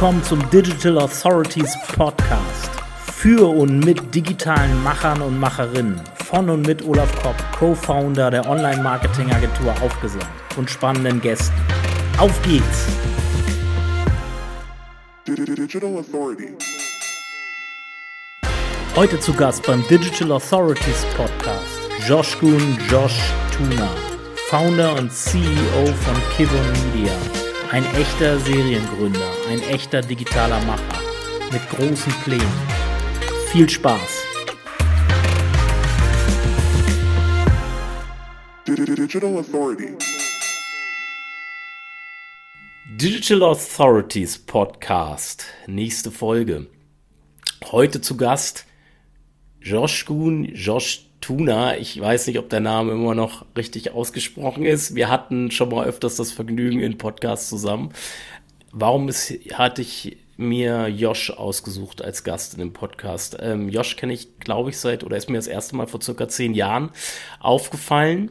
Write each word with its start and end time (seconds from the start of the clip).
willkommen 0.00 0.24
zum 0.24 0.48
Digital 0.48 0.96
Authorities 0.96 1.76
Podcast. 1.94 2.70
Für 3.12 3.46
und 3.46 3.80
mit 3.80 4.14
digitalen 4.14 4.82
Machern 4.82 5.20
und 5.20 5.38
Macherinnen. 5.38 6.00
Von 6.24 6.48
und 6.48 6.66
mit 6.66 6.82
Olaf 6.86 7.14
Kopp, 7.22 7.36
Co-Founder 7.58 8.30
der 8.30 8.48
Online-Marketing-Agentur 8.48 9.74
Aufgesagt 9.82 10.56
und 10.56 10.70
spannenden 10.70 11.20
Gästen. 11.20 11.54
Auf 12.16 12.32
geht's! 12.40 12.86
Digital 15.26 15.98
Authority. 15.98 16.54
Heute 18.96 19.20
zu 19.20 19.34
Gast 19.34 19.66
beim 19.66 19.86
Digital 19.88 20.32
Authorities 20.32 21.04
Podcast 21.14 22.08
Josh 22.08 22.38
Gun 22.38 22.78
Josh 22.90 23.20
Tuna, 23.54 23.90
Founder 24.48 24.96
und 24.96 25.12
CEO 25.12 25.84
von 25.84 26.16
Kivon 26.34 26.72
Media. 26.94 27.12
Ein 27.72 27.84
echter 27.94 28.36
Seriengründer, 28.40 29.32
ein 29.48 29.60
echter 29.60 30.00
digitaler 30.00 30.60
Macher 30.64 31.00
mit 31.52 31.62
großen 31.70 32.12
Plänen. 32.24 32.42
Viel 33.52 33.70
Spaß! 33.70 34.24
Digital 38.66 39.36
Authority. 39.36 39.96
Digital 42.88 43.42
Authorities 43.44 44.36
Podcast, 44.36 45.46
nächste 45.68 46.10
Folge. 46.10 46.66
Heute 47.70 48.00
zu 48.00 48.16
Gast 48.16 48.66
Josh 49.60 50.06
Kuhn, 50.06 50.44
Josh 50.56 51.09
Tuna. 51.20 51.76
Ich 51.76 52.00
weiß 52.00 52.26
nicht, 52.26 52.38
ob 52.38 52.48
der 52.48 52.60
Name 52.60 52.92
immer 52.92 53.14
noch 53.14 53.44
richtig 53.56 53.92
ausgesprochen 53.92 54.64
ist. 54.64 54.94
Wir 54.94 55.08
hatten 55.08 55.50
schon 55.50 55.68
mal 55.68 55.86
öfters 55.86 56.16
das 56.16 56.32
Vergnügen 56.32 56.80
in 56.80 56.98
Podcasts 56.98 57.48
zusammen. 57.48 57.92
Warum 58.72 59.08
ist, 59.08 59.32
hatte 59.52 59.82
ich 59.82 60.16
mir 60.36 60.88
Josh 60.88 61.30
ausgesucht 61.30 62.02
als 62.02 62.24
Gast 62.24 62.54
in 62.54 62.60
dem 62.60 62.72
Podcast? 62.72 63.36
Ähm, 63.40 63.68
Josh 63.68 63.96
kenne 63.96 64.12
ich, 64.12 64.38
glaube 64.38 64.70
ich, 64.70 64.78
seit, 64.78 65.04
oder 65.04 65.16
ist 65.16 65.28
mir 65.28 65.38
das 65.38 65.46
erste 65.46 65.76
Mal 65.76 65.86
vor 65.86 66.00
circa 66.00 66.28
zehn 66.28 66.54
Jahren 66.54 66.90
aufgefallen 67.40 68.30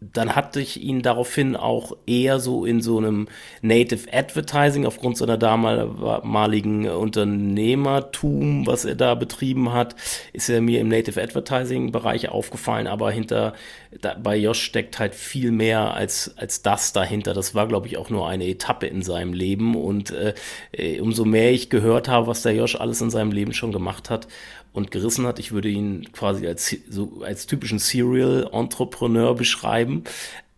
dann 0.00 0.36
hatte 0.36 0.60
ich 0.60 0.80
ihn 0.80 1.02
daraufhin 1.02 1.56
auch 1.56 1.96
eher 2.06 2.38
so 2.38 2.64
in 2.64 2.80
so 2.80 2.98
einem 2.98 3.26
Native 3.62 4.12
Advertising 4.12 4.86
aufgrund 4.86 5.16
seiner 5.16 5.36
damaligen 5.36 6.88
Unternehmertum, 6.88 8.64
was 8.66 8.84
er 8.84 8.94
da 8.94 9.16
betrieben 9.16 9.72
hat, 9.72 9.96
ist 10.32 10.48
er 10.48 10.60
mir 10.60 10.80
im 10.80 10.88
Native 10.88 11.20
Advertising 11.20 11.90
Bereich 11.90 12.28
aufgefallen, 12.28 12.86
aber 12.86 13.10
hinter 13.10 13.54
da, 14.00 14.14
bei 14.14 14.36
Josh 14.36 14.62
steckt 14.62 14.98
halt 14.98 15.14
viel 15.14 15.50
mehr 15.50 15.94
als 15.94 16.34
als 16.36 16.62
das 16.62 16.92
dahinter. 16.92 17.34
Das 17.34 17.54
war 17.56 17.66
glaube 17.66 17.88
ich 17.88 17.96
auch 17.96 18.10
nur 18.10 18.28
eine 18.28 18.46
Etappe 18.46 18.86
in 18.86 19.02
seinem 19.02 19.32
Leben 19.32 19.74
und 19.74 20.10
äh, 20.12 20.34
äh 20.72 21.00
umso 21.00 21.24
mehr 21.24 21.50
ich 21.50 21.70
gehört 21.70 22.06
habe, 22.06 22.28
was 22.28 22.42
der 22.42 22.54
Josh 22.54 22.76
alles 22.76 23.00
in 23.00 23.10
seinem 23.10 23.32
Leben 23.32 23.52
schon 23.52 23.72
gemacht 23.72 24.10
hat, 24.10 24.28
und 24.72 24.90
gerissen 24.90 25.26
hat. 25.26 25.38
Ich 25.38 25.52
würde 25.52 25.68
ihn 25.68 26.12
quasi 26.12 26.46
als, 26.46 26.76
so, 26.88 27.22
als 27.22 27.46
typischen 27.46 27.78
Serial-Entrepreneur 27.78 29.34
beschreiben, 29.34 30.04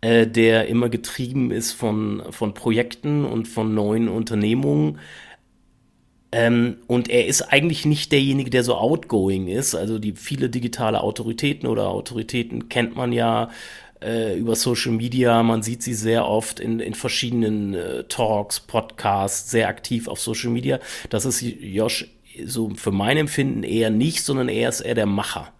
äh, 0.01 0.27
der 0.27 0.67
immer 0.67 0.89
getrieben 0.89 1.51
ist 1.51 1.71
von, 1.71 2.23
von 2.31 2.53
Projekten 2.53 3.25
und 3.25 3.47
von 3.47 3.73
neuen 3.73 4.09
Unternehmungen. 4.09 4.99
Ähm, 6.31 6.77
und 6.87 7.09
er 7.09 7.27
ist 7.27 7.41
eigentlich 7.41 7.85
nicht 7.85 8.11
derjenige, 8.11 8.49
der 8.49 8.63
so 8.63 8.75
outgoing 8.75 9.47
ist. 9.47 9.75
Also 9.75 9.99
die 9.99 10.13
viele 10.13 10.49
digitale 10.49 11.01
Autoritäten 11.01 11.67
oder 11.67 11.89
Autoritäten 11.89 12.69
kennt 12.69 12.95
man 12.95 13.11
ja 13.11 13.49
äh, 14.01 14.37
über 14.37 14.55
Social 14.55 14.93
Media. 14.93 15.43
Man 15.43 15.61
sieht 15.61 15.83
sie 15.83 15.93
sehr 15.93 16.25
oft 16.25 16.59
in, 16.59 16.79
in 16.79 16.93
verschiedenen 16.93 17.73
äh, 17.73 18.03
Talks, 18.05 18.59
Podcasts, 18.61 19.51
sehr 19.51 19.67
aktiv 19.67 20.07
auf 20.07 20.19
Social 20.19 20.51
Media. 20.51 20.79
Das 21.09 21.25
ist 21.25 21.41
Josh 21.41 22.07
so 22.45 22.71
für 22.75 22.91
mein 22.91 23.17
Empfinden 23.17 23.63
eher 23.63 23.89
nicht, 23.89 24.23
sondern 24.23 24.49
er 24.49 24.69
ist 24.69 24.81
eher 24.81 24.95
der 24.95 25.05
Macher. 25.05 25.51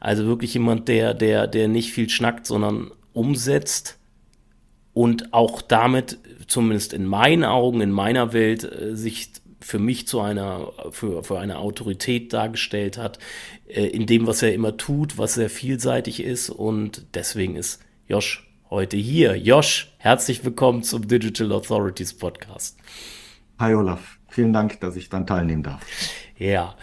Also 0.00 0.26
wirklich 0.26 0.54
jemand, 0.54 0.88
der, 0.88 1.14
der, 1.14 1.46
der 1.46 1.68
nicht 1.68 1.92
viel 1.92 2.08
schnackt, 2.08 2.46
sondern 2.46 2.90
umsetzt 3.12 3.98
und 4.94 5.32
auch 5.32 5.62
damit, 5.62 6.18
zumindest 6.46 6.92
in 6.92 7.06
meinen 7.06 7.44
Augen, 7.44 7.80
in 7.80 7.92
meiner 7.92 8.32
Welt, 8.32 8.64
äh, 8.64 8.96
sich 8.96 9.30
für 9.60 9.78
mich 9.78 10.08
zu 10.08 10.20
einer, 10.20 10.72
für, 10.90 11.22
für 11.22 11.38
eine 11.38 11.58
Autorität 11.58 12.32
dargestellt 12.32 12.98
hat, 12.98 13.18
äh, 13.68 13.86
in 13.86 14.06
dem, 14.06 14.26
was 14.26 14.42
er 14.42 14.52
immer 14.52 14.76
tut, 14.76 15.18
was 15.18 15.34
sehr 15.34 15.50
vielseitig 15.50 16.22
ist 16.22 16.50
und 16.50 17.06
deswegen 17.14 17.56
ist 17.56 17.80
Josh 18.08 18.48
heute 18.70 18.96
hier. 18.96 19.36
Josh, 19.36 19.92
herzlich 19.98 20.44
willkommen 20.44 20.82
zum 20.82 21.06
Digital 21.06 21.52
Authorities 21.52 22.14
Podcast. 22.14 22.78
Hi 23.58 23.74
Olaf. 23.74 24.21
Vielen 24.32 24.54
Dank, 24.54 24.80
dass 24.80 24.96
ich 24.96 25.10
dann 25.10 25.26
teilnehmen 25.26 25.62
darf. 25.62 25.82
Ja. 26.38 26.74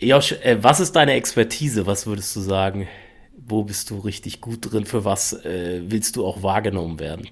Josh, 0.00 0.32
äh, 0.42 0.58
was 0.62 0.80
ist 0.80 0.96
deine 0.96 1.12
Expertise? 1.12 1.86
Was 1.86 2.08
würdest 2.08 2.34
du 2.34 2.40
sagen? 2.40 2.88
Wo 3.36 3.62
bist 3.62 3.90
du 3.90 3.98
richtig 3.98 4.40
gut 4.40 4.72
drin? 4.72 4.84
Für 4.84 5.04
was 5.04 5.32
äh, 5.44 5.82
willst 5.86 6.16
du 6.16 6.26
auch 6.26 6.42
wahrgenommen 6.42 6.98
werden? 6.98 7.28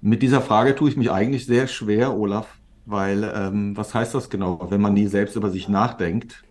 Mit 0.00 0.22
dieser 0.22 0.40
Frage 0.40 0.74
tue 0.74 0.90
ich 0.90 0.96
mich 0.96 1.12
eigentlich 1.12 1.46
sehr 1.46 1.68
schwer, 1.68 2.18
Olaf, 2.18 2.58
weil 2.84 3.22
ähm, 3.32 3.76
was 3.76 3.94
heißt 3.94 4.12
das 4.12 4.28
genau, 4.28 4.70
wenn 4.70 4.80
man 4.80 4.94
nie 4.94 5.06
selbst 5.06 5.36
über 5.36 5.50
sich 5.50 5.68
nachdenkt 5.68 6.42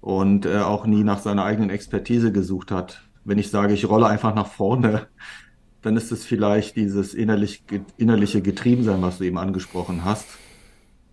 und 0.00 0.46
äh, 0.46 0.58
auch 0.58 0.84
nie 0.84 1.04
nach 1.04 1.20
seiner 1.20 1.44
eigenen 1.44 1.70
Expertise 1.70 2.32
gesucht 2.32 2.72
hat? 2.72 3.02
Wenn 3.24 3.38
ich 3.38 3.50
sage, 3.50 3.72
ich 3.72 3.88
rolle 3.88 4.08
einfach 4.08 4.34
nach 4.34 4.48
vorne, 4.48 5.06
dann 5.82 5.96
ist 5.96 6.10
es 6.10 6.24
vielleicht 6.24 6.74
dieses 6.74 7.14
innerlich, 7.14 7.62
innerliche 7.98 8.42
Getriebensein, 8.42 9.00
was 9.00 9.18
du 9.18 9.24
eben 9.24 9.38
angesprochen 9.38 10.04
hast 10.04 10.26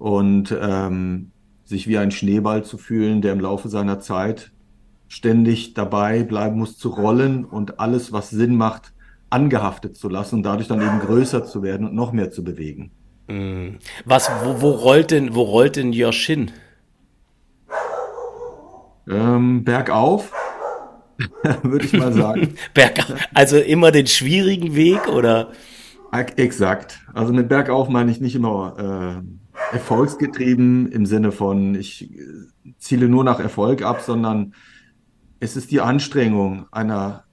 und 0.03 0.53
ähm, 0.59 1.31
sich 1.63 1.87
wie 1.87 1.97
ein 1.97 2.11
Schneeball 2.11 2.65
zu 2.65 2.77
fühlen, 2.77 3.21
der 3.21 3.31
im 3.31 3.39
Laufe 3.39 3.69
seiner 3.69 4.01
Zeit 4.01 4.51
ständig 5.07 5.75
dabei 5.75 6.23
bleiben 6.23 6.59
muss 6.59 6.77
zu 6.77 6.89
rollen 6.89 7.45
und 7.45 7.79
alles, 7.79 8.11
was 8.11 8.29
Sinn 8.29 8.57
macht, 8.57 8.91
angehaftet 9.29 9.95
zu 9.95 10.09
lassen 10.09 10.35
und 10.35 10.43
dadurch 10.43 10.67
dann 10.67 10.81
eben 10.81 10.99
größer 10.99 11.45
zu 11.45 11.63
werden 11.63 11.87
und 11.87 11.95
noch 11.95 12.11
mehr 12.11 12.31
zu 12.31 12.43
bewegen. 12.43 12.91
Mm. 13.29 13.77
Was, 14.03 14.29
wo, 14.43 14.59
wo 14.59 14.71
rollt 14.71 15.11
denn, 15.11 15.35
wo 15.35 15.43
rollt 15.43 15.77
denn 15.77 15.93
Josh 15.93 16.25
hin? 16.25 16.51
Ähm, 19.09 19.63
bergauf, 19.63 20.33
würde 21.63 21.85
ich 21.85 21.93
mal 21.93 22.11
sagen. 22.11 22.55
bergauf, 22.73 23.15
also 23.33 23.57
immer 23.57 23.91
den 23.91 24.07
schwierigen 24.07 24.75
Weg 24.75 25.07
oder? 25.07 25.53
Exakt. 26.11 26.99
Also 27.13 27.31
mit 27.31 27.47
bergauf 27.47 27.87
meine 27.87 28.11
ich 28.11 28.19
nicht 28.19 28.35
immer 28.35 29.21
äh, 29.23 29.42
erfolgsgetrieben 29.73 30.91
im 30.91 31.05
Sinne 31.05 31.31
von, 31.31 31.75
ich 31.75 32.09
ziele 32.77 33.09
nur 33.09 33.23
nach 33.23 33.39
Erfolg 33.39 33.81
ab, 33.81 34.01
sondern 34.01 34.53
es 35.39 35.57
ist 35.57 35.71
die 35.71 35.81
Anstrengung 35.81 36.67
einer, 36.71 37.23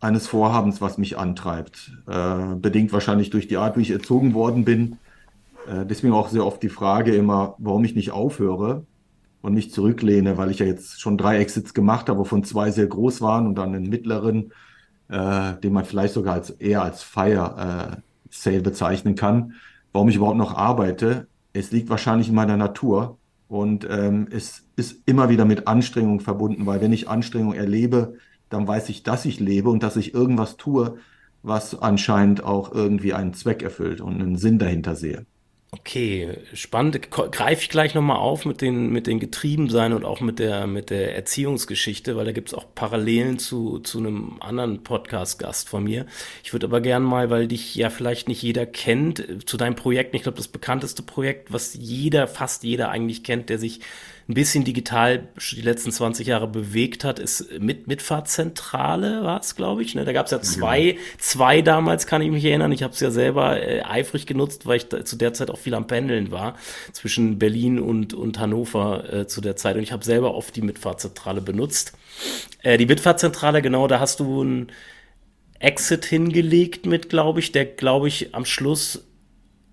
eines 0.00 0.26
Vorhabens, 0.26 0.80
was 0.80 0.98
mich 0.98 1.16
antreibt. 1.16 1.92
Äh, 2.06 2.56
bedingt 2.56 2.92
wahrscheinlich 2.92 3.30
durch 3.30 3.48
die 3.48 3.56
Art, 3.56 3.76
wie 3.76 3.82
ich 3.82 3.90
erzogen 3.90 4.34
worden 4.34 4.64
bin. 4.64 4.98
Äh, 5.66 5.86
deswegen 5.86 6.12
auch 6.12 6.28
sehr 6.28 6.44
oft 6.44 6.62
die 6.62 6.68
Frage 6.68 7.14
immer, 7.14 7.54
warum 7.58 7.84
ich 7.84 7.94
nicht 7.94 8.10
aufhöre 8.10 8.84
und 9.40 9.54
nicht 9.54 9.72
zurücklehne, 9.72 10.36
weil 10.36 10.50
ich 10.50 10.58
ja 10.58 10.66
jetzt 10.66 11.00
schon 11.00 11.16
drei 11.16 11.38
Exits 11.38 11.74
gemacht 11.74 12.08
habe, 12.08 12.18
wovon 12.18 12.44
zwei 12.44 12.70
sehr 12.70 12.86
groß 12.86 13.20
waren 13.20 13.46
und 13.46 13.54
dann 13.54 13.74
einen 13.74 13.88
mittleren, 13.88 14.52
äh, 15.08 15.54
den 15.62 15.72
man 15.72 15.84
vielleicht 15.84 16.14
sogar 16.14 16.34
als, 16.34 16.50
eher 16.50 16.82
als 16.82 17.02
Fire 17.02 17.96
äh, 17.96 18.00
Sale 18.30 18.62
bezeichnen 18.62 19.14
kann. 19.14 19.54
Warum 19.92 20.08
ich 20.08 20.16
überhaupt 20.16 20.38
noch 20.38 20.56
arbeite, 20.56 21.28
es 21.54 21.72
liegt 21.72 21.88
wahrscheinlich 21.88 22.28
in 22.28 22.34
meiner 22.34 22.56
Natur 22.58 23.18
und 23.48 23.86
ähm, 23.90 24.28
es 24.30 24.68
ist 24.76 25.02
immer 25.06 25.28
wieder 25.30 25.44
mit 25.46 25.66
Anstrengung 25.68 26.20
verbunden, 26.20 26.66
weil 26.66 26.80
wenn 26.80 26.92
ich 26.92 27.08
Anstrengung 27.08 27.54
erlebe, 27.54 28.18
dann 28.50 28.68
weiß 28.68 28.88
ich, 28.90 29.02
dass 29.04 29.24
ich 29.24 29.40
lebe 29.40 29.70
und 29.70 29.82
dass 29.82 29.96
ich 29.96 30.14
irgendwas 30.14 30.56
tue, 30.56 30.98
was 31.42 31.80
anscheinend 31.80 32.44
auch 32.44 32.72
irgendwie 32.72 33.14
einen 33.14 33.34
Zweck 33.34 33.62
erfüllt 33.62 34.00
und 34.00 34.20
einen 34.20 34.36
Sinn 34.36 34.58
dahinter 34.58 34.96
sehe. 34.96 35.26
Okay, 35.80 36.36
spannend. 36.52 37.10
Greife 37.10 37.62
ich 37.62 37.68
gleich 37.68 37.94
nochmal 37.94 38.18
auf 38.18 38.44
mit 38.44 38.60
den, 38.60 38.92
mit 38.92 39.08
den 39.08 39.18
Getriebensein 39.18 39.92
und 39.92 40.04
auch 40.04 40.20
mit 40.20 40.38
der, 40.38 40.68
mit 40.68 40.88
der 40.88 41.16
Erziehungsgeschichte, 41.16 42.14
weil 42.14 42.26
da 42.26 42.30
gibt 42.30 42.50
es 42.50 42.54
auch 42.54 42.66
Parallelen 42.76 43.40
zu, 43.40 43.80
zu 43.80 43.98
einem 43.98 44.36
anderen 44.40 44.84
Podcast-Gast 44.84 45.68
von 45.68 45.82
mir. 45.82 46.06
Ich 46.44 46.52
würde 46.52 46.66
aber 46.66 46.80
gern 46.80 47.02
mal, 47.02 47.28
weil 47.28 47.48
dich 47.48 47.74
ja 47.74 47.90
vielleicht 47.90 48.28
nicht 48.28 48.40
jeder 48.40 48.66
kennt, 48.66 49.48
zu 49.48 49.56
deinem 49.56 49.74
Projekt, 49.74 50.14
ich 50.14 50.22
glaube, 50.22 50.38
das 50.38 50.46
bekannteste 50.46 51.02
Projekt, 51.02 51.52
was 51.52 51.74
jeder, 51.74 52.28
fast 52.28 52.62
jeder 52.62 52.90
eigentlich 52.90 53.24
kennt, 53.24 53.48
der 53.48 53.58
sich 53.58 53.80
ein 54.26 54.34
bisschen 54.34 54.64
digital 54.64 55.28
die 55.52 55.60
letzten 55.60 55.92
20 55.92 56.26
Jahre 56.26 56.48
bewegt 56.48 57.04
hat, 57.04 57.18
ist 57.18 57.60
mit 57.60 57.88
Mitfahrzentrale 57.88 59.22
war 59.22 59.40
es, 59.40 59.54
glaube 59.54 59.82
ich. 59.82 59.94
Ne? 59.94 60.06
Da 60.06 60.12
gab 60.14 60.26
es 60.26 60.32
ja 60.32 60.40
zwei, 60.40 60.80
ja. 60.80 60.94
zwei 61.18 61.60
damals, 61.60 62.06
kann 62.06 62.22
ich 62.22 62.30
mich 62.30 62.44
erinnern. 62.44 62.72
Ich 62.72 62.82
habe 62.82 62.94
es 62.94 63.00
ja 63.00 63.10
selber 63.10 63.60
äh, 63.60 63.82
eifrig 63.82 64.26
genutzt, 64.26 64.64
weil 64.64 64.78
ich 64.78 64.88
da, 64.88 65.04
zu 65.04 65.16
der 65.16 65.34
Zeit 65.34 65.50
auch 65.50 65.58
viel 65.58 65.74
am 65.74 65.86
Pendeln 65.86 66.30
war, 66.30 66.56
zwischen 66.92 67.38
Berlin 67.38 67.78
und, 67.78 68.14
und 68.14 68.38
Hannover 68.38 69.12
äh, 69.12 69.26
zu 69.26 69.42
der 69.42 69.56
Zeit. 69.56 69.76
Und 69.76 69.82
ich 69.82 69.92
habe 69.92 70.04
selber 70.04 70.34
oft 70.34 70.56
die 70.56 70.62
Mitfahrzentrale 70.62 71.42
benutzt. 71.42 71.92
Äh, 72.62 72.78
die 72.78 72.86
Mitfahrzentrale, 72.86 73.60
genau, 73.60 73.88
da 73.88 74.00
hast 74.00 74.20
du 74.20 74.42
ein 74.42 74.72
Exit 75.58 76.06
hingelegt 76.06 76.86
mit, 76.86 77.10
glaube 77.10 77.40
ich, 77.40 77.52
der, 77.52 77.66
glaube 77.66 78.08
ich, 78.08 78.34
am 78.34 78.46
Schluss 78.46 79.04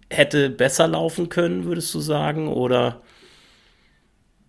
hätte 0.10 0.50
besser 0.50 0.90
laufen 0.90 1.30
können, 1.30 1.64
würdest 1.64 1.94
du 1.94 2.02
sagen? 2.02 2.50
Oder? 2.50 3.02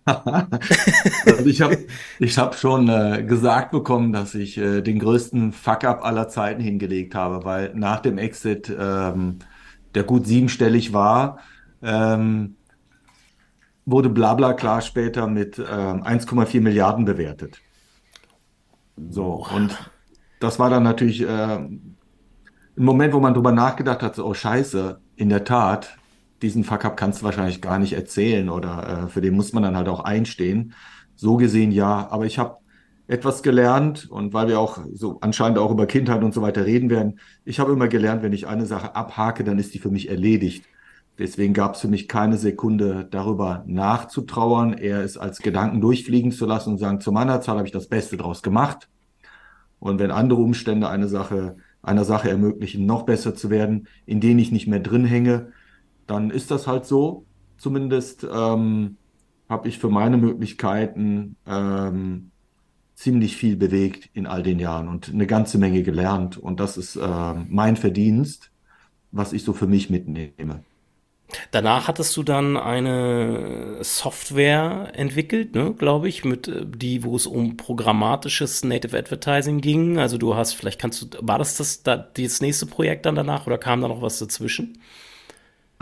also 1.25 1.45
ich 1.45 1.61
habe 1.61 1.77
ich 2.19 2.37
hab 2.37 2.55
schon 2.55 2.89
äh, 2.89 3.23
gesagt 3.23 3.71
bekommen, 3.71 4.11
dass 4.11 4.35
ich 4.35 4.57
äh, 4.57 4.81
den 4.81 4.99
größten 4.99 5.53
Fuck-up 5.53 6.03
aller 6.03 6.27
Zeiten 6.27 6.61
hingelegt 6.61 7.15
habe, 7.15 7.45
weil 7.45 7.73
nach 7.73 8.01
dem 8.01 8.17
Exit, 8.17 8.69
ähm, 8.77 9.39
der 9.95 10.03
gut 10.03 10.27
siebenstellig 10.27 10.91
war, 10.91 11.39
ähm, 11.81 12.57
wurde 13.85 14.09
Blabla 14.09 14.81
später 14.81 15.27
mit 15.27 15.57
ähm, 15.59 16.03
1,4 16.03 16.61
Milliarden 16.61 17.05
bewertet. 17.05 17.59
So, 19.09 19.45
und 19.55 19.77
das 20.39 20.59
war 20.59 20.69
dann 20.69 20.83
natürlich 20.83 21.21
äh, 21.21 21.25
ein 21.25 21.95
Moment, 22.75 23.13
wo 23.13 23.19
man 23.19 23.33
drüber 23.33 23.51
nachgedacht 23.51 24.01
hat, 24.01 24.15
so, 24.15 24.25
oh 24.25 24.33
Scheiße, 24.33 24.99
in 25.15 25.29
der 25.29 25.43
Tat, 25.43 25.97
diesen 26.43 26.63
Fuck-up 26.63 26.97
kannst 26.97 27.21
du 27.21 27.25
wahrscheinlich 27.25 27.61
gar 27.61 27.79
nicht 27.79 27.93
erzählen 27.93 28.49
oder 28.49 29.05
äh, 29.05 29.07
für 29.07 29.21
den 29.21 29.35
muss 29.35 29.53
man 29.53 29.63
dann 29.63 29.75
halt 29.75 29.87
auch 29.87 30.01
einstehen. 30.01 30.73
So 31.15 31.37
gesehen 31.37 31.71
ja, 31.71 32.07
aber 32.11 32.25
ich 32.25 32.37
habe 32.37 32.57
etwas 33.07 33.43
gelernt 33.43 34.09
und 34.09 34.33
weil 34.33 34.47
wir 34.47 34.59
auch 34.59 34.79
so 34.93 35.19
anscheinend 35.21 35.57
auch 35.57 35.71
über 35.71 35.87
Kindheit 35.87 36.23
und 36.23 36.33
so 36.33 36.41
weiter 36.41 36.65
reden 36.65 36.89
werden, 36.89 37.19
ich 37.45 37.59
habe 37.59 37.71
immer 37.73 37.87
gelernt, 37.87 38.23
wenn 38.23 38.33
ich 38.33 38.47
eine 38.47 38.65
Sache 38.65 38.95
abhake, 38.95 39.43
dann 39.43 39.59
ist 39.59 39.73
die 39.73 39.79
für 39.79 39.91
mich 39.91 40.09
erledigt. 40.09 40.65
Deswegen 41.19 41.53
gab 41.53 41.75
es 41.75 41.81
für 41.81 41.87
mich 41.87 42.07
keine 42.07 42.37
Sekunde 42.37 43.07
darüber 43.09 43.63
nachzutrauern, 43.67 44.73
eher 44.73 45.03
es 45.03 45.17
als 45.17 45.39
Gedanken 45.39 45.79
durchfliegen 45.79 46.31
zu 46.31 46.45
lassen 46.45 46.71
und 46.71 46.77
sagen, 46.79 47.01
zu 47.01 47.11
meiner 47.11 47.39
Zahl 47.41 47.57
habe 47.57 47.67
ich 47.67 47.73
das 47.73 47.87
Beste 47.87 48.17
draus 48.17 48.41
gemacht. 48.41 48.89
Und 49.79 49.99
wenn 49.99 50.11
andere 50.11 50.41
Umstände 50.41 50.89
eine 50.89 51.07
Sache, 51.07 51.57
einer 51.83 52.05
Sache 52.05 52.29
ermöglichen, 52.29 52.85
noch 52.85 53.03
besser 53.03 53.35
zu 53.35 53.49
werden, 53.49 53.87
in 54.05 54.21
denen 54.21 54.39
ich 54.39 54.51
nicht 54.51 54.67
mehr 54.67 54.79
drin 54.79 55.05
hänge, 55.05 55.51
dann 56.07 56.29
ist 56.29 56.51
das 56.51 56.67
halt 56.67 56.85
so. 56.85 57.25
Zumindest 57.57 58.25
ähm, 58.29 58.97
habe 59.49 59.67
ich 59.67 59.79
für 59.79 59.89
meine 59.89 60.17
Möglichkeiten 60.17 61.35
ähm, 61.47 62.31
ziemlich 62.95 63.35
viel 63.35 63.55
bewegt 63.55 64.09
in 64.13 64.25
all 64.25 64.43
den 64.43 64.59
Jahren 64.59 64.87
und 64.87 65.09
eine 65.09 65.27
ganze 65.27 65.57
Menge 65.57 65.83
gelernt. 65.83 66.37
Und 66.37 66.59
das 66.59 66.77
ist 66.77 66.95
äh, 66.95 67.33
mein 67.47 67.75
Verdienst, 67.75 68.51
was 69.11 69.33
ich 69.33 69.43
so 69.43 69.53
für 69.53 69.67
mich 69.67 69.89
mitnehme. 69.89 70.63
Danach 71.51 71.87
hattest 71.87 72.15
du 72.15 72.23
dann 72.23 72.57
eine 72.57 73.77
Software 73.81 74.91
entwickelt, 74.93 75.55
ne, 75.55 75.73
glaube 75.73 76.07
ich, 76.07 76.23
mit 76.23 76.47
äh, 76.47 76.65
die, 76.65 77.03
wo 77.03 77.15
es 77.15 77.25
um 77.25 77.57
programmatisches 77.57 78.63
Native 78.63 78.97
Advertising 78.97 79.61
ging. 79.61 79.97
Also 79.97 80.17
du 80.17 80.35
hast, 80.35 80.53
vielleicht 80.53 80.79
kannst 80.79 81.01
du, 81.01 81.17
war 81.21 81.39
das 81.39 81.57
das, 81.57 81.83
das 81.83 82.41
nächste 82.41 82.65
Projekt 82.65 83.05
dann 83.05 83.15
danach 83.15 83.47
oder 83.47 83.57
kam 83.57 83.81
da 83.81 83.87
noch 83.87 84.01
was 84.01 84.19
dazwischen? 84.19 84.77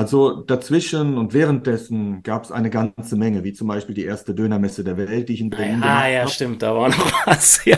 Also 0.01 0.41
dazwischen 0.41 1.17
und 1.17 1.33
währenddessen 1.33 2.23
gab 2.23 2.43
es 2.45 2.51
eine 2.51 2.69
ganze 2.71 3.15
Menge, 3.17 3.43
wie 3.43 3.53
zum 3.53 3.67
Beispiel 3.67 3.93
die 3.93 4.03
erste 4.05 4.33
Dönermesse 4.33 4.83
der 4.83 4.97
Welt, 4.97 5.29
die 5.29 5.33
ich 5.33 5.41
in 5.41 5.49
Berlin 5.51 5.83
Ah, 5.83 6.07
ja, 6.07 6.21
habe. 6.21 6.31
stimmt, 6.31 6.61
da 6.63 6.75
war 6.75 6.89
noch 6.89 7.27
was, 7.27 7.63
ja. 7.65 7.77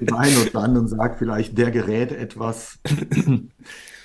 Der 0.00 0.18
eine 0.18 0.40
oder 0.40 0.60
andere 0.60 0.88
sagt 0.88 1.18
vielleicht, 1.18 1.56
der 1.58 1.70
gerät 1.70 2.12
etwas. 2.12 2.80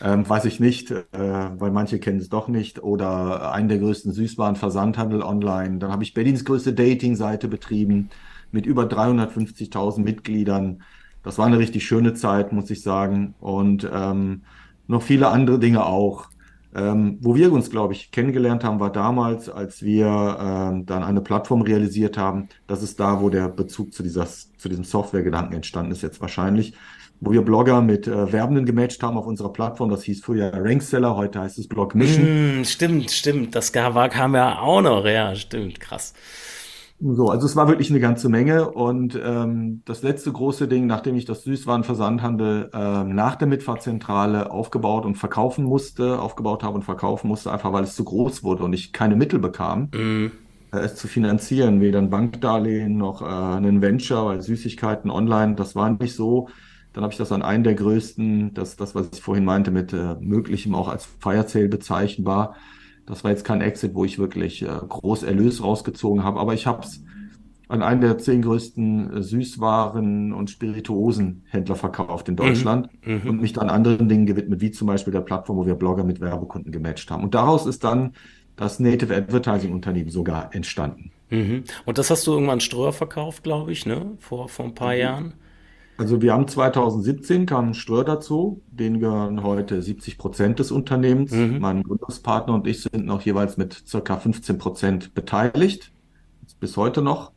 Ähm, 0.03 0.27
weiß 0.27 0.45
ich 0.45 0.59
nicht, 0.59 0.89
äh, 0.89 1.05
weil 1.13 1.69
manche 1.71 1.99
kennen 1.99 2.19
es 2.19 2.27
doch 2.29 2.47
nicht. 2.47 2.81
Oder 2.81 3.51
einen 3.51 3.69
der 3.69 3.77
größten 3.77 4.11
Süßwarenversandhandel 4.13 5.21
online. 5.21 5.77
Dann 5.77 5.91
habe 5.91 6.01
ich 6.03 6.15
Berlins 6.15 6.43
größte 6.43 6.73
Dating-Seite 6.73 7.47
betrieben 7.47 8.09
mit 8.49 8.65
über 8.65 8.87
350.000 8.87 10.03
Mitgliedern. 10.03 10.81
Das 11.21 11.37
war 11.37 11.45
eine 11.45 11.59
richtig 11.59 11.85
schöne 11.85 12.15
Zeit, 12.15 12.51
muss 12.51 12.71
ich 12.71 12.81
sagen. 12.81 13.35
Und 13.39 13.87
ähm, 13.93 14.45
noch 14.87 15.03
viele 15.03 15.27
andere 15.29 15.59
Dinge 15.59 15.85
auch. 15.85 16.29
Ähm, 16.73 17.17
wo 17.21 17.35
wir 17.35 17.51
uns, 17.51 17.69
glaube 17.69 17.93
ich, 17.93 18.11
kennengelernt 18.11 18.63
haben, 18.63 18.79
war 18.79 18.91
damals, 18.91 19.49
als 19.49 19.81
wir 19.81 20.07
ähm, 20.39 20.85
dann 20.85 21.03
eine 21.03 21.21
Plattform 21.21 21.61
realisiert 21.61 22.17
haben. 22.17 22.47
Das 22.67 22.81
ist 22.81 22.99
da, 22.99 23.21
wo 23.21 23.29
der 23.29 23.49
Bezug 23.49 23.93
zu, 23.93 24.03
dieser, 24.03 24.25
zu 24.25 24.69
diesem 24.69 24.85
Software-Gedanken 24.85 25.53
entstanden 25.53 25.91
ist, 25.91 26.01
jetzt 26.01 26.21
wahrscheinlich 26.21 26.73
wo 27.21 27.31
wir 27.31 27.43
Blogger 27.43 27.81
mit 27.81 28.07
äh, 28.07 28.33
Werbenden 28.33 28.65
gematcht 28.65 29.01
haben 29.03 29.15
auf 29.15 29.27
unserer 29.27 29.53
Plattform. 29.53 29.89
Das 29.89 30.03
hieß 30.03 30.21
früher 30.21 30.51
Rankseller, 30.53 31.15
heute 31.15 31.39
heißt 31.39 31.59
es 31.59 31.67
Blog 31.67 31.93
Mission. 31.93 32.61
Mm, 32.61 32.65
stimmt, 32.65 33.11
stimmt. 33.11 33.55
Das 33.55 33.73
war, 33.73 34.09
kam 34.09 34.33
ja 34.33 34.59
auch 34.59 34.81
noch, 34.81 35.05
ja, 35.05 35.35
stimmt, 35.35 35.79
krass. 35.79 36.13
So, 37.03 37.29
also 37.29 37.47
es 37.47 37.55
war 37.55 37.67
wirklich 37.67 37.89
eine 37.89 37.99
ganze 37.99 38.29
Menge. 38.29 38.69
Und 38.69 39.19
ähm, 39.23 39.81
das 39.85 40.03
letzte 40.03 40.31
große 40.31 40.67
Ding, 40.67 40.85
nachdem 40.85 41.15
ich 41.15 41.25
das 41.25 41.43
Süßwarenversandhandel 41.43 42.69
ähm, 42.73 43.15
nach 43.15 43.35
der 43.35 43.47
Mitfahrzentrale 43.47 44.51
aufgebaut 44.51 45.05
und 45.05 45.15
verkaufen 45.15 45.65
musste, 45.65 46.19
aufgebaut 46.19 46.63
habe 46.63 46.75
und 46.75 46.83
verkaufen 46.83 47.27
musste, 47.27 47.51
einfach 47.51 47.73
weil 47.73 47.83
es 47.83 47.95
zu 47.95 48.03
groß 48.03 48.43
wurde 48.43 48.63
und 48.63 48.73
ich 48.73 48.93
keine 48.93 49.15
Mittel 49.15 49.39
bekam, 49.39 49.89
mm. 49.93 50.31
äh, 50.73 50.77
es 50.77 50.95
zu 50.95 51.07
finanzieren, 51.07 51.81
weder 51.81 51.97
ein 51.97 52.11
Bankdarlehen 52.11 52.97
noch 52.97 53.23
äh, 53.23 53.25
einen 53.25 53.81
Venture, 53.81 54.27
weil 54.27 54.41
Süßigkeiten 54.41 55.09
online, 55.09 55.55
das 55.55 55.75
war 55.75 55.89
nicht 55.89 56.15
so 56.15 56.49
dann 56.93 57.03
habe 57.03 57.13
ich 57.13 57.17
das 57.17 57.31
an 57.31 57.41
einen 57.41 57.63
der 57.63 57.75
größten, 57.75 58.53
das, 58.53 58.75
das 58.75 58.95
was 58.95 59.09
ich 59.13 59.21
vorhin 59.21 59.45
meinte, 59.45 59.71
mit 59.71 59.93
äh, 59.93 60.15
möglichem 60.19 60.75
auch 60.75 60.89
als 60.89 61.05
Fire 61.05 61.47
Sale 61.47 61.69
bezeichnbar. 61.69 62.55
Das 63.11 63.25
war 63.25 63.31
jetzt 63.31 63.43
kein 63.43 63.59
Exit, 63.59 63.93
wo 63.93 64.05
ich 64.05 64.19
wirklich 64.19 64.61
äh, 64.61 64.67
groß 64.67 65.23
Erlös 65.23 65.61
rausgezogen 65.61 66.23
habe, 66.23 66.39
aber 66.39 66.53
ich 66.53 66.65
habe 66.65 66.83
es 66.83 67.03
an 67.67 67.83
einen 67.83 67.99
der 67.99 68.17
zehn 68.17 68.41
größten 68.41 69.17
äh, 69.17 69.19
Süßwaren- 69.21 70.31
und 70.31 70.49
Spirituosenhändler 70.49 71.75
verkauft 71.75 72.29
in 72.29 72.37
Deutschland 72.37 72.87
mhm. 73.05 73.15
mhm. 73.15 73.29
und 73.29 73.41
mich 73.41 73.51
dann 73.51 73.69
anderen 73.69 74.07
Dingen 74.07 74.25
gewidmet, 74.25 74.61
wie 74.61 74.71
zum 74.71 74.87
Beispiel 74.87 75.11
der 75.11 75.19
Plattform, 75.19 75.57
wo 75.57 75.65
wir 75.65 75.75
Blogger 75.75 76.05
mit 76.05 76.21
Werbekunden 76.21 76.71
gematcht 76.71 77.11
haben. 77.11 77.21
Und 77.21 77.35
daraus 77.35 77.65
ist 77.65 77.83
dann 77.83 78.13
das 78.55 78.79
Native 78.79 79.13
Advertising 79.13 79.73
Unternehmen 79.73 80.09
sogar 80.09 80.55
entstanden. 80.55 81.11
Mhm. 81.31 81.65
Und 81.83 81.97
das 81.97 82.11
hast 82.11 82.25
du 82.27 82.31
irgendwann 82.31 82.61
Ströer 82.61 82.93
verkauft, 82.93 83.43
glaube 83.43 83.73
ich, 83.73 83.85
ne? 83.85 84.11
Vor, 84.19 84.47
vor 84.47 84.63
ein 84.63 84.73
paar 84.73 84.93
mhm. 84.93 84.99
Jahren. 84.99 85.33
Also 86.01 86.19
wir 86.19 86.33
haben 86.33 86.47
2017 86.47 87.45
kam 87.45 87.75
Ströer 87.75 88.03
dazu, 88.03 88.63
den 88.71 88.99
gehören 88.99 89.43
heute 89.43 89.83
70 89.83 90.17
Prozent 90.17 90.57
des 90.57 90.71
Unternehmens. 90.71 91.31
Mhm. 91.31 91.59
Mein 91.59 91.83
Gründungspartner 91.83 92.55
und 92.55 92.65
ich 92.65 92.81
sind 92.81 93.05
noch 93.05 93.21
jeweils 93.21 93.55
mit 93.55 93.83
circa 93.85 94.17
15 94.17 94.57
Prozent 94.57 95.13
beteiligt, 95.13 95.91
bis 96.59 96.75
heute 96.75 97.03
noch. 97.03 97.33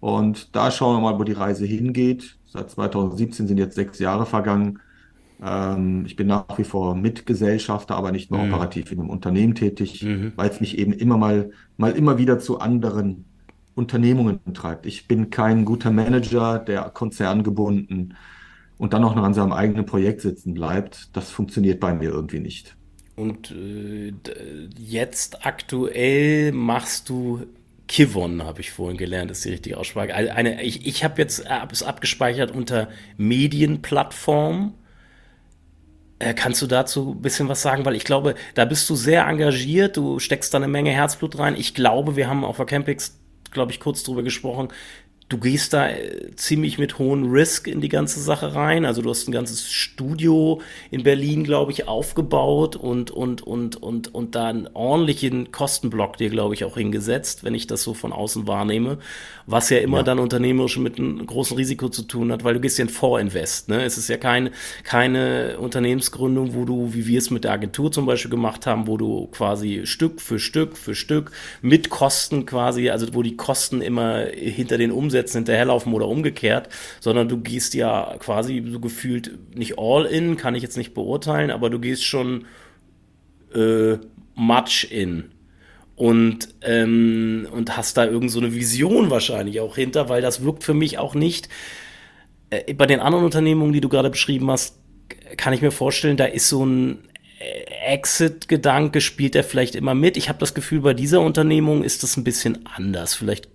Und 0.00 0.56
da 0.56 0.70
schauen 0.70 0.96
wir 0.96 1.02
mal, 1.02 1.18
wo 1.18 1.24
die 1.24 1.32
Reise 1.32 1.66
hingeht. 1.66 2.38
Seit 2.46 2.70
2017 2.70 3.46
sind 3.46 3.58
jetzt 3.58 3.74
sechs 3.74 3.98
Jahre 3.98 4.24
vergangen. 4.24 4.78
Ähm, 5.42 6.06
ich 6.06 6.16
bin 6.16 6.26
nach 6.26 6.56
wie 6.56 6.64
vor 6.64 6.94
Mitgesellschafter, 6.94 7.96
aber 7.96 8.12
nicht 8.12 8.30
mehr 8.30 8.42
mhm. 8.42 8.54
operativ 8.54 8.92
in 8.92 9.00
einem 9.00 9.10
Unternehmen 9.10 9.54
tätig, 9.54 10.02
mhm. 10.02 10.32
weil 10.36 10.48
es 10.48 10.58
mich 10.62 10.78
eben 10.78 10.94
immer 10.94 11.18
mal, 11.18 11.50
mal 11.76 11.92
immer 11.92 12.16
wieder 12.16 12.38
zu 12.38 12.60
anderen 12.60 13.26
Unternehmungen 13.80 14.40
treibt. 14.54 14.86
Ich 14.86 15.08
bin 15.08 15.30
kein 15.30 15.64
guter 15.64 15.90
Manager, 15.90 16.58
der 16.58 16.82
konzerngebunden 16.90 18.14
und 18.78 18.92
dann 18.92 19.04
auch 19.04 19.14
noch 19.14 19.24
an 19.24 19.34
seinem 19.34 19.52
eigenen 19.52 19.86
Projekt 19.86 20.20
sitzen 20.20 20.54
bleibt. 20.54 21.10
Das 21.16 21.30
funktioniert 21.30 21.80
bei 21.80 21.92
mir 21.92 22.10
irgendwie 22.10 22.40
nicht. 22.40 22.76
Und 23.16 23.50
äh, 23.50 24.12
jetzt 24.78 25.44
aktuell 25.44 26.52
machst 26.52 27.08
du 27.10 27.42
Kivon, 27.88 28.44
habe 28.44 28.60
ich 28.60 28.70
vorhin 28.70 28.96
gelernt, 28.96 29.30
ist 29.30 29.44
die 29.44 29.50
richtige 29.50 29.76
Aussprache. 29.76 30.14
Eine, 30.14 30.62
ich 30.62 30.86
ich 30.86 31.04
habe 31.04 31.20
jetzt 31.20 31.44
es 31.70 31.82
abgespeichert 31.82 32.52
unter 32.52 32.88
Medienplattform. 33.18 34.74
Äh, 36.18 36.34
kannst 36.34 36.62
du 36.62 36.66
dazu 36.66 37.16
ein 37.18 37.20
bisschen 37.20 37.48
was 37.48 37.60
sagen? 37.60 37.84
Weil 37.84 37.96
ich 37.96 38.04
glaube, 38.04 38.36
da 38.54 38.64
bist 38.64 38.88
du 38.88 38.94
sehr 38.94 39.26
engagiert, 39.26 39.98
du 39.98 40.18
steckst 40.20 40.54
da 40.54 40.58
eine 40.58 40.68
Menge 40.68 40.90
Herzblut 40.90 41.38
rein. 41.38 41.56
Ich 41.56 41.74
glaube, 41.74 42.16
wir 42.16 42.28
haben 42.30 42.44
auf 42.44 42.56
der 42.56 42.66
Campix 42.66 43.19
glaube 43.50 43.72
ich, 43.72 43.80
kurz 43.80 44.02
drüber 44.02 44.22
gesprochen, 44.22 44.68
du 45.30 45.38
gehst 45.38 45.72
da 45.72 45.88
äh, 45.88 46.34
ziemlich 46.34 46.76
mit 46.78 46.98
hohem 46.98 47.30
Risk 47.30 47.68
in 47.68 47.80
die 47.80 47.88
ganze 47.88 48.20
Sache 48.20 48.54
rein. 48.54 48.84
Also 48.84 49.00
du 49.00 49.08
hast 49.08 49.28
ein 49.28 49.32
ganzes 49.32 49.70
Studio 49.70 50.60
in 50.90 51.04
Berlin, 51.04 51.44
glaube 51.44 51.72
ich, 51.72 51.88
aufgebaut 51.88 52.76
und, 52.76 53.10
und, 53.10 53.40
und, 53.40 53.76
und, 53.76 54.14
und 54.14 54.34
da 54.34 54.48
einen 54.48 54.68
ordentlichen 54.74 55.52
Kostenblock 55.52 56.16
dir, 56.16 56.30
glaube 56.30 56.54
ich, 56.54 56.64
auch 56.64 56.76
hingesetzt, 56.76 57.44
wenn 57.44 57.54
ich 57.54 57.68
das 57.68 57.82
so 57.82 57.94
von 57.94 58.12
außen 58.12 58.46
wahrnehme. 58.46 58.98
Was 59.46 59.70
ja 59.70 59.78
immer 59.78 59.98
ja. 59.98 60.02
dann 60.02 60.18
unternehmerisch 60.18 60.78
mit 60.78 60.98
einem 60.98 61.24
großen 61.24 61.56
Risiko 61.56 61.88
zu 61.88 62.02
tun 62.02 62.32
hat, 62.32 62.44
weil 62.44 62.54
du 62.54 62.60
gehst 62.60 62.78
ja 62.78 62.84
in 62.84 62.88
Vorinvest. 62.88 63.68
Ne? 63.68 63.84
Es 63.84 63.98
ist 63.98 64.08
ja 64.08 64.16
kein, 64.16 64.50
keine 64.82 65.58
Unternehmensgründung, 65.58 66.54
wo 66.54 66.64
du, 66.64 66.92
wie 66.92 67.06
wir 67.06 67.18
es 67.18 67.30
mit 67.30 67.44
der 67.44 67.52
Agentur 67.52 67.92
zum 67.92 68.04
Beispiel 68.04 68.30
gemacht 68.30 68.66
haben, 68.66 68.88
wo 68.88 68.96
du 68.96 69.28
quasi 69.28 69.82
Stück 69.84 70.20
für 70.20 70.40
Stück 70.40 70.76
für 70.76 70.96
Stück 70.96 71.30
mit 71.62 71.88
Kosten 71.88 72.46
quasi, 72.46 72.90
also 72.90 73.14
wo 73.14 73.22
die 73.22 73.36
Kosten 73.36 73.80
immer 73.80 74.24
hinter 74.24 74.76
den 74.76 74.90
Umsätzen 74.90 75.19
Umsätzen 75.20 75.38
hinterherlaufen 75.40 75.92
oder 75.92 76.08
umgekehrt, 76.08 76.68
sondern 77.00 77.28
du 77.28 77.38
gehst 77.38 77.74
ja 77.74 78.16
quasi 78.18 78.64
so 78.66 78.80
gefühlt 78.80 79.38
nicht 79.54 79.78
all 79.78 80.06
in, 80.06 80.36
kann 80.36 80.54
ich 80.54 80.62
jetzt 80.62 80.76
nicht 80.76 80.94
beurteilen, 80.94 81.50
aber 81.50 81.70
du 81.70 81.78
gehst 81.78 82.04
schon 82.04 82.46
äh, 83.54 83.96
much 84.34 84.88
in. 84.90 85.32
Und, 85.96 86.48
ähm, 86.62 87.46
und 87.52 87.76
hast 87.76 87.98
da 87.98 88.06
irgend 88.06 88.30
so 88.30 88.40
eine 88.40 88.54
Vision 88.54 89.10
wahrscheinlich 89.10 89.60
auch 89.60 89.76
hinter, 89.76 90.08
weil 90.08 90.22
das 90.22 90.42
wirkt 90.42 90.64
für 90.64 90.72
mich 90.72 90.96
auch 90.96 91.14
nicht. 91.14 91.50
Äh, 92.48 92.72
bei 92.72 92.86
den 92.86 93.00
anderen 93.00 93.26
Unternehmungen, 93.26 93.74
die 93.74 93.82
du 93.82 93.90
gerade 93.90 94.08
beschrieben 94.08 94.50
hast, 94.50 94.78
kann 95.36 95.52
ich 95.52 95.60
mir 95.60 95.70
vorstellen, 95.70 96.16
da 96.16 96.24
ist 96.24 96.48
so 96.48 96.64
ein 96.64 97.00
Exit-Gedanke 97.86 99.00
spielt 99.00 99.34
er 99.34 99.44
vielleicht 99.44 99.74
immer 99.74 99.94
mit. 99.94 100.16
Ich 100.16 100.28
habe 100.28 100.38
das 100.38 100.52
Gefühl, 100.52 100.80
bei 100.80 100.94
dieser 100.94 101.20
Unternehmung 101.20 101.82
ist 101.82 102.02
das 102.02 102.16
ein 102.16 102.24
bisschen 102.24 102.66
anders. 102.66 103.14
Vielleicht 103.14 103.48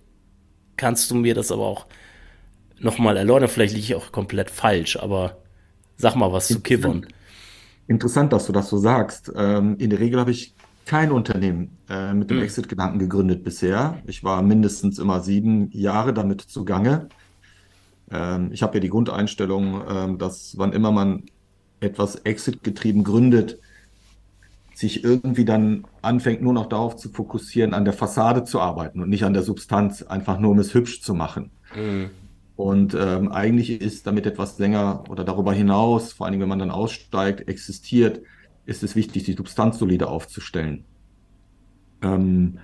kannst 0.76 1.10
du 1.10 1.14
mir 1.14 1.34
das 1.34 1.50
aber 1.52 1.66
auch 1.66 1.86
nochmal 2.78 3.16
erläutern. 3.16 3.48
Vielleicht 3.48 3.74
liege 3.74 3.84
ich 3.84 3.94
auch 3.94 4.12
komplett 4.12 4.50
falsch, 4.50 4.96
aber 4.96 5.38
sag 5.96 6.14
mal 6.14 6.32
was 6.32 6.48
zu 6.48 6.60
Kivon. 6.60 7.06
Interessant, 7.88 8.32
dass 8.32 8.46
du 8.46 8.52
das 8.52 8.68
so 8.68 8.78
sagst. 8.78 9.32
Ähm, 9.34 9.76
in 9.78 9.90
der 9.90 10.00
Regel 10.00 10.18
habe 10.18 10.32
ich 10.32 10.54
kein 10.86 11.10
Unternehmen 11.10 11.76
äh, 11.88 12.12
mit 12.14 12.30
dem 12.30 12.38
hm. 12.38 12.44
Exit-Gedanken 12.44 12.98
gegründet 12.98 13.44
bisher. 13.44 14.02
Ich 14.06 14.22
war 14.24 14.42
mindestens 14.42 14.98
immer 14.98 15.20
sieben 15.20 15.70
Jahre 15.72 16.14
damit 16.14 16.40
zugange. 16.40 17.08
Ähm, 18.10 18.50
ich 18.52 18.62
habe 18.62 18.74
ja 18.74 18.80
die 18.80 18.88
Grundeinstellung, 18.88 19.82
ähm, 19.88 20.18
dass 20.18 20.56
wann 20.58 20.72
immer 20.72 20.92
man 20.92 21.24
etwas 21.80 22.16
Exit-getrieben 22.16 23.04
gründet, 23.04 23.58
sich 24.76 25.02
irgendwie 25.02 25.46
dann 25.46 25.86
anfängt, 26.02 26.42
nur 26.42 26.52
noch 26.52 26.66
darauf 26.66 26.96
zu 26.96 27.08
fokussieren, 27.08 27.72
an 27.72 27.86
der 27.86 27.94
Fassade 27.94 28.44
zu 28.44 28.60
arbeiten 28.60 29.00
und 29.00 29.08
nicht 29.08 29.24
an 29.24 29.32
der 29.32 29.42
Substanz, 29.42 30.02
einfach 30.02 30.38
nur 30.38 30.50
um 30.50 30.58
es 30.58 30.74
hübsch 30.74 31.00
zu 31.00 31.14
machen. 31.14 31.50
Mhm. 31.74 32.10
Und 32.56 32.94
ähm, 32.94 33.32
eigentlich 33.32 33.70
ist 33.70 34.06
damit 34.06 34.26
etwas 34.26 34.58
länger 34.58 35.04
oder 35.08 35.24
darüber 35.24 35.54
hinaus, 35.54 36.12
vor 36.12 36.26
allem 36.26 36.40
wenn 36.40 36.48
man 36.48 36.58
dann 36.58 36.70
aussteigt, 36.70 37.48
existiert, 37.48 38.20
ist 38.66 38.82
es 38.82 38.94
wichtig, 38.96 39.24
die 39.24 39.32
Substanz 39.32 39.78
solide 39.78 40.08
aufzustellen. 40.08 40.84
Ähm, 42.02 42.58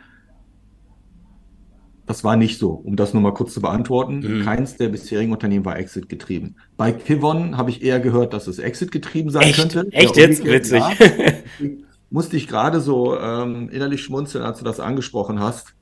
das 2.04 2.24
war 2.24 2.36
nicht 2.36 2.58
so, 2.58 2.72
um 2.72 2.96
das 2.96 3.14
nur 3.14 3.22
mal 3.22 3.32
kurz 3.32 3.54
zu 3.54 3.62
beantworten. 3.62 4.20
Mhm. 4.20 4.44
Keins 4.44 4.76
der 4.76 4.90
bisherigen 4.90 5.32
Unternehmen 5.32 5.64
war 5.64 5.78
Exit 5.78 6.10
getrieben. 6.10 6.56
Bei 6.76 6.92
Kivon 6.92 7.56
habe 7.56 7.70
ich 7.70 7.82
eher 7.82 8.00
gehört, 8.00 8.34
dass 8.34 8.48
es 8.48 8.58
Exit 8.58 8.92
getrieben 8.92 9.30
sein 9.30 9.44
Echt? 9.44 9.56
könnte. 9.56 9.86
Echt 9.92 10.16
ja, 10.16 10.24
jetzt? 10.24 10.44
Witzig. 10.44 10.80
Ja, 10.80 10.90
musste 12.12 12.36
ich 12.36 12.46
gerade 12.46 12.80
so 12.80 13.18
ähm, 13.18 13.68
innerlich 13.70 14.02
schmunzeln, 14.02 14.44
als 14.44 14.58
du 14.58 14.64
das 14.64 14.80
angesprochen 14.80 15.40
hast. 15.40 15.74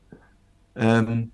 Ähm, 0.74 1.32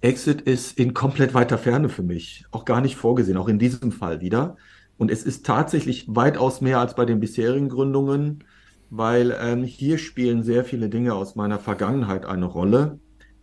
Exit 0.00 0.40
ist 0.40 0.78
in 0.78 0.94
komplett 0.94 1.34
weiter 1.34 1.58
Ferne 1.58 1.88
für 1.88 2.02
mich. 2.02 2.44
Auch 2.52 2.64
gar 2.64 2.80
nicht 2.80 2.96
vorgesehen, 2.96 3.36
auch 3.36 3.48
in 3.48 3.58
diesem 3.58 3.92
Fall 3.92 4.20
wieder. 4.20 4.56
Und 4.96 5.10
es 5.10 5.24
ist 5.24 5.44
tatsächlich 5.44 6.06
weitaus 6.08 6.60
mehr 6.60 6.78
als 6.78 6.94
bei 6.94 7.04
den 7.04 7.20
bisherigen 7.20 7.68
Gründungen, 7.68 8.44
weil 8.90 9.36
ähm, 9.40 9.64
hier 9.64 9.98
spielen 9.98 10.42
sehr 10.42 10.64
viele 10.64 10.88
Dinge 10.88 11.14
aus 11.14 11.34
meiner 11.34 11.58
Vergangenheit 11.58 12.24
eine 12.24 12.46
Rolle 12.46 12.98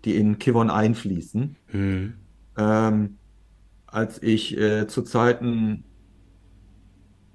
die 0.07 0.15
in 0.15 0.39
Kivon 0.39 0.69
einfließen. 0.69 1.57
Mhm. 1.71 2.13
Ähm, 2.57 3.17
als 3.85 4.21
ich 4.23 4.57
äh, 4.57 4.87
zu 4.87 5.01
Zeiten 5.01 5.83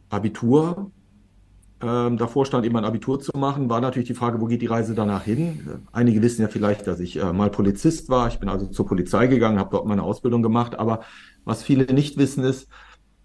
Abitur 0.08 0.90
ähm, 1.82 2.16
davor 2.16 2.46
stand, 2.46 2.64
eben 2.64 2.76
ein 2.76 2.84
Abitur 2.84 3.20
zu 3.20 3.36
machen, 3.36 3.68
war 3.68 3.80
natürlich 3.80 4.08
die 4.08 4.14
Frage, 4.14 4.40
wo 4.40 4.46
geht 4.46 4.62
die 4.62 4.66
Reise 4.66 4.94
danach 4.94 5.24
hin? 5.24 5.82
Einige 5.92 6.22
wissen 6.22 6.42
ja 6.42 6.48
vielleicht, 6.48 6.86
dass 6.86 7.00
ich 7.00 7.18
äh, 7.18 7.32
mal 7.32 7.50
Polizist 7.50 8.08
war. 8.08 8.28
Ich 8.28 8.38
bin 8.38 8.48
also 8.48 8.66
zur 8.66 8.86
Polizei 8.86 9.26
gegangen, 9.26 9.58
habe 9.58 9.70
dort 9.70 9.86
meine 9.86 10.02
Ausbildung 10.02 10.42
gemacht. 10.42 10.78
Aber 10.78 11.00
was 11.44 11.62
viele 11.62 11.92
nicht 11.92 12.16
wissen, 12.18 12.44
ist, 12.44 12.68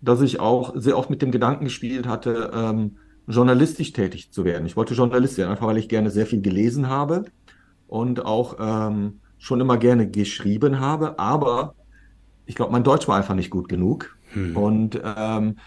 dass 0.02 0.22
ich 0.22 0.40
auch 0.40 0.74
sehr 0.76 0.98
oft 0.98 1.10
mit 1.10 1.22
dem 1.22 1.32
Gedanken 1.32 1.66
gespielt 1.66 2.08
hatte, 2.08 2.52
ähm, 2.54 2.98
journalistisch 3.28 3.94
tätig 3.94 4.32
zu 4.32 4.46
werden. 4.46 4.66
Ich 4.66 4.76
wollte 4.76 4.94
Journalist 4.94 5.38
werden, 5.38 5.52
einfach 5.52 5.68
weil 5.68 5.78
ich 5.78 5.90
gerne 5.90 6.10
sehr 6.10 6.26
viel 6.26 6.42
gelesen 6.42 6.88
habe 6.88 7.26
und 7.88 8.26
auch 8.26 8.58
ähm, 8.60 9.20
schon 9.38 9.62
immer 9.62 9.78
gerne 9.78 10.10
geschrieben 10.10 10.80
habe, 10.80 11.20
aber 11.20 11.76
ich 12.46 12.56
glaube, 12.56 12.72
mein 12.72 12.84
Deutsch 12.84 13.08
war 13.08 13.18
einfach 13.18 13.36
nicht 13.36 13.50
gut 13.50 13.70
genug. 13.70 14.18
Hm. 14.34 14.58
Und 14.58 15.02
ähm, 15.04 15.58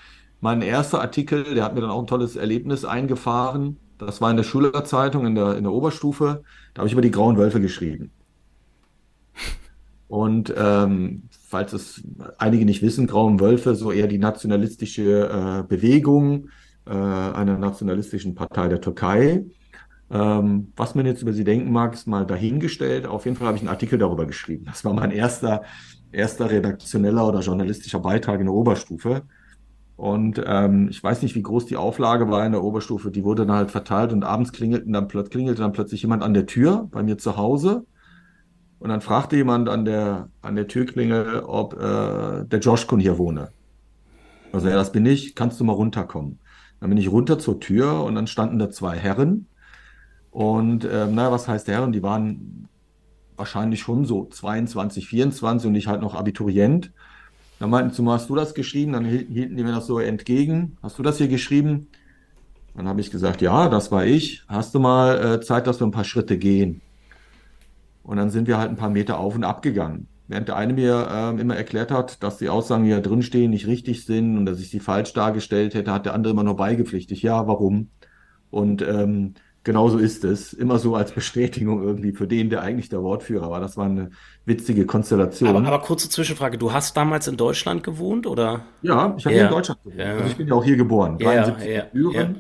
mein 0.41 0.63
erster 0.63 1.01
Artikel, 1.01 1.55
der 1.55 1.65
hat 1.65 1.75
mir 1.75 1.83
dann 1.83 1.91
auch 1.91 2.01
ein 2.01 2.07
tolles 2.07 2.37
Erlebnis 2.37 2.85
eingefahren. 2.85 3.77
Das 3.99 4.21
war 4.21 4.31
in 4.31 4.37
der 4.37 4.45
Schülerzeitung 4.45 5.27
in 5.27 5.35
der, 5.35 5.57
in 5.57 5.65
der 5.65 5.73
Oberstufe. 5.73 6.43
Da 6.75 6.81
habe 6.81 6.87
ich 6.87 6.93
über 6.93 7.03
die 7.03 7.11
grauen 7.11 7.37
Wölfe 7.37 7.61
geschrieben. 7.61 8.13
Und 10.09 10.53
ähm, 10.57 11.29
falls 11.47 11.73
es 11.73 12.03
einige 12.39 12.65
nicht 12.65 12.83
wissen, 12.83 13.07
Grauen 13.07 13.39
Wölfe, 13.39 13.77
so 13.77 13.93
eher 13.93 14.09
die 14.09 14.19
nationalistische 14.19 15.29
äh, 15.29 15.63
Bewegung 15.69 16.49
äh, 16.87 16.91
einer 16.91 17.59
nationalistischen 17.59 18.35
Partei 18.35 18.69
der 18.69 18.81
Türkei. 18.81 19.45
Ähm, 20.11 20.73
was 20.75 20.97
man 20.97 21.07
jetzt 21.07 21.23
über 21.23 21.33
sie 21.33 21.45
denken 21.45 21.71
mag, 21.71 21.95
ist 21.95 22.09
mal 22.09 22.27
dahingestellt. 22.27 23.07
Auf 23.07 23.25
jeden 23.25 23.37
Fall 23.37 23.47
habe 23.47 23.57
ich 23.57 23.63
einen 23.63 23.69
Artikel 23.69 23.99
darüber 23.99 24.27
geschrieben. 24.27 24.65
Das 24.65 24.85
war 24.85 24.93
mein 24.93 25.13
erster, 25.13 25.63
erster 26.11 26.51
redaktioneller 26.51 27.29
oder 27.29 27.41
journalistischer 27.41 28.01
Beitrag 28.01 28.41
in 28.41 28.47
der 28.47 28.55
Oberstufe. 28.55 29.23
Und 30.01 30.43
ähm, 30.47 30.89
ich 30.89 31.05
weiß 31.05 31.21
nicht, 31.21 31.35
wie 31.35 31.43
groß 31.43 31.67
die 31.67 31.77
Auflage 31.77 32.31
war 32.31 32.47
in 32.47 32.53
der 32.53 32.65
Oberstufe. 32.65 33.11
Die 33.11 33.23
wurde 33.23 33.45
dann 33.45 33.55
halt 33.55 33.71
verteilt 33.71 34.15
und 34.15 34.25
abends 34.25 34.51
klingelten 34.51 34.95
dann, 34.95 35.09
klingelte 35.09 35.61
dann 35.61 35.73
plötzlich 35.73 36.01
jemand 36.01 36.23
an 36.23 36.33
der 36.33 36.47
Tür 36.47 36.89
bei 36.91 37.03
mir 37.03 37.19
zu 37.19 37.37
Hause. 37.37 37.85
Und 38.79 38.89
dann 38.89 39.03
fragte 39.03 39.37
jemand 39.37 39.69
an 39.69 39.85
der, 39.85 40.31
an 40.41 40.57
der 40.57 40.69
Türklingel, 40.69 41.41
ob 41.41 41.75
äh, 41.75 42.47
der 42.47 42.61
Joshkun 42.61 42.99
hier 42.99 43.19
wohne. 43.19 43.51
Also 44.55 44.71
ja, 44.71 44.75
das 44.75 44.91
bin 44.91 45.05
ich, 45.05 45.35
kannst 45.35 45.61
du 45.61 45.65
mal 45.65 45.75
runterkommen. 45.75 46.39
Dann 46.81 46.89
bin 46.89 46.99
ich 46.99 47.13
runter 47.13 47.39
zur 47.39 47.61
Tür 47.61 48.03
und 48.03 48.15
dann 48.15 48.27
standen 48.27 48.59
da 48.59 48.71
zwei 48.71 48.97
Herren 48.97 49.49
und 50.31 50.89
ähm, 50.91 51.15
naja, 51.15 51.31
was 51.31 51.47
heißt 51.47 51.69
der? 51.69 51.83
Und 51.83 51.93
die 51.93 52.03
waren 52.03 52.69
wahrscheinlich 53.37 53.81
schon 53.81 54.07
so 54.07 54.25
22, 54.25 55.07
24 55.07 55.69
und 55.69 55.75
ich 55.75 55.89
halt 55.89 56.01
noch 56.01 56.15
Abiturient. 56.15 56.91
Dann 57.61 57.69
meinten 57.69 57.93
sie, 57.93 58.03
hast 58.11 58.31
du 58.31 58.35
das 58.35 58.55
geschrieben? 58.55 58.95
Dann 58.95 59.05
hielten 59.05 59.55
die 59.55 59.63
mir 59.63 59.73
das 59.73 59.87
so 59.87 59.99
entgegen. 59.99 60.79
Hast 60.83 60.99
du 60.99 61.03
das 61.03 61.19
hier 61.19 61.29
geschrieben? 61.29 61.89
Dann 62.75 62.89
habe 62.89 63.03
ich 63.03 63.11
gesagt, 63.11 63.43
ja, 63.43 63.69
das 63.69 63.93
war 63.93 64.07
ich. 64.07 64.43
Hast 64.49 64.75
du 64.75 64.81
mal 64.81 65.35
äh, 65.35 65.41
Zeit, 65.43 65.67
dass 65.67 65.79
wir 65.79 65.87
ein 65.87 65.91
paar 65.91 66.05
Schritte 66.05 66.39
gehen? 66.39 66.81
Und 68.03 68.17
dann 68.17 68.31
sind 68.31 68.49
wir 68.49 68.57
halt 68.57 68.71
ein 68.71 68.77
paar 68.77 68.89
Meter 68.89 69.19
auf 69.19 69.35
und 69.35 69.45
ab 69.45 69.61
gegangen. 69.61 70.09
Während 70.27 70.49
der 70.49 70.57
eine 70.57 70.73
mir 70.73 71.07
äh, 71.11 71.39
immer 71.39 71.55
erklärt 71.55 71.91
hat, 71.91 72.23
dass 72.23 72.39
die 72.39 72.49
Aussagen, 72.49 72.85
die 72.85 72.91
da 72.91 73.01
drinstehen, 73.01 73.51
nicht 73.51 73.67
richtig 73.67 74.07
sind 74.07 74.39
und 74.39 74.47
dass 74.47 74.59
ich 74.59 74.71
sie 74.71 74.81
falsch 74.81 75.13
dargestellt 75.13 75.75
hätte, 75.75 75.93
hat 75.93 76.07
der 76.07 76.15
andere 76.15 76.33
immer 76.33 76.45
nur 76.45 76.57
beigepflichtig. 76.57 77.21
Ja, 77.23 77.47
warum? 77.47 77.91
Und 78.51 78.81
ähm, 78.81 79.35
Genauso 79.63 79.99
ist 79.99 80.25
es. 80.25 80.55
Immer 80.55 80.79
so 80.79 80.95
als 80.95 81.13
Bestätigung 81.13 81.83
irgendwie 81.83 82.13
für 82.13 82.27
den, 82.27 82.49
der 82.49 82.63
eigentlich 82.63 82.89
der 82.89 83.03
Wortführer 83.03 83.51
war. 83.51 83.61
Das 83.61 83.77
war 83.77 83.85
eine 83.85 84.11
witzige 84.47 84.87
Konstellation. 84.87 85.51
Aber, 85.51 85.67
aber 85.67 85.81
kurze 85.81 86.09
Zwischenfrage. 86.09 86.57
Du 86.57 86.73
hast 86.73 86.97
damals 86.97 87.29
in 87.29 87.37
Deutschland 87.37 87.83
gewohnt, 87.83 88.27
oder? 88.27 88.65
Ja, 88.81 89.15
ich 89.19 89.27
habe 89.27 89.35
ja. 89.35 89.41
hier 89.41 89.45
in 89.45 89.55
Deutschland 89.55 89.83
gewohnt. 89.83 90.01
Ja. 90.01 90.13
Also 90.15 90.27
ich 90.27 90.37
bin 90.37 90.49
ja 90.49 90.55
auch 90.55 90.65
hier 90.65 90.77
geboren. 90.77 91.19
73 91.19 91.69
ja, 91.69 91.85
ja, 91.93 92.31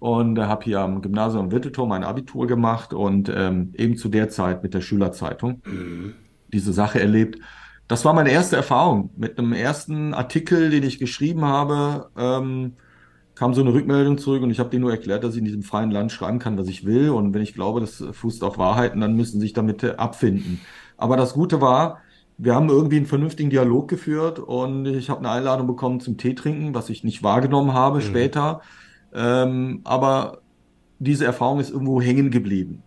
Und 0.00 0.38
äh, 0.38 0.42
habe 0.42 0.64
hier 0.64 0.80
am 0.80 1.00
Gymnasium 1.00 1.50
Wittelturm 1.50 1.88
mein 1.88 2.04
Abitur 2.04 2.46
gemacht 2.46 2.92
und 2.92 3.32
ähm, 3.34 3.72
eben 3.76 3.96
zu 3.96 4.10
der 4.10 4.28
Zeit 4.28 4.62
mit 4.62 4.74
der 4.74 4.82
Schülerzeitung 4.82 5.62
mhm. 5.64 6.12
diese 6.52 6.74
Sache 6.74 7.00
erlebt. 7.00 7.38
Das 7.88 8.04
war 8.04 8.12
meine 8.12 8.30
erste 8.30 8.56
Erfahrung 8.56 9.10
mit 9.16 9.38
einem 9.38 9.54
ersten 9.54 10.12
Artikel, 10.12 10.68
den 10.68 10.82
ich 10.82 10.98
geschrieben 10.98 11.44
habe. 11.46 12.10
Ähm, 12.18 12.74
kam 13.40 13.54
so 13.54 13.62
eine 13.62 13.72
Rückmeldung 13.72 14.18
zurück 14.18 14.42
und 14.42 14.50
ich 14.50 14.58
habe 14.58 14.68
denen 14.68 14.82
nur 14.82 14.90
erklärt, 14.90 15.24
dass 15.24 15.32
ich 15.32 15.38
in 15.38 15.46
diesem 15.46 15.62
freien 15.62 15.90
Land 15.90 16.12
schreiben 16.12 16.38
kann, 16.38 16.58
was 16.58 16.68
ich 16.68 16.84
will. 16.84 17.08
Und 17.08 17.32
wenn 17.32 17.40
ich 17.40 17.54
glaube, 17.54 17.80
das 17.80 18.04
fußt 18.12 18.44
auf 18.44 18.58
Wahrheiten, 18.58 19.00
dann 19.00 19.16
müssen 19.16 19.40
sie 19.40 19.46
sich 19.46 19.54
damit 19.54 19.82
abfinden. 19.98 20.60
Aber 20.98 21.16
das 21.16 21.32
Gute 21.32 21.62
war, 21.62 22.02
wir 22.36 22.54
haben 22.54 22.68
irgendwie 22.68 22.98
einen 22.98 23.06
vernünftigen 23.06 23.48
Dialog 23.48 23.88
geführt 23.88 24.40
und 24.40 24.84
ich 24.84 25.08
habe 25.08 25.20
eine 25.20 25.30
Einladung 25.30 25.66
bekommen 25.66 26.00
zum 26.00 26.18
Tee 26.18 26.34
trinken, 26.34 26.74
was 26.74 26.90
ich 26.90 27.02
nicht 27.02 27.22
wahrgenommen 27.22 27.72
habe 27.72 28.00
mhm. 28.00 28.02
später. 28.02 28.60
Ähm, 29.14 29.80
aber 29.84 30.42
diese 30.98 31.24
Erfahrung 31.24 31.60
ist 31.60 31.70
irgendwo 31.70 32.02
hängen 32.02 32.30
geblieben. 32.30 32.82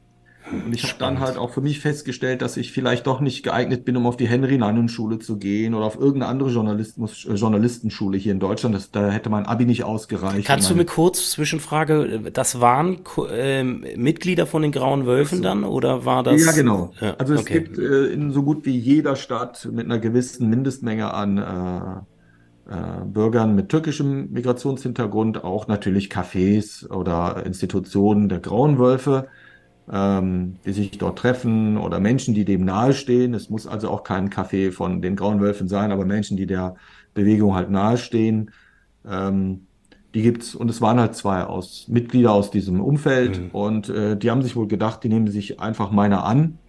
Und 0.66 0.74
ich 0.74 0.84
habe 0.84 0.96
dann 1.00 1.20
halt 1.20 1.38
auch 1.38 1.52
für 1.52 1.62
mich 1.62 1.80
festgestellt, 1.80 2.42
dass 2.42 2.58
ich 2.58 2.72
vielleicht 2.72 3.08
doch 3.08 3.20
nicht 3.20 3.44
geeignet 3.44 3.86
bin, 3.86 3.98
um 3.98 4.06
auf 4.06 4.18
die 4.18 4.28
Henry-Nannen-Schule 4.28 5.20
zu 5.20 5.38
gehen 5.38 5.74
oder 5.74 5.86
auf 5.86 5.96
irgendeine 5.96 6.28
andere 6.28 6.50
Journalismus, 6.50 7.26
äh, 7.26 7.34
Journalistenschule 7.34 8.18
hier 8.18 8.32
in 8.32 8.40
Deutschland. 8.40 8.76
Das, 8.76 8.92
da 8.92 9.10
hätte 9.10 9.30
mein 9.30 9.46
Abi 9.46 9.66
nicht 9.66 9.84
ausgereicht. 9.84 10.48
Kannst 10.48 10.70
du 10.70 10.76
mir 10.76 10.86
kurz 10.86 11.32
Zwischenfrage, 11.32 12.32
das 12.32 12.62
waren 12.62 13.00
äh, 13.30 13.64
Mitglieder 13.64 14.46
von 14.46 14.62
den 14.62 14.72
Grauen 14.72 15.06
Wölfen 15.06 15.40
so. 15.40 15.44
dann 15.44 15.64
oder 15.64 16.06
war 16.06 16.24
das? 16.24 16.44
Ja, 16.44 16.52
genau. 16.52 16.94
Ja, 17.00 17.16
also 17.16 17.34
es 17.34 17.42
okay. 17.42 17.62
gibt 17.62 17.78
äh, 17.78 18.08
in 18.08 18.32
so 18.32 18.44
gut 18.44 18.66
wie 18.66 18.78
jeder 18.78 19.16
Stadt 19.16 19.68
mit 19.72 19.86
einer 19.86 20.00
gewissen 20.00 20.50
Mindestmenge 20.50 21.14
an 21.14 21.38
äh, 21.38 22.02
äh, 22.66 23.04
Bürgern 23.06 23.56
mit 23.56 23.70
türkischem 23.70 24.32
Migrationshintergrund 24.32 25.44
auch 25.44 25.68
natürlich 25.68 26.08
Cafés 26.08 26.90
oder 26.90 27.46
Institutionen 27.46 28.30
der 28.30 28.40
Grauen 28.40 28.80
Wölfe 28.80 29.28
ähm, 29.92 30.58
die 30.66 30.74
sich 30.74 30.92
dort 30.98 31.20
treffen 31.20 31.78
oder 31.78 32.00
Menschen, 32.00 32.34
die 32.34 32.46
dem 32.46 32.66
nahestehen. 32.66 33.34
Es 33.34 33.50
muss 33.50 33.68
also 33.68 33.90
auch 33.90 34.04
kein 34.04 34.30
Café 34.30 34.72
von 34.72 35.02
den 35.02 35.16
Grauen 35.16 35.40
Wölfen 35.42 35.68
sein, 35.68 35.92
aber 35.92 36.06
Menschen, 36.06 36.38
die 36.38 36.46
der 36.48 36.76
Bewegung 37.14 37.56
halt 37.56 37.70
nahestehen. 37.70 38.52
Ähm, 39.08 39.68
die 40.14 40.22
gibt's 40.22 40.54
und 40.56 40.70
es 40.70 40.80
waren 40.82 41.00
halt 41.00 41.16
zwei 41.16 41.44
aus 41.44 41.88
Mitglieder 41.88 42.32
aus 42.32 42.52
diesem 42.52 42.82
Umfeld 42.82 43.40
mhm. 43.40 43.50
und 43.52 43.90
äh, 43.90 44.16
die 44.16 44.30
haben 44.30 44.44
sich 44.44 44.56
wohl 44.56 44.68
gedacht, 44.68 45.04
die 45.04 45.10
nehmen 45.10 45.28
sich 45.28 45.60
einfach 45.60 45.92
meiner 45.92 46.24
an 46.24 46.60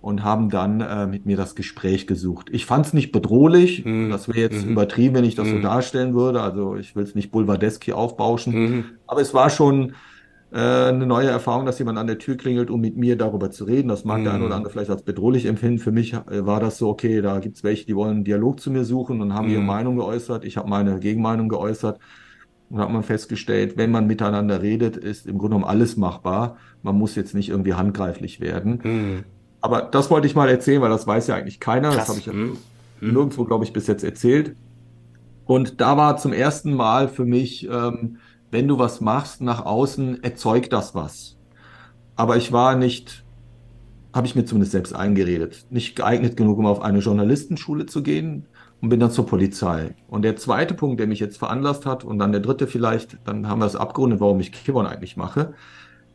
und 0.00 0.22
haben 0.24 0.48
dann 0.48 0.80
äh, 0.80 1.06
mit 1.06 1.26
mir 1.26 1.36
das 1.36 1.54
Gespräch 1.54 2.06
gesucht. 2.06 2.48
Ich 2.50 2.66
fand 2.66 2.86
es 2.86 2.92
nicht 2.94 3.12
bedrohlich. 3.12 3.84
Mhm. 3.84 4.10
Das 4.10 4.28
wäre 4.28 4.38
jetzt 4.38 4.64
Mhm. 4.64 4.72
übertrieben, 4.72 5.14
wenn 5.16 5.24
ich 5.24 5.34
das 5.34 5.48
so 5.48 5.56
Mhm. 5.56 5.62
darstellen 5.62 6.14
würde. 6.14 6.40
Also 6.40 6.76
ich 6.76 6.94
will 6.96 7.02
es 7.04 7.14
nicht 7.14 7.30
boulevardesk 7.32 7.84
hier 7.84 7.96
aufbauschen. 7.98 8.54
Mhm. 8.54 8.84
Aber 9.06 9.20
es 9.20 9.34
war 9.34 9.50
schon 9.50 9.94
eine 10.50 11.06
neue 11.06 11.28
Erfahrung, 11.28 11.66
dass 11.66 11.78
jemand 11.78 11.98
an 11.98 12.06
der 12.06 12.18
Tür 12.18 12.36
klingelt, 12.36 12.70
um 12.70 12.80
mit 12.80 12.96
mir 12.96 13.16
darüber 13.16 13.50
zu 13.50 13.64
reden. 13.64 13.88
Das 13.88 14.04
mag 14.04 14.22
der 14.24 14.32
eine 14.32 14.44
oder 14.44 14.54
Mhm. 14.54 14.58
andere 14.58 14.72
vielleicht 14.72 14.90
als 14.90 15.02
bedrohlich 15.02 15.44
empfinden. 15.46 15.78
Für 15.78 15.92
mich 15.92 16.14
äh, 16.14 16.46
war 16.46 16.58
das 16.60 16.78
so, 16.78 16.88
okay, 16.88 17.20
da 17.20 17.38
gibt 17.40 17.56
es 17.56 17.64
welche, 17.64 17.84
die 17.86 17.94
wollen 17.94 18.10
einen 18.16 18.24
Dialog 18.24 18.58
zu 18.60 18.70
mir 18.70 18.84
suchen 18.84 19.20
und 19.20 19.34
haben 19.34 19.48
ihre 19.48 19.60
Mhm. 19.60 19.66
Meinung 19.66 19.96
geäußert. 19.96 20.44
Ich 20.44 20.56
habe 20.56 20.68
meine 20.68 20.98
Gegenmeinung 21.00 21.48
geäußert. 21.48 21.98
Und 22.70 22.80
hat 22.80 22.90
man 22.90 23.02
festgestellt, 23.02 23.78
wenn 23.78 23.90
man 23.90 24.06
miteinander 24.06 24.60
redet, 24.62 24.96
ist 24.98 25.26
im 25.26 25.38
Grunde 25.38 25.56
genommen 25.56 25.70
alles 25.70 25.96
machbar. 25.96 26.58
Man 26.82 26.96
muss 26.96 27.14
jetzt 27.14 27.34
nicht 27.34 27.48
irgendwie 27.48 27.74
handgreiflich 27.74 28.40
werden. 28.40 28.80
Mhm. 28.84 29.24
Aber 29.60 29.82
das 29.82 30.10
wollte 30.10 30.26
ich 30.26 30.34
mal 30.34 30.48
erzählen, 30.50 30.82
weil 30.82 30.90
das 30.90 31.06
weiß 31.06 31.26
ja 31.28 31.34
eigentlich 31.36 31.60
keiner. 31.60 31.88
Das 31.88 31.96
Krass. 31.96 32.08
habe 32.10 32.18
ich 32.20 32.26
ja. 32.26 32.32
Mhm. 32.34 32.58
nirgendwo, 33.00 33.44
glaube 33.44 33.64
ich, 33.64 33.72
bis 33.72 33.86
jetzt 33.86 34.04
erzählt. 34.04 34.54
Und 35.44 35.80
da 35.80 35.96
war 35.96 36.16
zum 36.18 36.32
ersten 36.32 36.74
Mal 36.74 37.08
für 37.08 37.24
mich, 37.24 37.66
ähm, 37.70 38.18
wenn 38.50 38.68
du 38.68 38.78
was 38.78 39.00
machst 39.00 39.40
nach 39.40 39.64
außen, 39.64 40.22
erzeugt 40.22 40.72
das 40.72 40.94
was. 40.94 41.36
Aber 42.16 42.36
ich 42.36 42.52
war 42.52 42.74
nicht, 42.74 43.24
habe 44.12 44.26
ich 44.26 44.34
mir 44.34 44.44
zumindest 44.44 44.72
selbst 44.72 44.94
eingeredet, 44.94 45.66
nicht 45.70 45.96
geeignet 45.96 46.36
genug, 46.36 46.58
um 46.58 46.66
auf 46.66 46.80
eine 46.80 46.98
Journalistenschule 46.98 47.86
zu 47.86 48.02
gehen 48.02 48.46
und 48.80 48.88
bin 48.88 49.00
dann 49.00 49.10
zur 49.10 49.26
Polizei. 49.26 49.94
Und 50.08 50.22
der 50.22 50.36
zweite 50.36 50.74
Punkt, 50.74 51.00
der 51.00 51.06
mich 51.06 51.20
jetzt 51.20 51.38
veranlasst 51.38 51.86
hat, 51.86 52.04
und 52.04 52.18
dann 52.18 52.32
der 52.32 52.40
dritte 52.40 52.66
vielleicht, 52.66 53.18
dann 53.24 53.48
haben 53.48 53.60
wir 53.60 53.66
es 53.66 53.76
abgerundet, 53.76 54.20
warum 54.20 54.40
ich 54.40 54.52
Kibon 54.52 54.86
eigentlich 54.86 55.16
mache. 55.16 55.54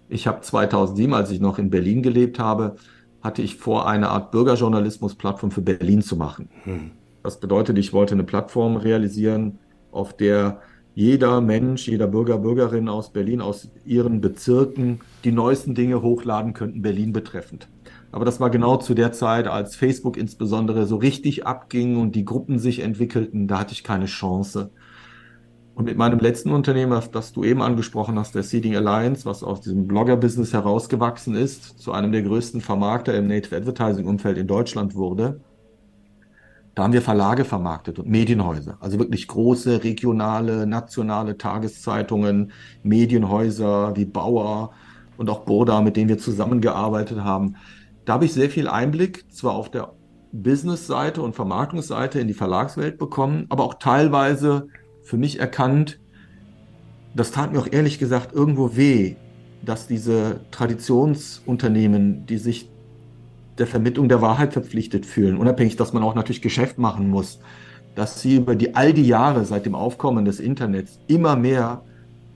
Ich 0.09 0.27
habe 0.27 0.41
2007, 0.41 1.13
als 1.13 1.31
ich 1.31 1.39
noch 1.39 1.59
in 1.59 1.69
Berlin 1.69 2.03
gelebt 2.03 2.39
habe, 2.39 2.75
hatte 3.21 3.41
ich 3.41 3.55
vor, 3.55 3.87
eine 3.87 4.09
Art 4.09 4.31
Bürgerjournalismus-Plattform 4.31 5.51
für 5.51 5.61
Berlin 5.61 6.01
zu 6.01 6.17
machen. 6.17 6.49
Mhm. 6.65 6.91
Das 7.23 7.39
bedeutet, 7.39 7.77
ich 7.77 7.93
wollte 7.93 8.15
eine 8.15 8.25
Plattform 8.25 8.75
realisieren, 8.75 9.59
auf 9.91 10.15
der 10.15 10.61
jeder 10.95 11.41
Mensch, 11.41 11.88
jeder 11.88 12.07
Bürger, 12.07 12.38
Bürgerin 12.38 12.88
aus 12.88 13.12
Berlin, 13.12 13.41
aus 13.41 13.69
ihren 13.85 14.21
Bezirken 14.21 15.01
die 15.23 15.31
neuesten 15.31 15.73
Dinge 15.73 16.01
hochladen 16.01 16.53
könnten, 16.53 16.81
Berlin 16.81 17.13
betreffend. 17.13 17.67
Aber 18.12 18.25
das 18.25 18.39
war 18.39 18.51
genau 18.51 18.77
zu 18.77 18.93
der 18.93 19.12
Zeit, 19.12 19.47
als 19.47 19.75
Facebook 19.75 20.17
insbesondere 20.17 20.85
so 20.85 20.97
richtig 20.97 21.47
abging 21.47 21.97
und 21.97 22.13
die 22.13 22.25
Gruppen 22.25 22.59
sich 22.59 22.79
entwickelten, 22.79 23.47
da 23.47 23.59
hatte 23.59 23.73
ich 23.73 23.83
keine 23.83 24.05
Chance. 24.05 24.69
Und 25.73 25.85
mit 25.85 25.97
meinem 25.97 26.19
letzten 26.19 26.51
Unternehmen, 26.51 27.01
das, 27.12 27.33
du 27.33 27.43
eben 27.43 27.63
angesprochen 27.63 28.19
hast, 28.19 28.35
der 28.35 28.43
Seeding 28.43 28.75
Alliance, 28.75 29.25
was 29.25 29.43
aus 29.43 29.62
diesem 29.62 29.88
Blogger-Business 29.88 30.53
herausgewachsen 30.53 31.33
ist, 31.33 31.79
zu 31.79 31.91
einem 31.91 32.12
der 32.12 32.21
größten 32.21 32.62
Vermarkter 32.62 33.15
im 33.15 33.25
Native 33.25 33.57
Advertising-Umfeld 33.57 34.38
in 34.38 34.45
Deutschland 34.45 34.93
wurde, 34.93 35.41
da 36.75 36.84
haben 36.84 36.94
wir 36.94 37.01
Verlage 37.01 37.46
vermarktet 37.46 38.00
und 38.00 38.09
Medienhäuser. 38.09 38.77
Also 38.79 38.98
wirklich 38.98 39.27
große, 39.27 39.83
regionale, 39.83 40.66
nationale 40.66 41.38
Tageszeitungen, 41.38 42.51
Medienhäuser 42.81 43.96
wie 43.96 44.05
Bauer 44.05 44.72
und 45.18 45.29
auch 45.29 45.42
Burda, 45.42 45.81
mit 45.81 45.96
denen 45.98 46.09
wir 46.09 46.18
zusammengearbeitet 46.18 47.24
haben. 47.24 47.55
Da 48.05 48.14
habe 48.14 48.25
ich 48.25 48.33
sehr 48.33 48.50
viel 48.50 48.68
Einblick, 48.68 49.31
zwar 49.31 49.53
auf 49.53 49.70
der 49.70 49.94
Business-Seite 50.31 51.22
und 51.22 51.36
Vermarktungsseite 51.36 52.20
in 52.20 52.27
die 52.27 52.33
Verlagswelt 52.33 52.98
bekommen, 52.98 53.46
aber 53.50 53.64
auch 53.64 53.75
teilweise 53.75 54.68
für 55.03 55.18
mich 55.18 55.40
erkannt, 55.40 56.00
das 57.16 57.31
tat 57.31 57.53
mir 57.53 57.59
auch 57.59 57.72
ehrlich 57.72 58.00
gesagt 58.00 58.33
irgendwo 58.33 58.75
weh, 58.75 59.16
dass 59.64 59.86
diese 59.86 60.42
Traditionsunternehmen, 60.50 62.25
die 62.25 62.38
sich 62.38 62.73
der 63.57 63.68
Vermittlung 63.68 64.09
der 64.09 64.22
Wahrheit 64.22 64.53
verpflichtet 64.53 65.05
fühlen, 65.05 65.37
unabhängig, 65.37 65.75
dass 65.75 65.94
man 65.94 66.03
auch 66.03 66.16
natürlich 66.16 66.42
Geschäft 66.42 66.77
machen 66.77 67.09
muss, 67.09 67.39
dass 67.96 68.22
sie 68.22 68.37
über 68.37 68.55
die 68.55 68.75
all 68.75 68.94
die 68.94 69.05
Jahre 69.05 69.46
seit 69.46 69.66
dem 69.66 69.75
Aufkommen 69.75 70.25
des 70.25 70.39
Internets 70.39 71.00
immer 71.07 71.35
mehr 71.35 71.83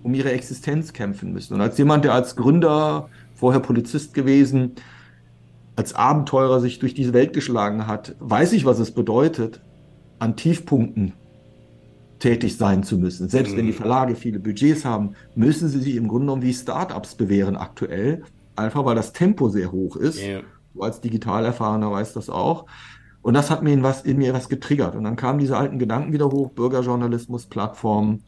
um 0.04 0.14
ihre 0.14 0.32
Existenz 0.32 0.94
kämpfen 0.94 1.34
müssen. 1.34 1.56
Und 1.56 1.62
als 1.62 1.78
jemand, 1.78 2.06
der 2.06 2.14
als 2.14 2.36
Gründer, 2.36 3.10
vorher 3.34 3.60
Polizist 3.60 4.14
gewesen, 4.14 4.74
als 5.76 5.94
Abenteurer 5.94 6.60
sich 6.60 6.80
durch 6.80 6.94
diese 6.94 7.14
Welt 7.14 7.34
geschlagen 7.34 7.88
hat, 7.88 8.16
weiß 8.20 8.54
ich, 8.54 8.66
was 8.66 8.80
es 8.80 8.92
bedeutet, 8.92 9.62
an 10.20 10.36
Tiefpunkten 10.36 11.14
tätig 12.20 12.58
sein 12.58 12.84
zu 12.84 12.98
müssen. 12.98 13.30
Selbst 13.30 13.56
wenn 13.56 13.68
die 13.68 13.74
Verlage 13.74 14.16
viele 14.16 14.40
Budgets 14.40 14.86
haben, 14.86 15.14
müssen 15.36 15.70
sie 15.70 15.80
sich 15.80 15.96
im 15.96 16.08
Grunde 16.08 16.26
genommen 16.26 16.42
wie 16.42 16.54
Startups 16.54 17.14
bewähren 17.16 17.56
aktuell, 17.56 18.24
einfach 18.56 18.86
weil 18.86 18.96
das 18.96 19.14
Tempo 19.14 19.50
sehr 19.50 19.72
hoch 19.72 19.96
ist. 19.96 20.20
Ja. 20.20 20.40
Du 20.78 20.84
als 20.84 21.02
digital 21.02 21.44
erfahrener 21.46 21.92
weißt 21.92 22.16
das 22.16 22.30
auch. 22.30 22.66
Und 23.22 23.34
das 23.34 23.50
hat 23.50 23.64
mir 23.64 23.74
in, 23.74 23.84
was, 23.84 24.04
in 24.04 24.18
mir 24.18 24.34
was 24.34 24.48
getriggert. 24.48 24.96
Und 24.96 25.04
dann 25.04 25.16
kamen 25.16 25.40
diese 25.40 25.58
alten 25.58 25.80
Gedanken 25.80 26.14
wieder 26.14 26.28
hoch, 26.28 26.52
Bürgerjournalismus, 26.52 27.48
Plattformen, 27.48 28.24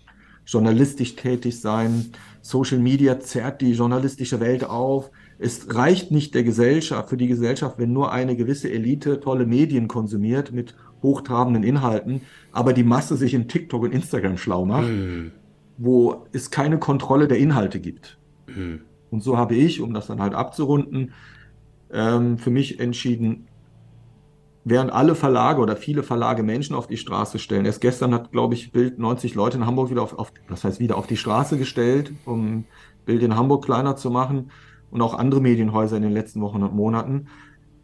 journalistisch 0.46 1.16
tätig 1.16 1.62
sein, 1.62 2.08
Social 2.42 2.80
Media 2.80 3.20
zerrt 3.20 3.62
die 3.62 3.74
journalistische 3.74 4.40
Welt 4.40 4.64
auf. 4.64 5.12
Es 5.38 5.74
reicht 5.76 6.12
nicht 6.12 6.34
der 6.34 6.44
Gesellschaft, 6.44 7.10
für 7.10 7.18
die 7.18 7.28
Gesellschaft, 7.28 7.78
wenn 7.78 7.94
nur 7.94 8.12
eine 8.12 8.36
gewisse 8.36 8.72
Elite 8.72 9.20
tolle 9.20 9.46
Medien 9.46 9.88
konsumiert 9.88 10.52
mit 10.52 10.76
hochtrabenden 11.04 11.64
Inhalten, 11.64 12.22
aber 12.52 12.74
die 12.74 12.84
Masse 12.84 13.16
sich 13.16 13.34
in 13.36 13.48
TikTok 13.48 13.84
und 13.84 13.94
Instagram 13.94 14.38
schlau 14.38 14.66
macht, 14.66 14.90
Mhm. 14.90 15.32
wo 15.78 16.26
es 16.34 16.50
keine 16.50 16.80
Kontrolle 16.80 17.28
der 17.28 17.38
Inhalte 17.38 17.80
gibt. 17.80 18.18
Mhm. 18.48 18.82
Und 19.12 19.24
so 19.24 19.38
habe 19.38 19.56
ich, 19.56 19.82
um 19.82 19.94
das 19.94 20.08
dann 20.08 20.22
halt 20.22 20.34
abzurunden, 20.34 21.14
ähm, 21.92 22.38
für 22.38 22.50
mich 22.50 22.80
entschieden, 22.80 23.48
während 24.64 24.92
alle 24.92 25.16
Verlage 25.16 25.62
oder 25.62 25.76
viele 25.76 26.04
Verlage 26.04 26.44
Menschen 26.44 26.76
auf 26.76 26.88
die 26.88 26.98
Straße 26.98 27.40
stellen. 27.40 27.66
Erst 27.66 27.82
gestern 27.82 28.14
hat, 28.14 28.32
glaube 28.32 28.54
ich, 28.54 28.72
Bild 28.72 29.00
90 29.00 29.36
Leute 29.36 29.58
in 29.58 29.66
Hamburg 29.66 29.90
wieder 29.90 30.04
auf, 30.04 30.18
auf, 30.18 30.32
das 30.48 30.64
heißt 30.64 30.80
wieder 30.80 30.98
auf 30.98 31.08
die 31.08 31.18
Straße 31.18 31.58
gestellt, 31.58 32.12
um 32.26 32.66
Bild 33.06 33.24
in 33.24 33.36
Hamburg 33.36 33.66
kleiner 33.66 33.96
zu 33.96 34.10
machen 34.10 34.52
und 34.92 35.02
auch 35.02 35.14
andere 35.14 35.42
Medienhäuser 35.42 35.98
in 35.98 36.04
den 36.04 36.12
letzten 36.12 36.42
Wochen 36.42 36.62
und 36.62 36.76
Monaten. 36.76 37.28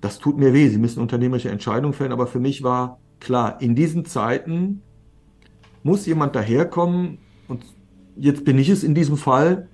Das 0.01 0.19
tut 0.19 0.37
mir 0.37 0.53
weh. 0.53 0.67
Sie 0.67 0.77
müssen 0.77 1.01
unternehmerische 1.01 1.49
Entscheidungen 1.49 1.93
fällen, 1.93 2.11
aber 2.11 2.27
für 2.27 2.39
mich 2.39 2.63
war 2.63 2.99
klar, 3.19 3.61
in 3.61 3.75
diesen 3.75 4.05
Zeiten 4.05 4.81
muss 5.83 6.05
jemand 6.05 6.35
daherkommen 6.35 7.19
und 7.47 7.65
jetzt 8.15 8.45
bin 8.45 8.57
ich 8.59 8.69
es 8.69 8.83
in 8.83 8.95
diesem 8.95 9.17
Fall 9.17 9.69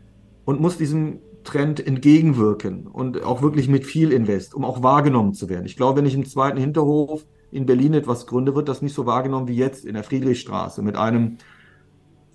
und 0.45 0.61
muss 0.61 0.77
diesem 0.77 1.19
Trend 1.51 1.85
entgegenwirken 1.85 2.87
und 2.87 3.23
auch 3.23 3.41
wirklich 3.41 3.67
mit 3.67 3.85
viel 3.85 4.13
Invest, 4.13 4.55
um 4.55 4.63
auch 4.63 4.83
wahrgenommen 4.83 5.33
zu 5.33 5.49
werden. 5.49 5.65
Ich 5.65 5.75
glaube, 5.75 5.97
wenn 5.97 6.05
ich 6.05 6.15
im 6.15 6.25
zweiten 6.25 6.57
Hinterhof 6.57 7.25
in 7.51 7.65
Berlin 7.65 7.93
etwas 7.93 8.25
gründe, 8.25 8.55
wird 8.55 8.69
das 8.69 8.81
nicht 8.81 8.95
so 8.95 9.05
wahrgenommen 9.05 9.49
wie 9.49 9.57
jetzt 9.57 9.83
in 9.83 9.95
der 9.95 10.03
Friedrichstraße 10.03 10.81
mit 10.81 10.95
einem 10.95 11.37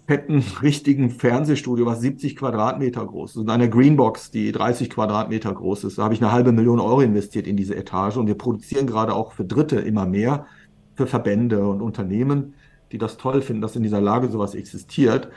fetten, 0.07 0.45
richtigen 0.63 1.09
Fernsehstudio, 1.09 1.87
was 1.87 2.03
70 2.03 2.37
Quadratmeter 2.37 3.07
groß 3.07 3.31
ist 3.31 3.37
und 3.39 3.49
einer 3.49 3.69
Greenbox, 3.69 4.31
die 4.31 4.53
30 4.53 4.91
Quadratmeter 4.91 5.55
groß 5.55 5.85
ist. 5.85 5.97
Da 5.97 6.05
habe 6.05 6.13
ich 6.13 6.23
eine 6.23 6.33
halbe 6.33 6.53
Million 6.53 6.79
Euro 6.79 7.01
investiert 7.01 7.47
in 7.47 7.57
diese 7.57 7.75
Etage 7.75 8.19
und 8.19 8.27
wir 8.27 8.37
produzieren 8.37 8.87
gerade 8.87 9.15
auch 9.15 9.33
für 9.33 9.47
Dritte 9.47 9.77
immer 9.77 10.05
mehr, 10.05 10.47
für 10.95 11.07
Verbände 11.07 11.67
und 11.67 11.81
Unternehmen, 11.81 12.55
die 12.93 12.99
das 12.99 13.17
toll 13.17 13.41
finden, 13.41 13.63
dass 13.63 13.77
in 13.77 13.83
dieser 13.83 14.03
Lage 14.03 14.29
sowas 14.29 14.55
existiert, 14.55 15.31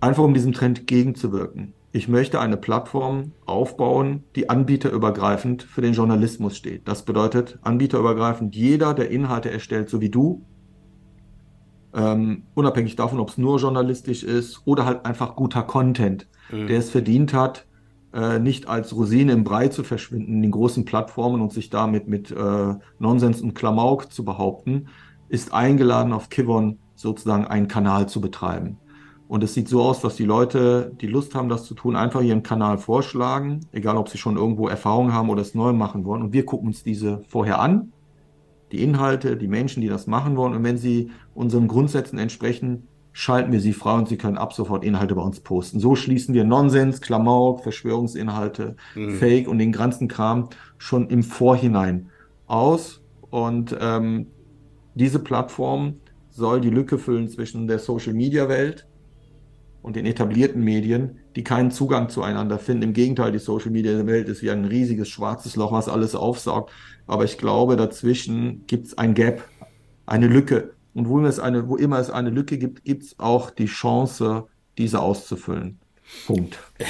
einfach 0.00 0.24
um 0.24 0.32
diesem 0.32 0.52
Trend 0.52 0.86
gegenzuwirken. 0.86 1.74
Ich 1.94 2.08
möchte 2.08 2.40
eine 2.40 2.56
Plattform 2.56 3.32
aufbauen, 3.44 4.24
die 4.34 4.48
anbieterübergreifend 4.48 5.62
für 5.62 5.82
den 5.82 5.92
Journalismus 5.92 6.56
steht. 6.56 6.88
Das 6.88 7.04
bedeutet 7.04 7.58
anbieterübergreifend 7.62 8.56
jeder, 8.56 8.94
der 8.94 9.10
Inhalte 9.10 9.50
erstellt, 9.50 9.90
so 9.90 10.00
wie 10.00 10.08
du, 10.08 10.42
ähm, 11.94 12.44
unabhängig 12.54 12.96
davon, 12.96 13.20
ob 13.20 13.28
es 13.28 13.38
nur 13.38 13.58
journalistisch 13.58 14.22
ist 14.24 14.62
oder 14.64 14.86
halt 14.86 15.04
einfach 15.04 15.36
guter 15.36 15.62
Content, 15.62 16.26
Mhm. 16.50 16.66
der 16.66 16.78
es 16.78 16.88
verdient 16.90 17.34
hat, 17.34 17.66
äh, 18.14 18.38
nicht 18.38 18.68
als 18.68 18.94
Rosine 18.96 19.32
im 19.32 19.44
Brei 19.44 19.68
zu 19.68 19.84
verschwinden 19.84 20.34
in 20.34 20.42
den 20.42 20.50
großen 20.50 20.84
Plattformen 20.86 21.42
und 21.42 21.52
sich 21.52 21.68
damit 21.70 22.08
mit 22.08 22.30
äh, 22.30 22.74
Nonsens 22.98 23.42
und 23.42 23.54
Klamauk 23.54 24.10
zu 24.12 24.24
behaupten, 24.24 24.88
ist 25.28 25.52
eingeladen, 25.52 26.12
auf 26.12 26.30
Kivon 26.30 26.78
sozusagen 26.94 27.46
einen 27.46 27.68
Kanal 27.68 28.08
zu 28.08 28.20
betreiben. 28.20 28.78
Und 29.32 29.42
es 29.42 29.54
sieht 29.54 29.66
so 29.66 29.80
aus, 29.80 30.02
dass 30.02 30.16
die 30.16 30.26
Leute, 30.26 30.92
die 31.00 31.06
Lust 31.06 31.34
haben, 31.34 31.48
das 31.48 31.64
zu 31.64 31.72
tun, 31.72 31.96
einfach 31.96 32.20
ihren 32.20 32.42
Kanal 32.42 32.76
vorschlagen, 32.76 33.60
egal 33.72 33.96
ob 33.96 34.10
sie 34.10 34.18
schon 34.18 34.36
irgendwo 34.36 34.68
Erfahrung 34.68 35.14
haben 35.14 35.30
oder 35.30 35.40
es 35.40 35.54
neu 35.54 35.72
machen 35.72 36.04
wollen. 36.04 36.20
Und 36.20 36.34
wir 36.34 36.44
gucken 36.44 36.66
uns 36.68 36.82
diese 36.82 37.22
vorher 37.28 37.58
an, 37.58 37.92
die 38.72 38.82
Inhalte, 38.82 39.38
die 39.38 39.48
Menschen, 39.48 39.80
die 39.80 39.88
das 39.88 40.06
machen 40.06 40.36
wollen. 40.36 40.52
Und 40.52 40.64
wenn 40.64 40.76
sie 40.76 41.12
unseren 41.34 41.66
Grundsätzen 41.66 42.18
entsprechen, 42.18 42.88
schalten 43.14 43.52
wir 43.52 43.60
sie 43.62 43.72
frei 43.72 43.94
und 43.96 44.06
sie 44.06 44.18
können 44.18 44.36
ab 44.36 44.52
sofort 44.52 44.84
Inhalte 44.84 45.14
bei 45.14 45.22
uns 45.22 45.40
posten. 45.40 45.80
So 45.80 45.94
schließen 45.96 46.34
wir 46.34 46.44
Nonsens, 46.44 47.00
Klamauk, 47.00 47.62
Verschwörungsinhalte, 47.62 48.76
Mhm. 48.94 49.14
Fake 49.14 49.48
und 49.48 49.58
den 49.58 49.72
ganzen 49.72 50.08
Kram 50.08 50.50
schon 50.76 51.08
im 51.08 51.22
Vorhinein 51.22 52.10
aus. 52.48 53.00
Und 53.30 53.74
ähm, 53.80 54.26
diese 54.94 55.20
Plattform 55.20 55.94
soll 56.28 56.60
die 56.60 56.68
Lücke 56.68 56.98
füllen 56.98 57.28
zwischen 57.28 57.66
der 57.66 57.78
Social-Media-Welt 57.78 58.86
und 59.82 59.96
den 59.96 60.06
etablierten 60.06 60.62
Medien 60.62 61.18
die 61.36 61.44
keinen 61.44 61.70
Zugang 61.70 62.08
zueinander 62.08 62.58
finden. 62.58 62.82
Im 62.82 62.92
Gegenteil, 62.92 63.32
die 63.32 63.38
Social 63.38 63.70
Media 63.70 64.06
Welt 64.06 64.28
ist 64.28 64.42
wie 64.42 64.50
ein 64.50 64.64
riesiges 64.64 65.08
schwarzes 65.08 65.56
Loch, 65.56 65.72
was 65.72 65.88
alles 65.88 66.14
aufsaugt. 66.14 66.70
Aber 67.06 67.24
ich 67.24 67.38
glaube, 67.38 67.76
dazwischen 67.76 68.64
gibt 68.66 68.86
es 68.86 68.98
ein 68.98 69.14
Gap, 69.14 69.48
eine 70.06 70.26
Lücke. 70.26 70.72
Und 70.94 71.08
wo, 71.08 71.20
es 71.20 71.40
eine, 71.40 71.68
wo 71.68 71.76
immer 71.76 71.98
es 71.98 72.10
eine 72.10 72.30
Lücke 72.30 72.58
gibt, 72.58 72.84
gibt 72.84 73.02
es 73.02 73.18
auch 73.18 73.50
die 73.50 73.66
Chance, 73.66 74.46
diese 74.76 75.00
auszufüllen. 75.00 75.78
Punkt. 76.26 76.58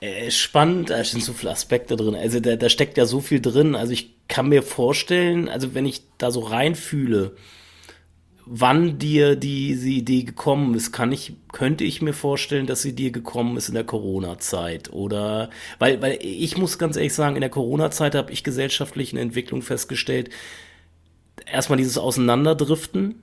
Äh, 0.00 0.32
spannend, 0.32 0.90
da 0.90 1.04
sind 1.04 1.22
so 1.22 1.32
viele 1.32 1.52
Aspekte 1.52 1.94
drin. 1.94 2.16
Also 2.16 2.40
da, 2.40 2.56
da 2.56 2.68
steckt 2.68 2.98
ja 2.98 3.06
so 3.06 3.20
viel 3.20 3.40
drin. 3.40 3.76
Also 3.76 3.92
ich 3.92 4.16
kann 4.26 4.48
mir 4.48 4.64
vorstellen, 4.64 5.48
also 5.48 5.76
wenn 5.76 5.86
ich 5.86 6.02
da 6.18 6.32
so 6.32 6.40
reinfühle, 6.40 7.36
wann 8.46 8.98
dir 8.98 9.36
diese 9.36 9.88
Idee 9.88 10.24
gekommen 10.24 10.74
ist, 10.74 10.92
kann 10.92 11.12
ich, 11.12 11.34
könnte 11.52 11.84
ich 11.84 12.02
mir 12.02 12.12
vorstellen, 12.12 12.66
dass 12.66 12.82
sie 12.82 12.94
dir 12.94 13.10
gekommen 13.10 13.56
ist 13.56 13.68
in 13.68 13.74
der 13.74 13.84
Corona-Zeit. 13.84 14.92
Oder 14.92 15.50
weil, 15.78 16.02
weil 16.02 16.18
ich 16.20 16.56
muss 16.56 16.78
ganz 16.78 16.96
ehrlich 16.96 17.14
sagen, 17.14 17.36
in 17.36 17.40
der 17.40 17.50
Corona-Zeit 17.50 18.14
habe 18.14 18.32
ich 18.32 18.44
gesellschaftlich 18.44 19.12
eine 19.12 19.20
Entwicklung 19.20 19.62
festgestellt. 19.62 20.30
Erstmal 21.50 21.78
dieses 21.78 21.98
Auseinanderdriften, 21.98 23.14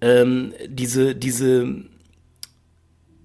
ähm, 0.00 0.52
diese, 0.68 1.14
diese 1.14 1.84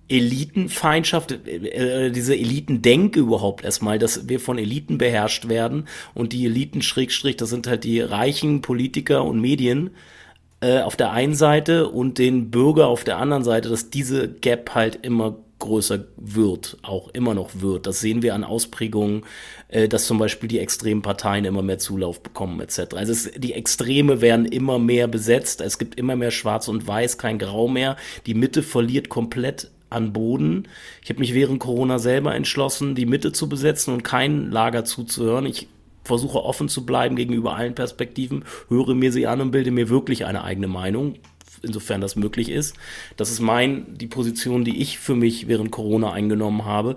Elitenfeindschaft, 0.10 1.32
äh, 1.32 2.08
äh, 2.08 2.12
diese 2.12 2.36
Elitendenke 2.36 3.20
überhaupt 3.20 3.64
erstmal, 3.64 4.00
dass 4.00 4.28
wir 4.28 4.40
von 4.40 4.58
Eliten 4.58 4.98
beherrscht 4.98 5.48
werden 5.50 5.88
und 6.14 6.34
die 6.34 6.46
Eliten 6.46 6.82
Schrägstrich, 6.82 7.38
das 7.38 7.50
sind 7.50 7.68
halt 7.68 7.84
die 7.84 8.00
reichen 8.00 8.62
Politiker 8.62 9.24
und 9.24 9.40
Medien 9.40 9.92
äh, 10.62 10.82
auf 10.82 10.96
der 10.96 11.12
einen 11.12 11.36
Seite 11.36 11.88
und 11.90 12.18
den 12.18 12.52
Bürger 12.52 12.88
auf 12.88 13.04
der 13.04 13.18
anderen 13.18 13.44
Seite, 13.44 13.70
dass 13.70 13.90
diese 13.90 14.28
Gap 14.30 14.76
halt 14.76 15.00
immer 15.02 15.38
größer 15.60 16.06
wird, 16.18 16.78
auch 16.82 17.10
immer 17.10 17.34
noch 17.34 17.50
wird. 17.62 17.86
Das 17.86 18.00
sehen 18.00 18.22
wir 18.22 18.34
an 18.34 18.44
Ausprägungen, 18.44 19.24
äh, 19.68 19.88
dass 19.88 20.06
zum 20.06 20.18
Beispiel 20.18 20.50
die 20.50 20.60
extremen 20.60 21.02
Parteien 21.02 21.46
immer 21.46 21.62
mehr 21.62 21.78
Zulauf 21.78 22.24
bekommen 22.24 22.60
etc. 22.62 22.96
Also 22.96 23.12
es, 23.12 23.32
die 23.36 23.54
Extreme 23.54 24.22
werden 24.22 24.46
immer 24.46 24.80
mehr 24.80 25.08
besetzt, 25.08 25.62
es 25.62 25.78
gibt 25.78 25.96
immer 25.96 26.16
mehr 26.16 26.32
Schwarz 26.32 26.68
und 26.68 26.88
Weiß, 26.88 27.18
kein 27.18 27.40
Grau 27.40 27.68
mehr. 27.68 27.98
Die 28.26 28.34
Mitte 28.34 28.64
verliert 28.64 29.10
komplett 29.10 29.70
an 29.90 30.14
Boden. 30.14 30.68
Ich 31.04 31.10
habe 31.10 31.20
mich 31.20 31.34
während 31.34 31.60
Corona 31.60 32.00
selber 32.00 32.36
entschlossen, 32.36 32.96
die 32.96 33.06
Mitte 33.06 33.32
zu 33.32 33.50
besetzen 33.50 33.94
und 33.94 34.04
kein 34.04 34.52
Lager 34.52 34.86
zuzuhören. 34.86 35.46
Ich 35.46 35.68
versuche 36.04 36.44
offen 36.44 36.70
zu 36.70 36.86
bleiben 36.86 37.16
gegenüber 37.16 37.56
allen 37.56 37.76
Perspektiven, 37.76 38.46
höre 38.68 38.96
mir 38.96 39.12
sie 39.12 39.28
an 39.28 39.42
und 39.42 39.52
bilde 39.52 39.72
mir 39.72 39.90
wirklich 39.90 40.26
eine 40.26 40.44
eigene 40.44 40.68
Meinung, 40.68 41.16
insofern 41.62 42.02
das 42.02 42.16
möglich 42.16 42.50
ist. 42.50 42.76
Das 43.18 43.32
ist 43.32 43.40
mein, 43.40 43.98
die 43.98 44.08
Position, 44.08 44.64
die 44.64 44.82
ich 44.82 45.00
für 45.00 45.16
mich 45.16 45.48
während 45.48 45.72
Corona 45.72 46.12
eingenommen 46.12 46.66
habe. 46.66 46.96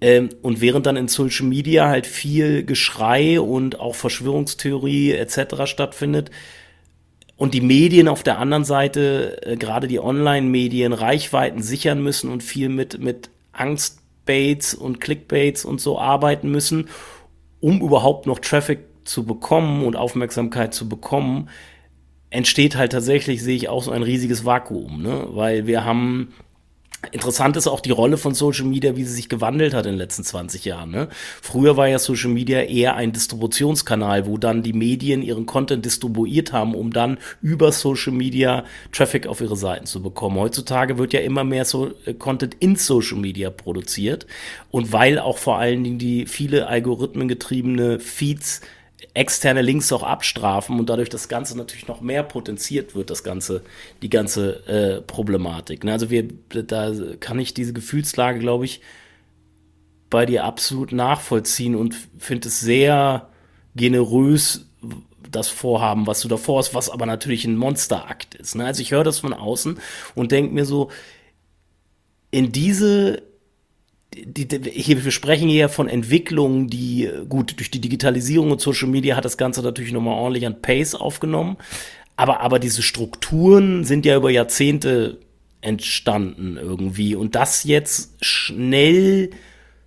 Ähm, 0.00 0.28
und 0.42 0.60
während 0.60 0.86
dann 0.86 0.96
in 0.96 1.08
Social 1.08 1.46
Media 1.46 1.88
halt 1.88 2.06
viel 2.06 2.64
Geschrei 2.64 3.40
und 3.40 3.80
auch 3.80 3.94
Verschwörungstheorie 3.94 5.12
etc. 5.12 5.64
stattfindet, 5.66 6.30
und 7.36 7.54
die 7.54 7.60
Medien 7.60 8.08
auf 8.08 8.22
der 8.22 8.38
anderen 8.38 8.64
Seite, 8.64 9.42
äh, 9.42 9.56
gerade 9.56 9.88
die 9.88 10.00
Online-Medien, 10.00 10.92
Reichweiten 10.92 11.62
sichern 11.62 12.02
müssen 12.02 12.30
und 12.30 12.42
viel 12.42 12.68
mit, 12.68 13.00
mit 13.00 13.30
Angstbaits 13.52 14.74
und 14.74 15.00
Clickbaits 15.00 15.64
und 15.64 15.80
so 15.80 15.98
arbeiten 15.98 16.50
müssen, 16.50 16.88
um 17.64 17.80
überhaupt 17.80 18.26
noch 18.26 18.40
Traffic 18.40 18.80
zu 19.04 19.24
bekommen 19.24 19.86
und 19.86 19.96
Aufmerksamkeit 19.96 20.74
zu 20.74 20.86
bekommen, 20.86 21.48
entsteht 22.28 22.76
halt 22.76 22.92
tatsächlich, 22.92 23.42
sehe 23.42 23.56
ich 23.56 23.70
auch 23.70 23.82
so 23.82 23.90
ein 23.90 24.02
riesiges 24.02 24.44
Vakuum, 24.44 25.02
ne? 25.02 25.28
Weil 25.30 25.66
wir 25.66 25.82
haben 25.82 26.34
Interessant 27.12 27.56
ist 27.56 27.66
auch 27.66 27.80
die 27.80 27.90
Rolle 27.90 28.16
von 28.16 28.34
Social 28.34 28.66
Media, 28.66 28.96
wie 28.96 29.04
sie 29.04 29.14
sich 29.14 29.28
gewandelt 29.28 29.74
hat 29.74 29.86
in 29.86 29.92
den 29.92 29.98
letzten 29.98 30.24
20 30.24 30.64
Jahren. 30.64 30.90
Ne? 30.90 31.08
Früher 31.42 31.76
war 31.76 31.88
ja 31.88 31.98
Social 31.98 32.30
Media 32.30 32.62
eher 32.62 32.96
ein 32.96 33.12
Distributionskanal, 33.12 34.26
wo 34.26 34.38
dann 34.38 34.62
die 34.62 34.72
Medien 34.72 35.22
ihren 35.22 35.46
Content 35.46 35.84
distribuiert 35.84 36.52
haben, 36.52 36.74
um 36.74 36.92
dann 36.92 37.18
über 37.42 37.72
Social 37.72 38.12
Media 38.12 38.64
Traffic 38.92 39.26
auf 39.26 39.40
ihre 39.40 39.56
Seiten 39.56 39.86
zu 39.86 40.02
bekommen. 40.02 40.38
Heutzutage 40.38 40.98
wird 40.98 41.12
ja 41.12 41.20
immer 41.20 41.44
mehr 41.44 41.64
so 41.64 41.92
äh, 42.06 42.14
Content 42.14 42.56
in 42.60 42.76
Social 42.76 43.18
Media 43.18 43.50
produziert 43.50 44.26
und 44.70 44.92
weil 44.92 45.18
auch 45.18 45.38
vor 45.38 45.58
allen 45.58 45.84
Dingen 45.84 45.98
die 45.98 46.26
viele 46.26 46.66
algorithmengetriebene 46.66 48.00
Feeds 48.00 48.60
externe 49.14 49.62
Links 49.62 49.92
auch 49.92 50.02
abstrafen 50.02 50.78
und 50.78 50.88
dadurch 50.88 51.08
das 51.08 51.28
Ganze 51.28 51.56
natürlich 51.56 51.88
noch 51.88 52.00
mehr 52.00 52.22
potenziert 52.22 52.94
wird, 52.94 53.10
das 53.10 53.22
ganze, 53.22 53.62
die 54.02 54.10
ganze 54.10 54.66
äh, 54.66 55.00
Problematik. 55.02 55.84
Ne? 55.84 55.92
Also 55.92 56.10
wir, 56.10 56.28
da 56.48 56.92
kann 57.20 57.38
ich 57.38 57.54
diese 57.54 57.72
Gefühlslage, 57.72 58.38
glaube 58.38 58.64
ich, 58.64 58.80
bei 60.10 60.26
dir 60.26 60.44
absolut 60.44 60.92
nachvollziehen 60.92 61.74
und 61.74 61.94
finde 62.18 62.48
es 62.48 62.60
sehr 62.60 63.28
generös, 63.74 64.66
das 65.30 65.48
Vorhaben, 65.48 66.06
was 66.06 66.20
du 66.20 66.28
davor 66.28 66.58
hast, 66.58 66.74
was 66.74 66.90
aber 66.90 67.06
natürlich 67.06 67.44
ein 67.44 67.56
Monsterakt 67.56 68.34
ist. 68.36 68.54
Ne? 68.54 68.64
Also 68.64 68.82
ich 68.82 68.92
höre 68.92 69.04
das 69.04 69.18
von 69.18 69.32
außen 69.32 69.78
und 70.14 70.32
denke 70.32 70.54
mir 70.54 70.64
so, 70.64 70.90
in 72.30 72.52
diese 72.52 73.22
die, 74.14 74.46
die, 74.46 74.70
hier, 74.70 75.04
wir 75.04 75.12
sprechen 75.12 75.48
hier 75.48 75.68
von 75.68 75.88
Entwicklungen, 75.88 76.68
die, 76.68 77.10
gut, 77.28 77.58
durch 77.58 77.70
die 77.70 77.80
Digitalisierung 77.80 78.50
und 78.50 78.60
Social 78.60 78.88
Media 78.88 79.16
hat 79.16 79.24
das 79.24 79.36
Ganze 79.36 79.62
natürlich 79.62 79.92
nochmal 79.92 80.14
ordentlich 80.14 80.46
an 80.46 80.62
Pace 80.62 80.94
aufgenommen. 80.94 81.56
Aber, 82.16 82.40
aber 82.40 82.58
diese 82.58 82.82
Strukturen 82.82 83.84
sind 83.84 84.06
ja 84.06 84.16
über 84.16 84.30
Jahrzehnte 84.30 85.18
entstanden 85.60 86.56
irgendwie. 86.60 87.14
Und 87.14 87.34
das 87.34 87.64
jetzt 87.64 88.14
schnell 88.24 89.30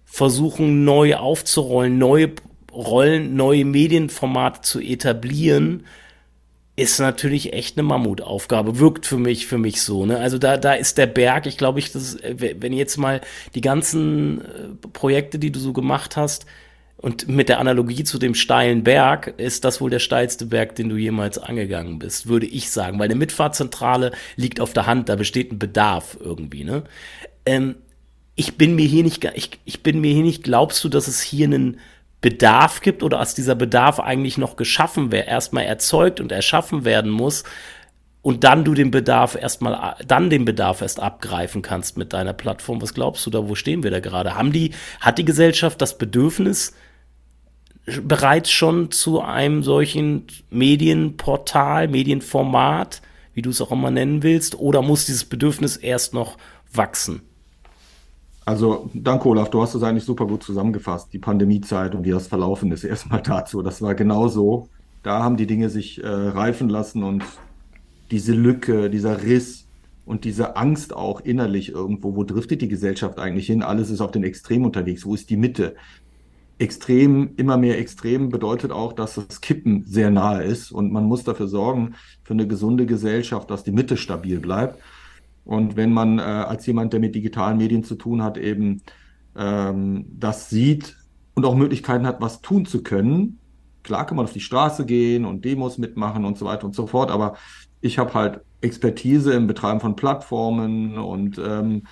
versuchen, 0.05 0.83
neu 0.83 1.15
aufzurollen, 1.15 1.97
neue 1.97 2.31
Rollen, 2.71 3.35
neue 3.35 3.65
Medienformate 3.65 4.61
zu 4.61 4.79
etablieren, 4.79 5.85
ist 6.77 6.99
natürlich 6.99 7.53
echt 7.53 7.77
eine 7.77 7.87
Mammutaufgabe. 7.87 8.79
Wirkt 8.79 9.07
für 9.07 9.17
mich, 9.17 9.47
für 9.47 9.57
mich 9.57 9.81
so. 9.81 10.05
Ne? 10.05 10.19
Also 10.19 10.37
da, 10.37 10.57
da 10.57 10.73
ist 10.73 10.99
der 10.99 11.07
Berg, 11.07 11.47
ich 11.47 11.57
glaube, 11.57 11.79
ich, 11.79 11.91
das, 11.91 12.17
wenn 12.21 12.71
jetzt 12.71 12.97
mal 12.97 13.19
die 13.55 13.61
ganzen 13.61 14.41
äh, 14.41 14.87
Projekte, 14.93 15.39
die 15.39 15.51
du 15.51 15.59
so 15.59 15.73
gemacht 15.73 16.15
hast, 16.15 16.45
und 16.99 17.27
mit 17.27 17.47
der 17.47 17.59
Analogie 17.59 18.03
zu 18.03 18.17
dem 18.17 18.33
steilen 18.33 18.83
Berg 18.83 19.35
ist 19.37 19.65
das 19.65 19.79
wohl 19.79 19.91
der 19.91 19.99
steilste 19.99 20.47
Berg, 20.47 20.75
den 20.75 20.89
du 20.89 20.95
jemals 20.95 21.37
angegangen 21.37 21.99
bist, 21.99 22.27
würde 22.27 22.47
ich 22.47 22.71
sagen. 22.71 22.97
Weil 22.97 23.05
eine 23.05 23.15
Mitfahrzentrale 23.15 24.11
liegt 24.35 24.59
auf 24.59 24.73
der 24.73 24.87
Hand, 24.87 25.07
da 25.07 25.15
besteht 25.15 25.51
ein 25.51 25.59
Bedarf 25.59 26.17
irgendwie. 26.19 26.63
Ne? 26.63 26.83
Ähm, 27.45 27.75
ich 28.35 28.57
bin 28.57 28.75
mir 28.75 28.87
hier 28.87 29.03
nicht, 29.03 29.23
ich, 29.35 29.59
ich 29.65 29.83
bin 29.83 30.01
mir 30.01 30.11
hier 30.11 30.23
nicht, 30.23 30.41
glaubst 30.41 30.83
du, 30.83 30.89
dass 30.89 31.07
es 31.07 31.21
hier 31.21 31.45
einen 31.45 31.79
Bedarf 32.21 32.81
gibt 32.81 33.03
oder 33.03 33.19
als 33.19 33.35
dieser 33.35 33.55
Bedarf 33.55 33.99
eigentlich 33.99 34.37
noch 34.37 34.55
geschaffen 34.55 35.11
wäre, 35.11 35.27
erstmal 35.27 35.65
erzeugt 35.65 36.19
und 36.19 36.31
erschaffen 36.31 36.83
werden 36.83 37.11
muss 37.11 37.43
und 38.27 38.43
dann 38.43 38.65
du 38.65 38.73
den 38.73 38.91
Bedarf 38.91 39.35
erstmal, 39.35 39.95
dann 40.05 40.29
den 40.29 40.43
Bedarf 40.43 40.81
erst 40.81 40.99
abgreifen 40.99 41.61
kannst 41.61 41.97
mit 41.97 42.11
deiner 42.11 42.33
Plattform. 42.33 42.81
Was 42.81 42.93
glaubst 42.93 43.25
du 43.25 43.29
da, 43.29 43.47
wo 43.47 43.55
stehen 43.55 43.83
wir 43.83 43.91
da 43.91 43.99
gerade? 43.99 44.35
Haben 44.35 44.51
die, 44.51 44.71
hat 44.99 45.17
die 45.17 45.23
Gesellschaft 45.23 45.81
das 45.81 45.97
Bedürfnis 45.97 46.73
bereits 48.01 48.51
schon 48.51 48.91
zu 48.91 49.21
einem 49.21 49.63
solchen 49.63 50.27
Medienportal, 50.49 51.87
Medienformat, 51.87 53.01
wie 53.33 53.41
du 53.41 53.49
es 53.49 53.61
auch 53.61 53.71
immer 53.71 53.91
nennen 53.91 54.23
willst, 54.23 54.55
oder 54.55 54.81
muss 54.81 55.05
dieses 55.05 55.23
Bedürfnis 55.23 55.77
erst 55.77 56.13
noch 56.13 56.37
wachsen? 56.73 57.21
Also, 58.47 58.89
danke 58.93 59.27
Olaf, 59.27 59.49
du 59.49 59.61
hast 59.61 59.75
es 59.75 59.83
eigentlich 59.83 60.05
super 60.05 60.25
gut 60.25 60.41
zusammengefasst, 60.41 61.11
die 61.11 61.19
Pandemiezeit 61.19 61.93
und 61.93 62.05
wie 62.05 62.11
das 62.11 62.27
verlaufen 62.27 62.71
ist. 62.71 62.83
Erstmal 62.85 63.21
dazu, 63.21 63.61
das 63.61 63.81
war 63.81 63.93
genau 63.93 64.29
so. 64.29 64.69
Da 65.03 65.21
haben 65.21 65.35
die 65.35 65.47
Dinge 65.47 65.69
sich 65.69 66.01
äh, 66.01 66.07
reifen 66.07 66.69
lassen 66.69 67.03
und 67.03 67.25
diese 68.09 68.31
Lücke, 68.31 68.89
dieser 68.89 69.21
Riss 69.21 69.67
und 70.05 70.23
diese 70.23 70.55
Angst 70.55 70.95
auch 70.95 71.19
innerlich 71.19 71.73
irgendwo, 71.73 72.15
wo 72.15 72.23
driftet 72.23 72.61
die 72.61 72.69
Gesellschaft 72.69 73.19
eigentlich 73.19 73.47
hin? 73.47 73.63
Alles 73.63 73.89
ist 73.89 73.99
auf 73.99 74.11
den 74.11 74.23
Extrem 74.23 74.63
unterwegs. 74.63 75.05
Wo 75.05 75.13
ist 75.13 75.29
die 75.29 75.35
Mitte? 75.35 75.75
Extrem, 76.57 77.31
immer 77.35 77.57
mehr 77.57 77.77
Extrem 77.77 78.29
bedeutet 78.29 78.71
auch, 78.71 78.93
dass 78.93 79.15
das 79.15 79.41
Kippen 79.41 79.83
sehr 79.83 80.09
nahe 80.09 80.43
ist 80.43 80.71
und 80.71 80.93
man 80.93 81.03
muss 81.03 81.25
dafür 81.25 81.49
sorgen, 81.49 81.95
für 82.23 82.33
eine 82.33 82.47
gesunde 82.47 82.85
Gesellschaft, 82.85 83.51
dass 83.51 83.65
die 83.65 83.73
Mitte 83.73 83.97
stabil 83.97 84.39
bleibt. 84.39 84.79
Und 85.47 85.77
wenn 85.77 85.93
man 85.93 86.19
äh, 86.19 86.23
als 86.23 86.65
jemand, 86.65 86.91
der 86.91 86.99
mit 86.99 87.15
digitalen 87.15 87.57
Medien 87.57 87.83
zu 87.83 87.95
tun 87.95 88.21
hat, 88.21 88.37
eben 88.37 88.81
ähm, 89.35 90.05
das 90.19 90.49
sieht 90.49 90.97
und 91.35 91.45
auch 91.45 91.55
Möglichkeiten 91.55 92.05
hat, 92.05 92.19
was 92.19 92.41
tun 92.41 92.65
zu 92.65 92.83
können, 92.83 93.39
klar 93.81 94.05
kann 94.05 94.17
man 94.17 94.25
auf 94.25 94.33
die 94.33 94.41
Straße 94.41 94.85
gehen 94.85 95.23
und 95.23 95.45
Demos 95.45 95.77
mitmachen 95.77 96.25
und 96.25 96.37
so 96.37 96.45
weiter 96.45 96.65
und 96.65 96.75
so 96.75 96.85
fort, 96.85 97.09
aber 97.11 97.37
ich 97.79 97.97
habe 97.97 98.13
halt 98.13 98.41
Expertise 98.59 99.33
im 99.33 99.47
Betreiben 99.47 99.79
von 99.79 99.95
Plattformen 99.95 100.97
und 100.97 101.39
ähm, 101.39 101.83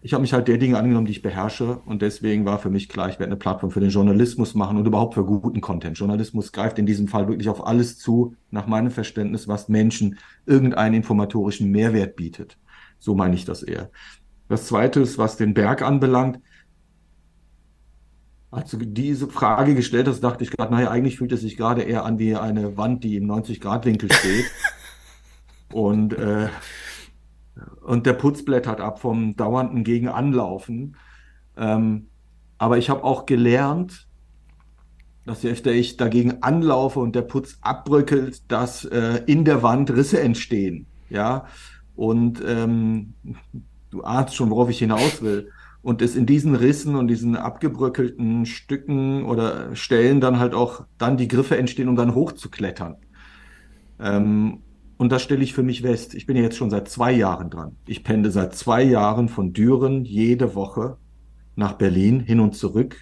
ich 0.00 0.14
habe 0.14 0.22
mich 0.22 0.32
halt 0.32 0.48
der 0.48 0.56
Dinge 0.56 0.78
angenommen, 0.78 1.06
die 1.06 1.12
ich 1.12 1.22
beherrsche 1.22 1.80
und 1.84 2.00
deswegen 2.00 2.46
war 2.46 2.58
für 2.58 2.70
mich 2.70 2.88
klar, 2.88 3.10
ich 3.10 3.18
werde 3.18 3.32
eine 3.32 3.36
Plattform 3.36 3.70
für 3.70 3.80
den 3.80 3.90
Journalismus 3.90 4.54
machen 4.54 4.78
und 4.78 4.86
überhaupt 4.86 5.12
für 5.12 5.24
guten 5.26 5.60
Content. 5.60 5.98
Journalismus 5.98 6.52
greift 6.52 6.78
in 6.78 6.86
diesem 6.86 7.08
Fall 7.08 7.28
wirklich 7.28 7.50
auf 7.50 7.66
alles 7.66 7.98
zu, 7.98 8.34
nach 8.50 8.66
meinem 8.66 8.90
Verständnis, 8.90 9.46
was 9.46 9.68
Menschen 9.68 10.18
irgendeinen 10.46 10.94
informatorischen 10.94 11.70
Mehrwert 11.70 12.16
bietet. 12.16 12.56
So 13.04 13.14
meine 13.14 13.34
ich 13.34 13.44
das 13.44 13.62
eher. 13.62 13.90
Das 14.48 14.66
Zweite 14.66 15.00
ist, 15.00 15.18
was 15.18 15.36
den 15.36 15.52
Berg 15.52 15.82
anbelangt. 15.82 16.40
Als 18.50 18.70
du 18.70 18.78
diese 18.78 19.28
Frage 19.28 19.74
gestellt 19.74 20.08
hast, 20.08 20.22
dachte 20.22 20.42
ich 20.42 20.50
gerade, 20.50 20.72
naja, 20.72 20.90
eigentlich 20.90 21.18
fühlt 21.18 21.32
es 21.32 21.42
sich 21.42 21.58
gerade 21.58 21.82
eher 21.82 22.06
an 22.06 22.18
wie 22.18 22.34
eine 22.34 22.78
Wand, 22.78 23.04
die 23.04 23.16
im 23.16 23.30
90-Grad-Winkel 23.30 24.10
steht. 24.10 24.46
Und, 25.72 26.12
äh, 26.12 26.48
und 27.82 28.06
der 28.06 28.12
Putz 28.12 28.44
blättert 28.44 28.80
ab 28.80 29.00
vom 29.00 29.34
dauernden 29.34 29.82
Gegenanlaufen. 29.82 30.96
Ähm, 31.56 32.10
aber 32.58 32.78
ich 32.78 32.90
habe 32.90 33.02
auch 33.02 33.26
gelernt, 33.26 34.06
dass 35.26 35.42
je 35.42 35.50
öfter 35.50 35.72
ich 35.72 35.96
dagegen 35.96 36.42
anlaufe 36.44 37.00
und 37.00 37.16
der 37.16 37.22
Putz 37.22 37.58
abbröckelt, 37.60 38.52
dass 38.52 38.84
äh, 38.84 39.22
in 39.26 39.44
der 39.44 39.64
Wand 39.64 39.90
Risse 39.90 40.20
entstehen. 40.20 40.86
Ja, 41.08 41.46
und 41.96 42.42
ähm, 42.46 43.14
du 43.90 44.02
ahnst 44.02 44.34
schon, 44.34 44.50
worauf 44.50 44.70
ich 44.70 44.78
hinaus 44.78 45.22
will. 45.22 45.50
Und 45.82 46.00
es 46.00 46.16
in 46.16 46.24
diesen 46.24 46.54
Rissen 46.54 46.96
und 46.96 47.08
diesen 47.08 47.36
abgebröckelten 47.36 48.46
Stücken 48.46 49.24
oder 49.24 49.76
Stellen 49.76 50.20
dann 50.20 50.38
halt 50.38 50.54
auch 50.54 50.86
dann 50.96 51.18
die 51.18 51.28
Griffe 51.28 51.58
entstehen, 51.58 51.88
um 51.88 51.96
dann 51.96 52.14
hochzuklettern. 52.14 52.96
Ähm, 54.00 54.60
und 54.96 55.12
das 55.12 55.22
stelle 55.22 55.42
ich 55.42 55.52
für 55.52 55.62
mich 55.62 55.82
fest. 55.82 56.14
Ich 56.14 56.24
bin 56.24 56.36
ja 56.36 56.42
jetzt 56.42 56.56
schon 56.56 56.70
seit 56.70 56.88
zwei 56.88 57.12
Jahren 57.12 57.50
dran. 57.50 57.76
Ich 57.86 58.02
pende 58.02 58.30
seit 58.30 58.54
zwei 58.54 58.82
Jahren 58.82 59.28
von 59.28 59.52
Düren 59.52 60.04
jede 60.04 60.54
Woche 60.54 60.96
nach 61.54 61.74
Berlin 61.74 62.20
hin 62.20 62.40
und 62.40 62.54
zurück 62.54 62.96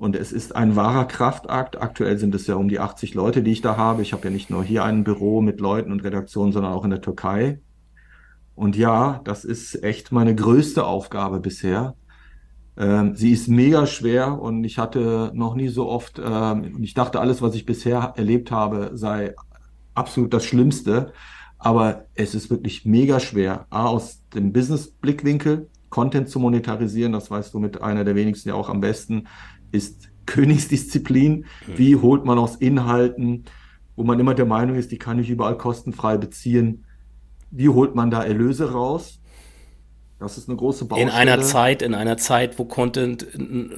und 0.00 0.16
es 0.16 0.32
ist 0.32 0.56
ein 0.56 0.76
wahrer 0.76 1.04
Kraftakt. 1.04 1.78
Aktuell 1.78 2.16
sind 2.16 2.34
es 2.34 2.46
ja 2.46 2.54
um 2.54 2.70
die 2.70 2.80
80 2.80 3.12
Leute, 3.12 3.42
die 3.42 3.52
ich 3.52 3.60
da 3.60 3.76
habe. 3.76 4.00
Ich 4.00 4.14
habe 4.14 4.24
ja 4.24 4.30
nicht 4.30 4.48
nur 4.48 4.64
hier 4.64 4.82
ein 4.82 5.04
Büro 5.04 5.42
mit 5.42 5.60
Leuten 5.60 5.92
und 5.92 6.02
Redaktionen, 6.02 6.52
sondern 6.52 6.72
auch 6.72 6.84
in 6.84 6.90
der 6.90 7.02
Türkei. 7.02 7.60
Und 8.60 8.76
ja, 8.76 9.22
das 9.24 9.46
ist 9.46 9.82
echt 9.82 10.12
meine 10.12 10.34
größte 10.34 10.84
Aufgabe 10.84 11.40
bisher. 11.40 11.94
Ähm, 12.76 13.16
sie 13.16 13.32
ist 13.32 13.48
mega 13.48 13.86
schwer 13.86 14.38
und 14.38 14.64
ich 14.64 14.76
hatte 14.76 15.30
noch 15.32 15.54
nie 15.54 15.68
so 15.68 15.88
oft, 15.88 16.20
ähm, 16.22 16.76
ich 16.82 16.92
dachte, 16.92 17.20
alles, 17.20 17.40
was 17.40 17.54
ich 17.54 17.64
bisher 17.64 18.12
erlebt 18.16 18.50
habe, 18.50 18.90
sei 18.92 19.34
absolut 19.94 20.34
das 20.34 20.44
Schlimmste. 20.44 21.14
Aber 21.56 22.04
es 22.14 22.34
ist 22.34 22.50
wirklich 22.50 22.84
mega 22.84 23.18
schwer. 23.18 23.66
A, 23.70 23.86
aus 23.86 24.20
dem 24.34 24.52
Business-Blickwinkel, 24.52 25.70
Content 25.88 26.28
zu 26.28 26.38
monetarisieren, 26.38 27.12
das 27.12 27.30
weißt 27.30 27.54
du 27.54 27.60
mit 27.60 27.80
einer 27.80 28.04
der 28.04 28.14
wenigsten 28.14 28.50
ja 28.50 28.56
auch 28.56 28.68
am 28.68 28.82
besten 28.82 29.26
ist 29.72 30.10
Königsdisziplin. 30.26 31.46
Wie 31.76 31.96
holt 31.96 32.26
man 32.26 32.38
aus 32.38 32.56
Inhalten, 32.56 33.46
wo 33.96 34.04
man 34.04 34.20
immer 34.20 34.34
der 34.34 34.44
Meinung 34.44 34.76
ist, 34.76 34.92
die 34.92 34.98
kann 34.98 35.18
ich 35.18 35.30
überall 35.30 35.56
kostenfrei 35.56 36.18
beziehen, 36.18 36.84
wie 37.50 37.68
holt 37.68 37.94
man 37.94 38.10
da 38.10 38.22
Erlöse 38.22 38.72
raus? 38.72 39.20
Das 40.18 40.36
ist 40.36 40.48
eine 40.48 40.56
große 40.56 40.84
Baustelle. 40.84 41.10
In 41.10 41.16
einer 41.16 41.40
Zeit, 41.40 41.82
in 41.82 41.94
einer 41.94 42.16
Zeit, 42.18 42.58
wo 42.58 42.64
Content 42.64 43.26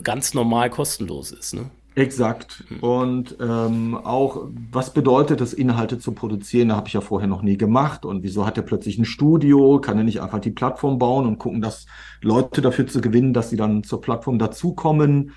ganz 0.03 0.35
normal 0.35 0.71
kostenlos 0.71 1.31
ist, 1.31 1.55
ne? 1.55 1.71
Exakt. 1.95 2.65
Und 2.81 3.37
ähm, 3.39 3.95
auch, 3.95 4.47
was 4.71 4.95
bedeutet 4.95 5.43
es, 5.43 5.53
Inhalte 5.53 5.99
zu 5.99 6.13
produzieren? 6.13 6.71
Da 6.71 6.77
habe 6.77 6.89
ich 6.89 6.95
ja 6.95 7.03
vorher 7.03 7.29
noch 7.29 7.43
nie 7.43 7.59
gemacht. 7.59 8.07
Und 8.07 8.23
wieso 8.23 8.47
hat 8.47 8.57
er 8.57 8.63
plötzlich 8.63 8.99
ein 8.99 9.05
Studio? 9.05 9.79
Kann 9.79 9.99
er 9.99 10.05
nicht 10.05 10.23
einfach 10.23 10.41
die 10.41 10.51
Plattform 10.51 10.99
bauen 10.99 11.27
und 11.27 11.39
gucken, 11.39 11.61
dass 11.61 11.87
Leute 12.23 12.63
dafür 12.63 12.87
zu 12.87 13.03
gewinnen, 13.03 13.35
dass 13.35 13.51
sie 13.51 13.57
dann 13.57 13.85
zur 13.85 14.01
Plattform 14.01 14.39
dazukommen? 14.39 15.33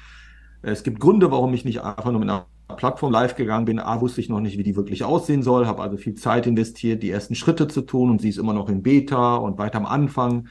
Es 0.62 0.84
gibt 0.84 1.02
Gründe, 1.02 1.30
warum 1.30 1.54
ich 1.54 1.66
nicht 1.66 1.82
einfach 1.82 2.12
nur 2.12 2.22
mit 2.22 2.30
einer 2.30 2.48
Plattform 2.68 3.12
live 3.12 3.36
gegangen 3.36 3.66
bin. 3.66 3.80
A, 3.80 4.02
wusste 4.02 4.22
ich 4.22 4.30
noch 4.30 4.40
nicht, 4.40 4.58
wie 4.58 4.64
die 4.64 4.76
wirklich 4.76 5.04
aussehen 5.04 5.44
soll, 5.44 5.68
habe 5.68 5.82
also 5.82 5.98
viel 5.98 6.16
Zeit 6.16 6.48
investiert, 6.48 7.04
die 7.04 7.12
ersten 7.12 7.36
Schritte 7.36 7.68
zu 7.68 7.82
tun 7.82 8.10
und 8.10 8.22
sie 8.22 8.30
ist 8.30 8.38
immer 8.38 8.54
noch 8.54 8.70
in 8.70 8.82
Beta 8.82 9.36
und 9.36 9.58
weiter 9.58 9.78
am 9.78 9.86
Anfang. 9.86 10.48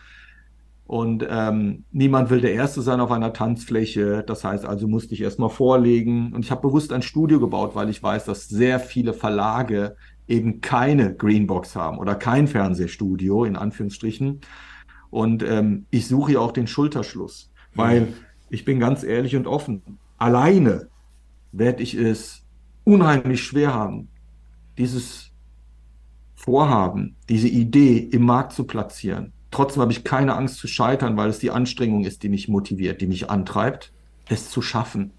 Und 0.87 1.27
ähm, 1.29 1.85
niemand 1.93 2.29
will 2.29 2.43
der 2.43 2.53
Erste 2.53 2.83
sein 2.83 3.01
auf 3.01 3.11
einer 3.11 3.33
Tanzfläche. 3.33 4.23
Das 4.27 4.45
heißt 4.45 4.67
also, 4.67 4.87
musste 4.87 5.15
ich 5.15 5.23
erstmal 5.23 5.49
vorlegen. 5.49 6.33
Und 6.35 6.45
ich 6.45 6.51
habe 6.51 6.61
bewusst 6.61 6.93
ein 6.93 7.03
Studio 7.03 7.41
gebaut, 7.41 7.75
weil 7.75 7.89
ich 7.89 8.03
weiß, 8.03 8.27
dass 8.27 8.49
sehr 8.49 8.79
viele 8.79 9.15
Verlage 9.15 9.97
eben 10.29 10.61
keine 10.61 11.15
Greenbox 11.15 11.75
haben 11.75 11.99
oder 11.99 12.15
kein 12.15 12.47
Fernsehstudio, 12.49 13.45
in 13.45 13.57
Anführungsstrichen. 13.57 14.41
Und 15.11 15.43
ähm, 15.43 15.87
ich 15.91 16.07
suche 16.07 16.33
ja 16.33 16.41
auch 16.41 16.53
den 16.53 16.67
Schulterschluss, 16.67 17.51
weil 17.75 18.03
mhm. 18.03 18.15
ich 18.51 18.65
bin 18.65 18.79
ganz 18.79 19.05
ehrlich 19.05 19.37
und 19.37 19.47
offen 19.47 19.83
alleine 20.19 20.89
werde 21.57 21.83
ich 21.83 21.95
es 21.95 22.43
unheimlich 22.85 23.43
schwer 23.43 23.73
haben, 23.75 24.09
dieses 24.77 25.31
Vorhaben, 26.35 27.17
diese 27.29 27.49
Idee 27.49 27.99
im 27.99 28.25
Markt 28.25 28.53
zu 28.53 28.65
platzieren. 28.65 29.33
Trotzdem 29.51 29.83
habe 29.83 29.93
ich 29.93 30.05
keine 30.05 30.35
Angst 30.35 30.59
zu 30.59 30.67
scheitern, 30.67 31.17
weil 31.17 31.31
es 31.31 31.39
die 31.39 31.51
Anstrengung 31.51 32.05
ist, 32.05 32.23
die 32.23 32.29
mich 32.29 32.49
motiviert, 32.49 33.01
die 33.01 33.07
mich 33.07 33.31
antreibt, 33.31 33.93
es 34.29 34.51
zu 34.51 34.61
schaffen. 34.61 35.13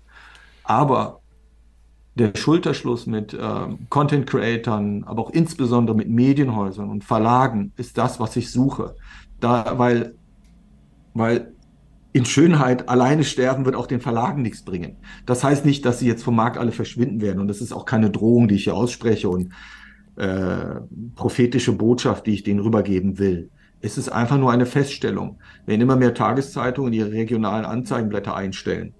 Aber 0.64 1.22
der 2.16 2.34
Schulterschluss 2.36 3.08
mit 3.08 3.34
äh, 3.34 3.68
Content 3.90 4.28
Creatern, 4.28 5.04
aber 5.06 5.24
auch 5.24 5.30
insbesondere 5.32 5.96
mit 5.96 6.10
Medienhäusern 6.10 6.90
und 6.90 7.04
Verlagen 7.04 7.72
ist 7.78 7.98
das, 7.98 8.20
was 8.20 8.36
ich 8.36 8.52
suche. 8.52 8.96
Da, 9.40 9.78
weil, 9.78 10.16
weil 11.14 11.55
in 12.16 12.24
Schönheit 12.24 12.88
alleine 12.88 13.26
sterben 13.26 13.66
wird 13.66 13.76
auch 13.76 13.88
den 13.88 14.00
Verlagen 14.00 14.42
nichts 14.42 14.64
bringen. 14.64 14.96
Das 15.26 15.44
heißt 15.44 15.66
nicht, 15.66 15.84
dass 15.84 16.00
sie 16.00 16.08
jetzt 16.08 16.24
vom 16.24 16.38
Markt 16.38 16.58
alle 16.58 16.72
verschwinden 16.72 17.20
werden. 17.20 17.42
Und 17.42 17.50
das 17.50 17.60
ist 17.60 17.74
auch 17.74 17.84
keine 17.84 18.10
Drohung, 18.10 18.48
die 18.48 18.56
ich 18.56 18.64
hier 18.64 18.76
ausspreche 18.78 19.28
und 19.28 19.52
äh, 20.16 20.80
prophetische 21.16 21.74
Botschaft, 21.74 22.26
die 22.26 22.36
ich 22.36 22.44
denen 22.44 22.62
rübergeben 22.62 23.20
will. 23.20 23.50
Es 23.82 23.98
ist 23.98 24.08
einfach 24.08 24.38
nur 24.38 24.50
eine 24.50 24.66
Feststellung. 24.66 25.40
Wenn 25.66 25.82
immer 25.82 25.98
mehr 25.98 26.14
Tageszeitungen 26.14 26.94
ihre 26.94 27.12
regionalen 27.12 27.66
Anzeigenblätter 27.66 28.34
einstellen 28.34 28.94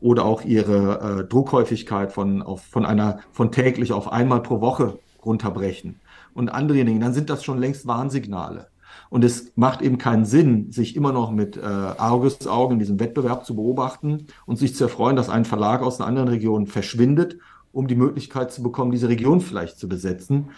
oder 0.00 0.24
auch 0.24 0.42
ihre 0.42 1.20
äh, 1.20 1.28
Druckhäufigkeit 1.28 2.10
von, 2.10 2.40
auf, 2.40 2.62
von 2.62 2.86
einer 2.86 3.18
von 3.32 3.52
täglich 3.52 3.92
auf 3.92 4.10
einmal 4.10 4.42
pro 4.42 4.62
Woche 4.62 4.98
runterbrechen 5.22 6.00
und 6.32 6.48
andere 6.48 6.82
Dinge, 6.86 7.00
dann 7.00 7.12
sind 7.12 7.28
das 7.28 7.44
schon 7.44 7.58
längst 7.58 7.86
Warnsignale. 7.86 8.71
Und 9.12 9.24
es 9.24 9.52
macht 9.56 9.82
eben 9.82 9.98
keinen 9.98 10.24
Sinn, 10.24 10.72
sich 10.72 10.96
immer 10.96 11.12
noch 11.12 11.30
mit 11.32 11.58
äh, 11.58 11.60
Argusaugen 11.60 12.76
in 12.76 12.78
diesem 12.78 12.98
Wettbewerb 12.98 13.44
zu 13.44 13.54
beobachten 13.54 14.28
und 14.46 14.56
sich 14.56 14.74
zu 14.74 14.84
erfreuen, 14.84 15.16
dass 15.16 15.28
ein 15.28 15.44
Verlag 15.44 15.82
aus 15.82 16.00
einer 16.00 16.08
anderen 16.08 16.28
Region 16.28 16.66
verschwindet, 16.66 17.36
um 17.72 17.88
die 17.88 17.94
Möglichkeit 17.94 18.52
zu 18.52 18.62
bekommen, 18.62 18.90
diese 18.90 19.10
Region 19.10 19.42
vielleicht 19.42 19.78
zu 19.78 19.86
besetzen. 19.86 20.48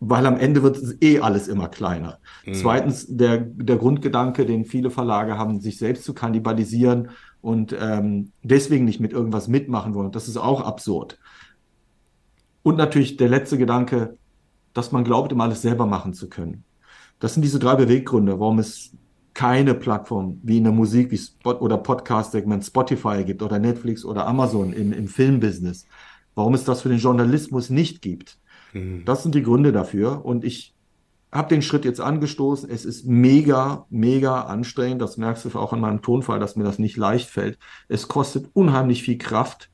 Weil 0.00 0.26
am 0.26 0.36
Ende 0.36 0.62
wird 0.62 0.76
es 0.76 1.00
eh 1.00 1.20
alles 1.20 1.48
immer 1.48 1.68
kleiner. 1.68 2.18
Mhm. 2.44 2.52
Zweitens, 2.52 3.06
der, 3.08 3.38
der 3.38 3.76
Grundgedanke, 3.76 4.44
den 4.44 4.66
viele 4.66 4.90
Verlage 4.90 5.38
haben, 5.38 5.60
sich 5.60 5.78
selbst 5.78 6.04
zu 6.04 6.12
kannibalisieren 6.12 7.08
und 7.40 7.74
ähm, 7.80 8.32
deswegen 8.42 8.84
nicht 8.84 9.00
mit 9.00 9.14
irgendwas 9.14 9.48
mitmachen 9.48 9.94
wollen. 9.94 10.12
Das 10.12 10.28
ist 10.28 10.36
auch 10.36 10.60
absurd. 10.60 11.18
Und 12.62 12.76
natürlich 12.76 13.16
der 13.16 13.30
letzte 13.30 13.56
Gedanke, 13.56 14.18
dass 14.78 14.92
man 14.92 15.02
glaubt, 15.02 15.32
immer 15.32 15.44
alles 15.44 15.60
selber 15.60 15.86
machen 15.86 16.14
zu 16.14 16.28
können. 16.28 16.62
Das 17.18 17.34
sind 17.34 17.42
diese 17.42 17.58
drei 17.58 17.74
Beweggründe, 17.74 18.38
warum 18.38 18.60
es 18.60 18.92
keine 19.34 19.74
Plattform 19.74 20.38
wie 20.44 20.58
in 20.58 20.64
der 20.64 20.72
Musik 20.72 21.10
wie 21.10 21.18
Spot 21.18 21.54
oder 21.58 21.78
Podcast-Segment 21.78 22.64
Spotify 22.64 23.24
gibt 23.24 23.42
oder 23.42 23.58
Netflix 23.58 24.04
oder 24.04 24.26
Amazon 24.26 24.72
im, 24.72 24.92
im 24.92 25.08
Filmbusiness. 25.08 25.86
Warum 26.36 26.54
es 26.54 26.64
das 26.64 26.82
für 26.82 26.88
den 26.88 26.98
Journalismus 26.98 27.70
nicht 27.70 28.02
gibt. 28.02 28.38
Mhm. 28.72 29.04
Das 29.04 29.24
sind 29.24 29.34
die 29.34 29.42
Gründe 29.42 29.72
dafür. 29.72 30.24
Und 30.24 30.44
ich 30.44 30.74
habe 31.32 31.48
den 31.48 31.62
Schritt 31.62 31.84
jetzt 31.84 32.00
angestoßen. 32.00 32.70
Es 32.70 32.84
ist 32.84 33.04
mega, 33.04 33.86
mega 33.90 34.42
anstrengend. 34.42 35.02
Das 35.02 35.16
merkst 35.16 35.44
du 35.44 35.58
auch 35.58 35.72
an 35.72 35.80
meinem 35.80 36.02
Tonfall, 36.02 36.38
dass 36.38 36.54
mir 36.54 36.64
das 36.64 36.78
nicht 36.78 36.96
leicht 36.96 37.28
fällt. 37.28 37.58
Es 37.88 38.06
kostet 38.06 38.48
unheimlich 38.54 39.02
viel 39.02 39.18
Kraft 39.18 39.70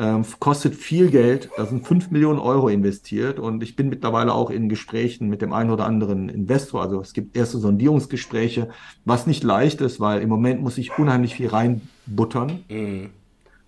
ähm, 0.00 0.24
kostet 0.38 0.74
viel 0.74 1.10
Geld. 1.10 1.50
Da 1.58 1.66
sind 1.66 1.86
5 1.86 2.10
Millionen 2.10 2.38
Euro 2.38 2.68
investiert 2.68 3.38
und 3.38 3.62
ich 3.62 3.76
bin 3.76 3.90
mittlerweile 3.90 4.32
auch 4.32 4.48
in 4.48 4.70
Gesprächen 4.70 5.28
mit 5.28 5.42
dem 5.42 5.52
einen 5.52 5.70
oder 5.70 5.84
anderen 5.84 6.30
Investor. 6.30 6.80
Also 6.80 7.02
es 7.02 7.12
gibt 7.12 7.36
erste 7.36 7.58
Sondierungsgespräche, 7.58 8.70
was 9.04 9.26
nicht 9.26 9.44
leicht 9.44 9.82
ist, 9.82 10.00
weil 10.00 10.22
im 10.22 10.30
Moment 10.30 10.62
muss 10.62 10.78
ich 10.78 10.98
unheimlich 10.98 11.34
viel 11.34 11.48
reinbuttern. 11.48 12.64
Mhm. 12.70 13.10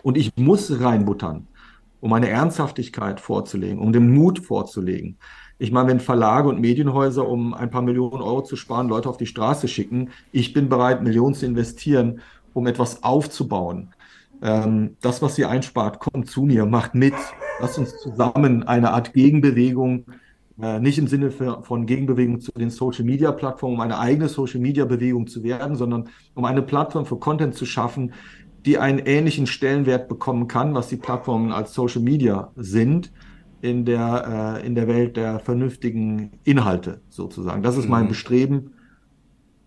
Und 0.02 0.16
ich 0.16 0.32
muss 0.36 0.80
reinbuttern, 0.80 1.46
um 2.00 2.12
eine 2.14 2.30
Ernsthaftigkeit 2.30 3.20
vorzulegen, 3.20 3.78
um 3.78 3.92
den 3.92 4.10
Mut 4.10 4.38
vorzulegen. 4.38 5.18
Ich 5.58 5.70
meine, 5.70 5.90
wenn 5.90 6.00
Verlage 6.00 6.48
und 6.48 6.60
Medienhäuser, 6.60 7.28
um 7.28 7.52
ein 7.52 7.70
paar 7.70 7.82
Millionen 7.82 8.22
Euro 8.22 8.42
zu 8.42 8.56
sparen, 8.56 8.88
Leute 8.88 9.08
auf 9.10 9.18
die 9.18 9.26
Straße 9.26 9.68
schicken, 9.68 10.08
ich 10.32 10.54
bin 10.54 10.70
bereit, 10.70 11.02
Millionen 11.02 11.34
zu 11.34 11.44
investieren, 11.44 12.20
um 12.54 12.66
etwas 12.66 13.02
aufzubauen 13.02 13.92
ähm, 14.42 14.96
das, 15.00 15.22
was 15.22 15.38
ihr 15.38 15.48
einspart, 15.48 16.00
kommt 16.00 16.28
zu 16.28 16.42
mir, 16.42 16.66
macht 16.66 16.94
mit, 16.94 17.14
lasst 17.60 17.78
uns 17.78 17.96
zusammen 17.98 18.64
eine 18.64 18.92
Art 18.92 19.12
Gegenbewegung, 19.14 20.06
äh, 20.60 20.80
nicht 20.80 20.98
im 20.98 21.06
Sinne 21.06 21.30
für, 21.30 21.62
von 21.62 21.86
Gegenbewegung 21.86 22.40
zu 22.40 22.52
den 22.52 22.70
Social-Media-Plattformen, 22.70 23.76
um 23.76 23.80
eine 23.80 23.98
eigene 23.98 24.28
Social-Media-Bewegung 24.28 25.28
zu 25.28 25.42
werden, 25.44 25.76
sondern 25.76 26.08
um 26.34 26.44
eine 26.44 26.62
Plattform 26.62 27.06
für 27.06 27.16
Content 27.16 27.54
zu 27.54 27.64
schaffen, 27.66 28.12
die 28.66 28.78
einen 28.78 28.98
ähnlichen 28.98 29.46
Stellenwert 29.46 30.08
bekommen 30.08 30.48
kann, 30.48 30.74
was 30.74 30.88
die 30.88 30.96
Plattformen 30.96 31.52
als 31.52 31.72
Social 31.72 32.02
Media 32.02 32.50
sind, 32.56 33.12
in 33.60 33.84
der, 33.84 34.60
äh, 34.60 34.66
in 34.66 34.74
der 34.74 34.88
Welt 34.88 35.16
der 35.16 35.38
vernünftigen 35.38 36.32
Inhalte 36.42 37.00
sozusagen. 37.08 37.62
Das 37.62 37.76
ist 37.76 37.88
mein 37.88 38.04
mhm. 38.04 38.08
Bestreben 38.08 38.72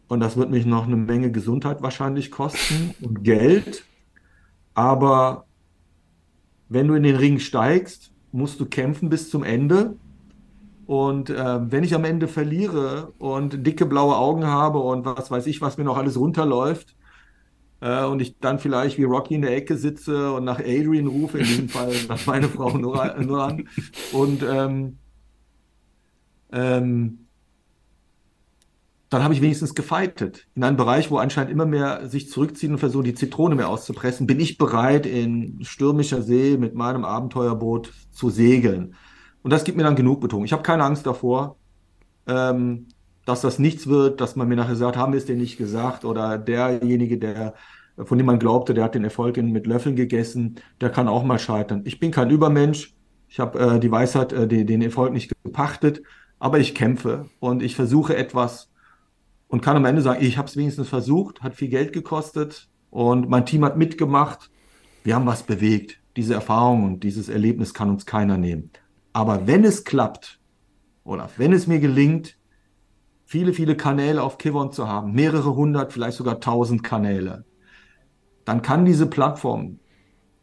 Und 0.07 0.19
das 0.19 0.38
wird 0.38 0.51
mich 0.51 0.65
noch 0.65 0.85
eine 0.85 0.97
Menge 0.97 1.31
Gesundheit 1.31 1.81
wahrscheinlich 1.81 2.29
kosten 2.29 2.93
und 3.01 3.23
Geld. 3.23 3.85
Aber 4.75 5.45
wenn 6.69 6.88
du 6.88 6.93
in 6.93 7.03
den 7.03 7.15
Ring 7.15 7.39
steigst, 7.39 8.11
musst 8.31 8.59
du 8.59 8.65
kämpfen 8.65 9.09
bis 9.09 9.29
zum 9.29 9.43
Ende. 9.43 9.95
Und 10.85 11.31
äh, 11.31 11.71
wenn 11.71 11.83
ich 11.83 11.95
am 11.95 12.05
Ende 12.05 12.27
verliere 12.27 13.13
und 13.17 13.65
dicke 13.65 13.88
blaue 13.88 14.15
Augen 14.15 14.45
habe 14.45 14.77
und 14.79 15.05
was 15.05 15.31
weiß 15.31 15.47
ich, 15.47 15.61
was 15.61 15.77
mir 15.77 15.83
noch 15.83 15.97
alles 15.97 16.19
runterläuft, 16.19 16.95
äh, 17.81 18.03
und 18.05 18.21
ich 18.21 18.38
dann 18.39 18.59
vielleicht 18.59 18.97
wie 18.97 19.03
Rocky 19.03 19.35
in 19.35 19.41
der 19.41 19.55
Ecke 19.55 19.77
sitze 19.77 20.31
und 20.33 20.43
nach 20.43 20.59
Adrian 20.59 21.07
rufe, 21.07 21.39
in 21.39 21.45
diesem 21.45 21.69
Fall 21.69 21.93
nach 22.07 22.25
meiner 22.25 22.49
Frau 22.49 22.77
Nuran, 22.77 23.67
und 24.11 24.43
ähm, 24.43 24.97
ähm, 26.51 27.24
dann 29.15 29.23
habe 29.23 29.34
ich 29.34 29.41
wenigstens 29.41 29.75
gefeitet. 29.75 30.45
In 30.56 30.63
einem 30.65 30.75
Bereich, 30.75 31.10
wo 31.10 31.19
anscheinend 31.19 31.49
immer 31.49 31.65
mehr 31.65 32.10
sich 32.10 32.30
zurückziehen 32.30 32.73
und 32.73 32.80
versuchen, 32.80 33.06
die 33.06 33.13
Zitrone 33.13 33.56
mehr 33.56 33.69
auszupressen, 33.69 34.28
bin 34.28 34.41
ich 34.41 34.58
bereit, 34.58 35.06
in 35.06 35.63
stürmischer 35.63 36.21
See 36.21 36.58
mit 36.58 36.75
meinem 36.75 37.06
Abenteuerboot 37.06 37.93
zu 38.12 38.30
segeln. 38.30 38.95
Und 39.41 39.51
das 39.51 39.63
gibt 39.63 39.78
mir 39.78 39.86
dann 39.86 39.95
genug 39.95 40.19
Betonung. 40.19 40.43
Ich 40.43 40.51
habe 40.51 40.63
keine 40.63 40.84
Angst 40.84 41.06
davor, 41.06 41.56
ähm, 42.28 42.88
dass 43.23 43.39
das 43.39 43.58
nichts 43.58 43.88
wird, 43.88 44.19
dass 44.19 44.36
man 44.36 44.49
mir 44.49 44.58
nachher 44.58 44.75
sagt, 44.75 44.97
haben 44.97 45.13
wir 45.13 45.17
es 45.17 45.25
dir 45.25 45.38
nicht 45.38 45.58
gesagt? 45.58 46.04
Oder 46.04 46.38
derjenige, 46.38 47.17
der, 47.17 47.54
von 47.95 48.17
dem 48.17 48.28
man 48.28 48.38
glaubte, 48.38 48.73
der 48.73 48.84
hat 48.84 48.95
den 48.95 49.06
Erfolg 49.06 49.38
mit 49.38 49.65
Löffeln 49.65 49.95
gegessen, 49.95 50.56
der 50.82 50.89
kann 50.89 51.08
auch 51.08 51.23
mal 51.23 51.39
scheitern. 51.39 51.84
Ich 51.86 52.01
bin 52.01 52.12
kein 52.12 52.32
Übermensch. 52.32 52.93
Ich 53.30 53.39
habe 53.39 53.58
äh, 53.60 53.80
die 53.80 53.91
Weisheit, 53.91 54.34
äh, 54.34 54.45
die, 54.45 54.65
den 54.65 54.82
Erfolg 54.82 55.13
nicht 55.13 55.32
gepachtet, 55.41 56.01
aber 56.38 56.60
ich 56.60 56.75
kämpfe 56.75 57.30
und 57.39 57.63
ich 57.63 57.78
versuche 57.78 58.17
etwas 58.17 58.74
und 59.56 59.62
kann 59.62 59.78
am 59.78 59.86
Ende 59.86 60.02
sagen, 60.02 60.22
ich 60.22 60.38
habe 60.38 60.50
es 60.50 60.58
wenigstens 60.58 60.89
versucht, 60.89 61.41
hat 61.41 61.56
viel 61.56 61.70
Geld 61.70 61.94
gekostet 61.94 62.68
und 62.89 63.30
mein 63.30 63.46
Team 63.46 63.63
hat 63.63 63.78
mitgemacht. 63.78 64.52
Wir 65.06 65.15
haben 65.15 65.26
was 65.26 65.44
bewegt. 65.44 66.02
Diese 66.18 66.34
Erfahrung 66.34 66.84
und 66.84 67.04
dieses 67.06 67.30
Erlebnis 67.30 67.74
kann 67.74 67.89
uns 67.89 68.06
keiner 68.06 68.38
nehmen. 68.38 68.72
Aber 69.13 69.48
wenn 69.48 69.63
es 69.63 69.86
klappt, 69.86 70.41
oder 71.06 71.30
wenn 71.38 71.54
es 71.54 71.68
mir 71.68 71.80
gelingt, 71.80 72.38
viele, 73.24 73.54
viele 73.54 73.78
Kanäle 73.78 74.24
auf 74.24 74.38
Kivon 74.38 74.74
zu 74.74 74.89
haben, 74.89 75.13
mehrere 75.13 75.56
hundert, 75.56 75.94
vielleicht 75.94 76.18
sogar 76.18 76.41
tausend 76.41 76.84
Kanäle, 76.84 77.46
dann 78.44 78.62
kann 78.62 78.84
diese 78.84 79.06
Plattform 79.06 79.80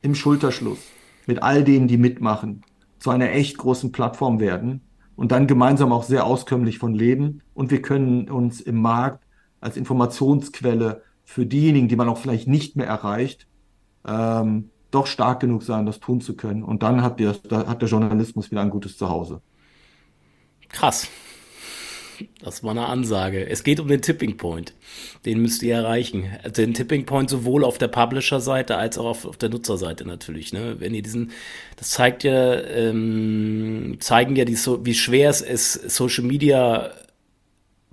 im 0.01 0.15
Schulterschluss 0.15 0.81
mit 1.27 1.43
all 1.43 1.65
denen, 1.65 1.87
die 1.87 1.99
mitmachen, 1.99 2.63
zu 2.99 3.11
einer 3.11 3.31
echt 3.33 3.59
großen 3.59 3.93
Plattform 3.93 4.41
werden, 4.41 4.81
und 5.17 5.33
dann 5.33 5.47
gemeinsam 5.47 5.93
auch 5.93 6.03
sehr 6.03 6.27
auskömmlich 6.27 6.79
von 6.79 6.95
leben. 6.95 7.43
Und 7.55 7.71
wir 7.71 7.83
können 7.83 8.29
uns 8.31 8.61
im 8.61 8.81
Markt 8.81 9.25
als 9.61 9.77
Informationsquelle 9.77 11.03
für 11.25 11.47
diejenigen, 11.47 11.89
die 11.89 11.97
man 11.97 12.09
auch 12.09 12.19
vielleicht 12.19 12.49
nicht 12.49 12.77
mehr 12.77 12.87
erreicht, 12.87 13.47
ähm, 14.07 14.71
doch 14.91 15.07
stark 15.07 15.41
genug 15.41 15.63
sein, 15.63 15.87
das 15.87 16.01
tun 16.01 16.21
zu 16.21 16.37
können. 16.37 16.63
Und 16.63 16.83
dann 16.83 17.03
hat 17.03 17.19
der, 17.21 17.35
hat 17.51 17.81
der 17.81 17.89
Journalismus 17.89 18.51
wieder 18.51 18.61
ein 18.61 18.71
gutes 18.71 18.97
Zuhause. 18.97 19.41
Krass. 20.69 21.09
Das 22.43 22.63
war 22.63 22.73
eine 22.73 22.87
Ansage. 22.87 23.49
Es 23.49 23.65
geht 23.65 23.81
um 23.81 23.89
den 23.89 24.03
Tipping 24.03 24.37
Point. 24.37 24.75
Den 25.25 25.41
müsst 25.41 25.63
ihr 25.63 25.75
erreichen. 25.75 26.31
Also 26.43 26.63
den 26.63 26.75
Tipping 26.75 27.07
Point 27.07 27.31
sowohl 27.31 27.65
auf 27.65 27.79
der 27.79 27.89
Publisher-Seite 27.89 28.77
als 28.77 28.99
auch 28.99 29.07
auf, 29.07 29.25
auf 29.25 29.37
der 29.37 29.49
Nutzerseite 29.49 30.05
natürlich. 30.07 30.53
Ne? 30.53 30.77
Wenn 30.79 30.95
ihr 30.95 31.03
diesen, 31.03 31.33
das 31.77 31.91
zeigt 31.91 32.25
ja, 32.25 32.61
ähm, 32.61 33.97
zeigen 34.01 34.37
ja 34.37 34.45
die, 34.45 34.57
so, 34.57 34.85
wie 34.85 34.95
schwer 34.95 35.31
es 35.31 35.41
ist, 35.41 35.91
Social 35.91 36.25
Media 36.25 36.93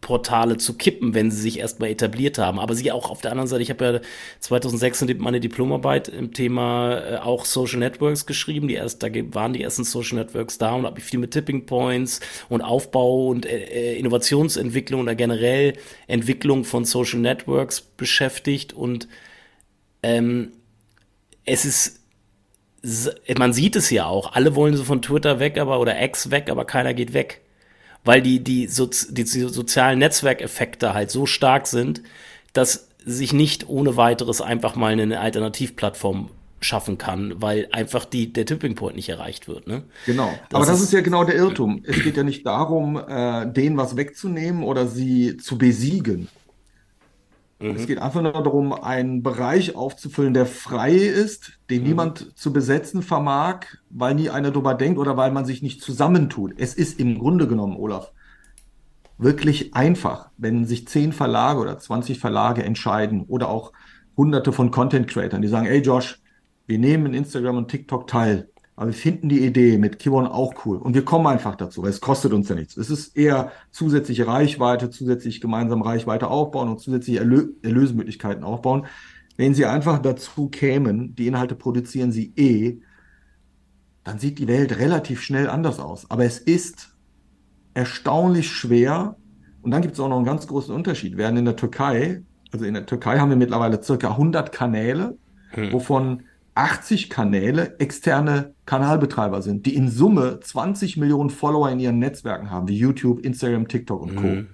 Portale 0.01 0.57
zu 0.57 0.73
kippen, 0.73 1.13
wenn 1.13 1.31
sie 1.31 1.41
sich 1.41 1.59
erstmal 1.59 1.89
etabliert 1.89 2.37
haben. 2.37 2.59
Aber 2.59 2.75
sie 2.75 2.91
auch 2.91 3.09
auf 3.09 3.21
der 3.21 3.31
anderen 3.31 3.47
Seite, 3.47 3.61
ich 3.61 3.69
habe 3.69 3.85
ja 3.85 3.99
2006 4.39 5.05
meine 5.17 5.39
Diplomarbeit 5.39 6.07
im 6.07 6.33
Thema 6.33 6.97
äh, 6.97 7.17
auch 7.17 7.45
Social 7.45 7.79
Networks 7.79 8.25
geschrieben. 8.25 8.67
Die 8.67 8.75
erst, 8.75 9.03
da 9.03 9.07
waren 9.33 9.53
die 9.53 9.63
ersten 9.63 9.83
Social 9.83 10.17
Networks 10.17 10.57
da 10.57 10.73
und 10.73 10.85
habe 10.85 10.95
mich 10.95 11.03
viel 11.03 11.19
mit 11.19 11.31
Tipping 11.31 11.65
Points 11.65 12.19
und 12.49 12.61
Aufbau 12.61 13.27
und 13.27 13.45
äh, 13.45 13.93
äh 13.93 13.99
Innovationsentwicklung 13.99 15.01
oder 15.01 15.15
generell 15.15 15.73
Entwicklung 16.07 16.63
von 16.63 16.85
Social 16.85 17.19
Networks 17.19 17.81
beschäftigt 17.81 18.73
und 18.73 19.07
ähm, 20.03 20.51
es 21.45 21.65
ist 21.65 21.99
man 23.37 23.51
sieht 23.51 23.75
es 23.75 23.89
ja 23.89 24.05
auch, 24.05 24.31
alle 24.33 24.55
wollen 24.55 24.77
so 24.77 24.85
von 24.85 25.01
Twitter 25.01 25.39
weg, 25.39 25.57
aber 25.57 25.81
oder 25.81 26.01
X 26.01 26.31
weg, 26.31 26.49
aber 26.49 26.63
keiner 26.63 26.93
geht 26.93 27.13
weg 27.13 27.41
weil 28.03 28.21
die, 28.21 28.43
die, 28.43 28.67
Sozi 28.67 29.13
die 29.13 29.23
sozialen 29.23 29.99
Netzwerkeffekte 29.99 30.93
halt 30.93 31.11
so 31.11 31.25
stark 31.25 31.67
sind, 31.67 32.01
dass 32.53 32.87
sich 33.05 33.33
nicht 33.33 33.69
ohne 33.69 33.97
weiteres 33.97 34.41
einfach 34.41 34.75
mal 34.75 34.91
eine 34.91 35.19
Alternativplattform 35.19 36.29
schaffen 36.61 36.97
kann, 36.97 37.41
weil 37.41 37.67
einfach 37.71 38.05
die, 38.05 38.33
der 38.33 38.45
Tipping 38.45 38.75
Point 38.75 38.95
nicht 38.95 39.09
erreicht 39.09 39.47
wird. 39.47 39.67
Ne? 39.67 39.83
Genau. 40.05 40.31
Das 40.49 40.55
Aber 40.55 40.65
das 40.65 40.79
ist, 40.79 40.85
ist, 40.87 40.93
ja 40.93 41.01
genau 41.01 41.23
der 41.23 41.35
Irrtum. 41.35 41.83
Es 41.85 42.03
geht 42.03 42.17
ja 42.17 42.23
nicht 42.23 42.45
darum, 42.45 42.97
äh, 42.97 43.51
denen 43.51 43.77
was 43.77 43.95
wegzunehmen 43.95 44.63
oder 44.63 44.87
sie 44.87 45.37
zu 45.37 45.57
besiegen. 45.57 46.27
Mhm. 47.59 47.75
Es 47.75 47.87
geht 47.87 47.99
einfach 47.99 48.21
nur 48.21 48.31
darum, 48.31 48.73
einen 48.73 49.21
Bereich 49.21 49.75
aufzufüllen, 49.75 50.33
der 50.33 50.45
frei 50.45 50.93
ist, 50.93 51.59
den 51.69 51.81
mhm. 51.81 51.87
niemand 51.87 52.37
zu 52.37 52.53
besetzen 52.53 53.01
vermag, 53.01 53.65
weil 53.89 54.15
nie 54.15 54.29
einer 54.29 54.51
drüber 54.51 54.73
denkt 54.73 54.97
oder 54.97 55.17
weil 55.17 55.31
man 55.31 55.45
sich 55.45 55.61
nicht 55.61 55.81
zusammentut. 55.81 56.53
Es 56.57 56.73
ist 56.73 56.99
im 56.99 57.19
Grunde 57.19 57.47
genommen, 57.47 57.75
Olaf, 57.75 58.11
wirklich 59.17 59.73
einfach, 59.75 60.29
wenn 60.37 60.65
sich 60.65 60.87
zehn 60.87 61.11
Verlage 61.11 61.59
oder 61.59 61.77
20 61.77 62.19
Verlage 62.19 62.63
entscheiden 62.63 63.23
oder 63.27 63.49
auch 63.49 63.73
hunderte 64.15 64.53
von 64.53 64.71
Content 64.71 65.07
Creators, 65.07 65.41
die 65.41 65.47
sagen, 65.47 65.67
ey 65.67 65.79
Josh, 65.79 66.21
wir 66.67 66.79
nehmen 66.79 67.13
Instagram 67.13 67.57
und 67.57 67.67
TikTok 67.67 68.07
teil. 68.07 68.49
Aber 68.79 68.87
wir 68.87 68.93
finden 68.93 69.27
die 69.27 69.45
Idee 69.45 69.77
mit 69.77 69.99
Kibon 69.99 70.25
auch 70.25 70.65
cool. 70.65 70.77
Und 70.77 70.93
wir 70.93 71.03
kommen 71.03 71.27
einfach 71.27 71.55
dazu, 71.55 71.83
weil 71.83 71.89
es 71.89 71.99
kostet 71.99 72.31
uns 72.31 72.47
ja 72.47 72.55
nichts. 72.55 72.77
Es 72.77 72.89
ist 72.89 73.13
eher 73.13 73.51
zusätzliche 73.71 74.25
Reichweite, 74.25 74.89
zusätzlich 74.89 75.41
gemeinsam 75.41 75.81
Reichweite 75.81 76.29
aufbauen 76.29 76.69
und 76.69 76.79
zusätzliche 76.79 77.19
Erlö 77.19 77.49
Erlösmöglichkeiten 77.61 78.45
aufbauen. 78.45 78.85
Wenn 79.35 79.53
sie 79.53 79.65
einfach 79.65 79.99
dazu 79.99 80.47
kämen, 80.47 81.13
die 81.13 81.27
Inhalte 81.27 81.55
produzieren 81.55 82.13
sie 82.13 82.31
eh, 82.37 82.79
dann 84.05 84.17
sieht 84.17 84.39
die 84.39 84.47
Welt 84.47 84.79
relativ 84.79 85.23
schnell 85.23 85.49
anders 85.49 85.81
aus. 85.81 86.09
Aber 86.09 86.23
es 86.23 86.39
ist 86.39 86.95
erstaunlich 87.73 88.49
schwer. 88.49 89.17
Und 89.61 89.71
dann 89.71 89.81
gibt 89.81 89.95
es 89.95 89.99
auch 89.99 90.07
noch 90.07 90.15
einen 90.15 90.25
ganz 90.25 90.47
großen 90.47 90.73
Unterschied. 90.73 91.17
Während 91.17 91.37
in 91.37 91.43
der 91.43 91.57
Türkei, 91.57 92.23
also 92.53 92.63
in 92.63 92.75
der 92.75 92.85
Türkei 92.85 93.19
haben 93.19 93.29
wir 93.29 93.35
mittlerweile 93.35 93.83
circa 93.83 94.11
100 94.11 94.53
Kanäle, 94.53 95.17
hm. 95.49 95.73
wovon 95.73 96.23
80 96.55 97.09
Kanäle 97.09 97.75
externe 97.79 98.53
Kanalbetreiber 98.65 99.41
sind, 99.41 99.65
die 99.65 99.75
in 99.75 99.89
Summe 99.89 100.39
20 100.41 100.97
Millionen 100.97 101.29
Follower 101.29 101.69
in 101.69 101.79
ihren 101.79 101.99
Netzwerken 101.99 102.51
haben, 102.51 102.67
wie 102.67 102.77
YouTube, 102.77 103.25
Instagram, 103.25 103.67
TikTok 103.67 104.01
und 104.01 104.15
Co. 104.15 104.27
Mhm. 104.27 104.47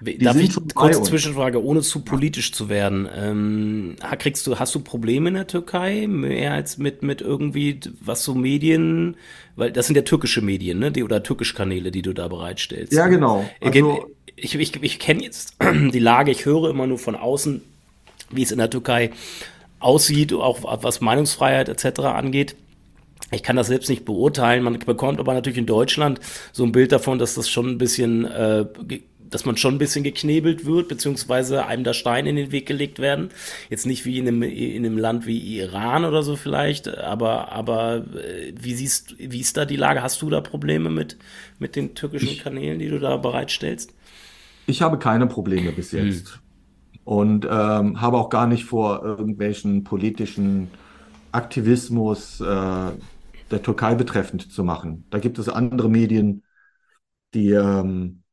Die 0.00 0.18
Darf 0.18 0.36
ich 0.36 0.54
kurz 0.74 1.02
Zwischenfrage, 1.04 1.62
ohne 1.62 1.80
zu 1.80 2.00
politisch 2.00 2.52
zu 2.52 2.68
werden? 2.68 3.08
Ähm, 3.14 3.96
kriegst 4.18 4.46
du, 4.46 4.58
hast 4.58 4.74
du 4.74 4.80
Probleme 4.80 5.28
in 5.30 5.34
der 5.36 5.46
Türkei 5.46 6.06
mehr 6.06 6.52
als 6.52 6.76
mit 6.76 7.02
mit 7.02 7.22
irgendwie 7.22 7.80
was 8.02 8.22
so 8.22 8.34
Medien, 8.34 9.16
weil 9.56 9.72
das 9.72 9.86
sind 9.86 9.96
ja 9.96 10.02
türkische 10.02 10.42
Medien, 10.42 10.78
ne, 10.78 10.92
die 10.92 11.02
oder 11.02 11.22
türkische 11.22 11.54
Kanäle, 11.54 11.90
die 11.90 12.02
du 12.02 12.12
da 12.12 12.28
bereitstellst. 12.28 12.92
Ja, 12.92 13.06
genau. 13.06 13.48
Also, 13.62 14.06
ich 14.36 14.54
ich, 14.54 14.60
ich, 14.60 14.82
ich 14.82 14.98
kenne 14.98 15.22
jetzt 15.22 15.56
die 15.62 15.98
Lage, 15.98 16.30
ich 16.30 16.44
höre 16.44 16.68
immer 16.68 16.86
nur 16.86 16.98
von 16.98 17.14
außen, 17.14 17.62
wie 18.30 18.42
es 18.42 18.52
in 18.52 18.58
der 18.58 18.68
Türkei 18.68 19.12
aussieht, 19.78 20.32
auch 20.32 20.82
was 20.82 21.00
Meinungsfreiheit 21.00 21.68
etc. 21.68 22.00
angeht. 22.00 22.56
Ich 23.32 23.42
kann 23.42 23.56
das 23.56 23.66
selbst 23.66 23.88
nicht 23.88 24.04
beurteilen. 24.04 24.62
Man 24.62 24.78
bekommt 24.78 25.18
aber 25.18 25.34
natürlich 25.34 25.58
in 25.58 25.66
Deutschland 25.66 26.20
so 26.52 26.64
ein 26.64 26.72
Bild 26.72 26.92
davon, 26.92 27.18
dass 27.18 27.34
das 27.34 27.48
schon 27.50 27.70
ein 27.70 27.78
bisschen, 27.78 28.24
äh, 28.24 28.66
dass 29.28 29.44
man 29.44 29.56
schon 29.56 29.74
ein 29.74 29.78
bisschen 29.78 30.04
geknebelt 30.04 30.64
wird, 30.64 30.88
beziehungsweise 30.88 31.66
einem 31.66 31.82
da 31.82 31.92
Steine 31.92 32.30
in 32.30 32.36
den 32.36 32.52
Weg 32.52 32.66
gelegt 32.66 33.00
werden. 33.00 33.30
Jetzt 33.68 33.84
nicht 33.84 34.04
wie 34.04 34.18
in 34.18 34.28
einem, 34.28 34.42
in 34.42 34.86
einem 34.86 34.96
Land 34.96 35.26
wie 35.26 35.58
Iran 35.58 36.04
oder 36.04 36.22
so 36.22 36.36
vielleicht, 36.36 36.86
aber, 36.86 37.50
aber 37.50 38.04
äh, 38.14 38.52
wie 38.60 38.74
siehst, 38.74 39.16
wie 39.18 39.40
ist 39.40 39.56
da 39.56 39.64
die 39.64 39.76
Lage? 39.76 40.02
Hast 40.02 40.22
du 40.22 40.30
da 40.30 40.40
Probleme 40.40 40.88
mit, 40.88 41.16
mit 41.58 41.74
den 41.74 41.96
türkischen 41.96 42.38
Kanälen, 42.38 42.78
die 42.78 42.88
du 42.88 43.00
da 43.00 43.16
bereitstellst? 43.16 43.92
Ich 44.68 44.82
habe 44.82 44.98
keine 44.98 45.26
Probleme 45.26 45.72
bis 45.72 45.92
hm. 45.92 46.06
jetzt. 46.06 46.38
Und 47.06 47.46
ähm, 47.48 48.00
habe 48.00 48.18
auch 48.18 48.30
gar 48.30 48.48
nicht 48.48 48.64
vor, 48.64 49.04
irgendwelchen 49.04 49.84
politischen 49.84 50.68
Aktivismus 51.30 52.40
äh, 52.40 52.44
der 52.44 53.62
Türkei 53.62 53.94
betreffend 53.94 54.50
zu 54.52 54.64
machen. 54.64 55.06
Da 55.10 55.20
gibt 55.20 55.38
es 55.38 55.48
andere 55.48 55.88
Medien, 55.88 56.42
die 57.32 57.52
ähm, 57.52 58.24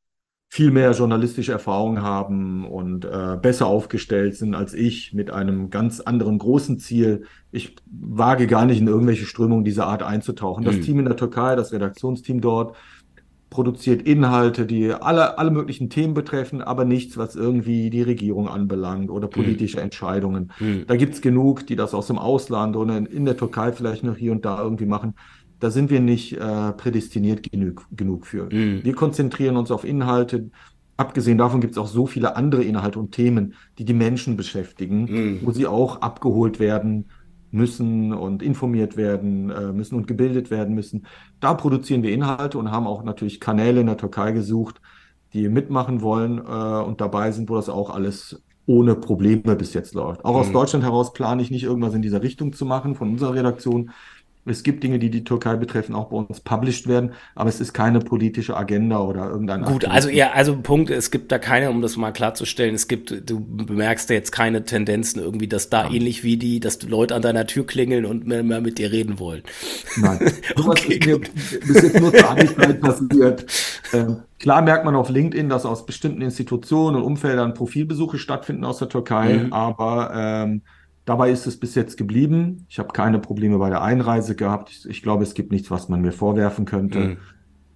viel 0.50 0.72
mehr 0.72 0.92
journalistische 0.92 1.52
Erfahrung 1.52 2.02
haben 2.02 2.66
und 2.66 3.06
äh, 3.06 3.38
besser 3.40 3.68
aufgestellt 3.68 4.36
sind 4.36 4.56
als 4.56 4.74
ich 4.74 5.14
mit 5.14 5.30
einem 5.30 5.70
ganz 5.70 6.00
anderen 6.00 6.40
großen 6.40 6.80
Ziel. 6.80 7.26
Ich 7.52 7.76
wage 7.86 8.48
gar 8.48 8.66
nicht 8.66 8.80
in 8.80 8.88
irgendwelche 8.88 9.26
Strömungen 9.26 9.66
dieser 9.66 9.86
Art 9.86 10.02
einzutauchen. 10.02 10.64
Das 10.64 10.78
mhm. 10.78 10.82
Team 10.82 11.00
in 11.00 11.06
der 11.06 11.16
Türkei, 11.16 11.56
das 11.56 11.74
Redaktionsteam 11.74 12.42
dort, 12.42 12.76
produziert 13.54 14.02
Inhalte, 14.02 14.66
die 14.66 14.92
alle, 14.92 15.38
alle 15.38 15.52
möglichen 15.52 15.92
Themen 15.92 16.16
betreffen, 16.16 16.64
aber 16.64 16.86
nichts, 16.86 17.18
was 17.18 17.36
irgendwie 17.36 17.92
die 17.92 18.02
Regierung 18.02 18.48
anbelangt 18.50 19.12
oder 19.12 19.28
politische 19.28 19.78
mhm. 19.78 19.84
Entscheidungen. 19.84 20.52
Mhm. 20.60 20.86
Da 20.88 20.96
gibt's 20.96 21.22
genug, 21.22 21.68
die 21.68 21.76
das 21.76 21.94
aus 21.94 22.08
dem 22.08 22.18
Ausland 22.18 22.76
oder 22.76 22.98
in, 22.98 23.06
in, 23.06 23.26
der 23.26 23.38
Türkei 23.38 23.72
vielleicht 23.72 24.04
noch 24.04 24.18
hier 24.18 24.32
und 24.32 24.44
da 24.44 24.60
irgendwie 24.60 24.88
machen. 24.88 25.14
Da 25.60 25.70
sind 25.70 25.92
wir 25.92 26.00
nicht 26.00 26.34
äh, 26.34 26.72
prädestiniert 26.72 27.44
genug, 27.44 27.86
genug 27.92 28.26
für. 28.26 28.46
Mhm. 28.52 28.84
Wir 28.84 28.96
konzentrieren 28.96 29.56
uns 29.56 29.70
auf 29.70 29.84
Inhalte. 29.84 30.50
Abgesehen 30.98 31.38
davon 31.38 31.62
gibt 31.62 31.74
es 31.74 31.78
auch 31.78 31.88
so 31.88 32.08
viele 32.08 32.36
andere 32.36 32.64
Inhalte 32.64 32.98
und 32.98 33.12
Themen, 33.12 33.54
die 33.78 33.86
die 33.86 33.94
Menschen 33.94 34.36
beschäftigen, 34.36 35.04
mhm. 35.04 35.40
wo 35.44 35.52
sie 35.52 35.68
auch 35.68 36.02
abgeholt 36.02 36.60
werden 36.60 37.06
müssen 37.54 38.14
und 38.14 38.42
informiert 38.42 38.98
werden 38.98 39.50
äh, 39.50 39.72
müssen 39.72 39.96
und 39.96 40.08
gebildet 40.08 40.50
werden 40.50 40.74
müssen. 40.74 41.06
Da 41.40 41.54
produzieren 41.54 42.04
wir 42.04 42.12
Inhalte 42.12 42.58
und 42.58 42.72
haben 42.72 42.88
auch 42.88 43.04
natürlich 43.04 43.40
Kanäle 43.40 43.82
in 43.82 43.88
der 43.88 43.98
Türkei 43.98 44.32
gesucht, 44.32 44.82
die 45.34 45.48
mitmachen 45.50 46.02
wollen 46.02 46.40
äh, 46.40 46.42
und 46.42 47.00
dabei 47.00 47.32
sind, 47.32 47.50
wo 47.50 47.56
das 47.56 47.70
auch 47.70 47.92
alles 47.92 48.42
ohne 48.66 48.96
Probleme 48.96 49.56
bis 49.56 49.74
jetzt 49.74 49.94
läuft. 49.94 50.26
Auch 50.26 50.34
mhm. 50.34 50.40
aus 50.40 50.52
Deutschland 50.52 50.84
heraus 50.84 51.14
plane 51.14 51.42
ich 51.42 51.52
nicht 51.52 51.64
irgendwas 51.64 51.94
in 51.94 52.02
dieser 52.02 52.24
Richtung 52.24 52.54
zu 52.54 52.66
machen 52.66 52.96
von 52.96 53.12
unserer 53.12 53.36
Redaktion. 53.36 53.92
Es 54.46 54.64
gibt 54.64 54.84
Dinge, 54.84 55.00
die 55.00 55.10
die 55.10 55.24
Türkei 55.24 55.56
betreffen, 55.56 55.96
auch 55.96 56.10
bei 56.10 56.18
uns 56.18 56.42
published 56.42 56.88
werden, 56.88 57.14
aber 57.34 57.50
es 57.50 57.62
ist 57.62 57.74
keine 57.74 58.00
politische 58.00 58.58
Agenda 58.58 59.00
oder 59.00 59.30
irgendein. 59.30 59.64
Gut, 59.64 59.86
also 59.86 60.10
ja, 60.10 60.32
also 60.32 60.58
Punkt, 60.58 60.90
es 60.90 61.12
gibt 61.12 61.32
da 61.32 61.40
keine, 61.40 61.70
um 61.70 61.82
das 61.82 61.96
mal 61.96 62.12
klarzustellen, 62.12 62.76
es 62.76 62.90
gibt, 62.90 63.30
du 63.30 63.40
bemerkst 63.40 64.10
ja 64.10 64.16
jetzt 64.16 64.32
keine 64.32 64.66
Tendenzen 64.66 65.22
irgendwie, 65.22 65.48
dass 65.48 65.70
da 65.70 65.86
ja. 65.86 65.94
ähnlich 65.94 66.26
wie 66.26 66.36
die, 66.36 66.60
dass 66.60 66.82
Leute 66.84 67.16
an 67.16 67.22
deiner 67.22 67.48
Tür 67.48 67.66
klingeln 67.66 68.06
und 68.06 68.28
mehr, 68.28 68.44
mehr 68.44 68.60
mit 68.60 68.80
dir 68.80 68.92
reden 68.92 69.18
wollen. 69.18 69.44
Nein, 69.96 70.20
okay, 70.58 70.96
ist 70.96 71.06
mir 71.06 71.20
bis 71.20 71.82
jetzt 71.82 72.00
nur 72.02 72.14
zur 72.14 72.30
Anigkeit 72.30 72.82
passiert. 72.82 73.46
Ähm, 73.94 74.18
klar 74.40 74.62
merkt 74.62 74.84
man 74.84 74.96
auf 74.96 75.10
LinkedIn, 75.10 75.48
dass 75.48 75.66
aus 75.66 75.86
bestimmten 75.86 76.22
Institutionen 76.22 76.98
und 76.98 77.04
Umfeldern 77.04 77.54
Profilbesuche 77.54 78.18
stattfinden 78.18 78.66
aus 78.66 78.80
der 78.80 78.90
Türkei, 78.90 79.36
mhm. 79.36 79.54
aber 79.54 80.12
ähm, 80.14 80.62
Dabei 81.06 81.32
ist 81.32 81.46
es 81.48 81.60
bis 81.60 81.76
jetzt 81.76 81.98
geblieben. 81.98 82.66
Ich 82.70 82.80
habe 82.80 82.94
keine 82.94 83.20
Probleme 83.20 83.58
bei 83.58 83.70
der 83.70 83.82
Einreise 83.82 84.36
gehabt. 84.36 84.70
Ich, 84.70 84.90
ich 84.90 85.02
glaube, 85.02 85.24
es 85.24 85.34
gibt 85.34 85.52
nichts, 85.52 85.70
was 85.70 85.90
man 85.90 86.02
mir 86.02 86.14
vorwerfen 86.14 86.66
könnte. 86.66 87.00
Mhm. 87.00 87.18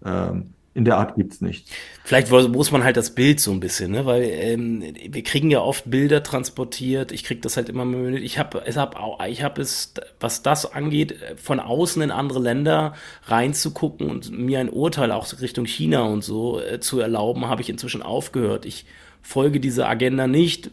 Ähm, 0.06 0.54
in 0.78 0.86
der 0.86 0.98
Art 0.98 1.16
gibt's 1.16 1.42
nichts. 1.42 1.72
Vielleicht 2.04 2.32
muss 2.32 2.72
man 2.72 2.84
halt 2.84 2.98
das 2.98 3.16
Bild 3.16 3.40
so 3.40 3.52
ein 3.52 3.60
bisschen, 3.60 3.90
ne? 3.90 4.06
weil 4.06 4.22
ähm, 4.22 4.84
wir 5.10 5.24
kriegen 5.24 5.50
ja 5.50 5.60
oft 5.60 5.90
Bilder 5.90 6.22
transportiert. 6.22 7.12
Ich 7.12 7.24
krieg 7.24 7.42
das 7.42 7.58
halt 7.58 7.68
immer 7.68 7.84
mit. 7.84 8.22
Ich 8.22 8.38
habe 8.38 8.62
es 8.64 8.78
hab 8.78 8.96
ich 9.28 9.42
habe 9.42 9.60
es, 9.60 9.96
was 10.20 10.44
das 10.44 10.72
angeht, 10.72 11.16
von 11.36 11.60
außen 11.60 12.00
in 12.04 12.12
andere 12.12 12.40
Länder 12.40 12.94
reinzugucken 13.24 14.08
und 14.08 14.32
mir 14.32 14.60
ein 14.60 14.70
Urteil 14.70 15.12
auch 15.12 15.28
Richtung 15.42 15.66
China 15.66 16.04
und 16.04 16.24
so 16.24 16.62
äh, 16.62 16.80
zu 16.80 17.00
erlauben, 17.00 17.48
habe 17.48 17.64
ich 17.64 17.70
inzwischen 17.70 18.04
aufgehört. 18.04 18.68
Ich 18.68 18.86
folge 19.24 19.60
dieser 19.60 19.90
Agenda 19.90 20.28
nicht, 20.28 20.70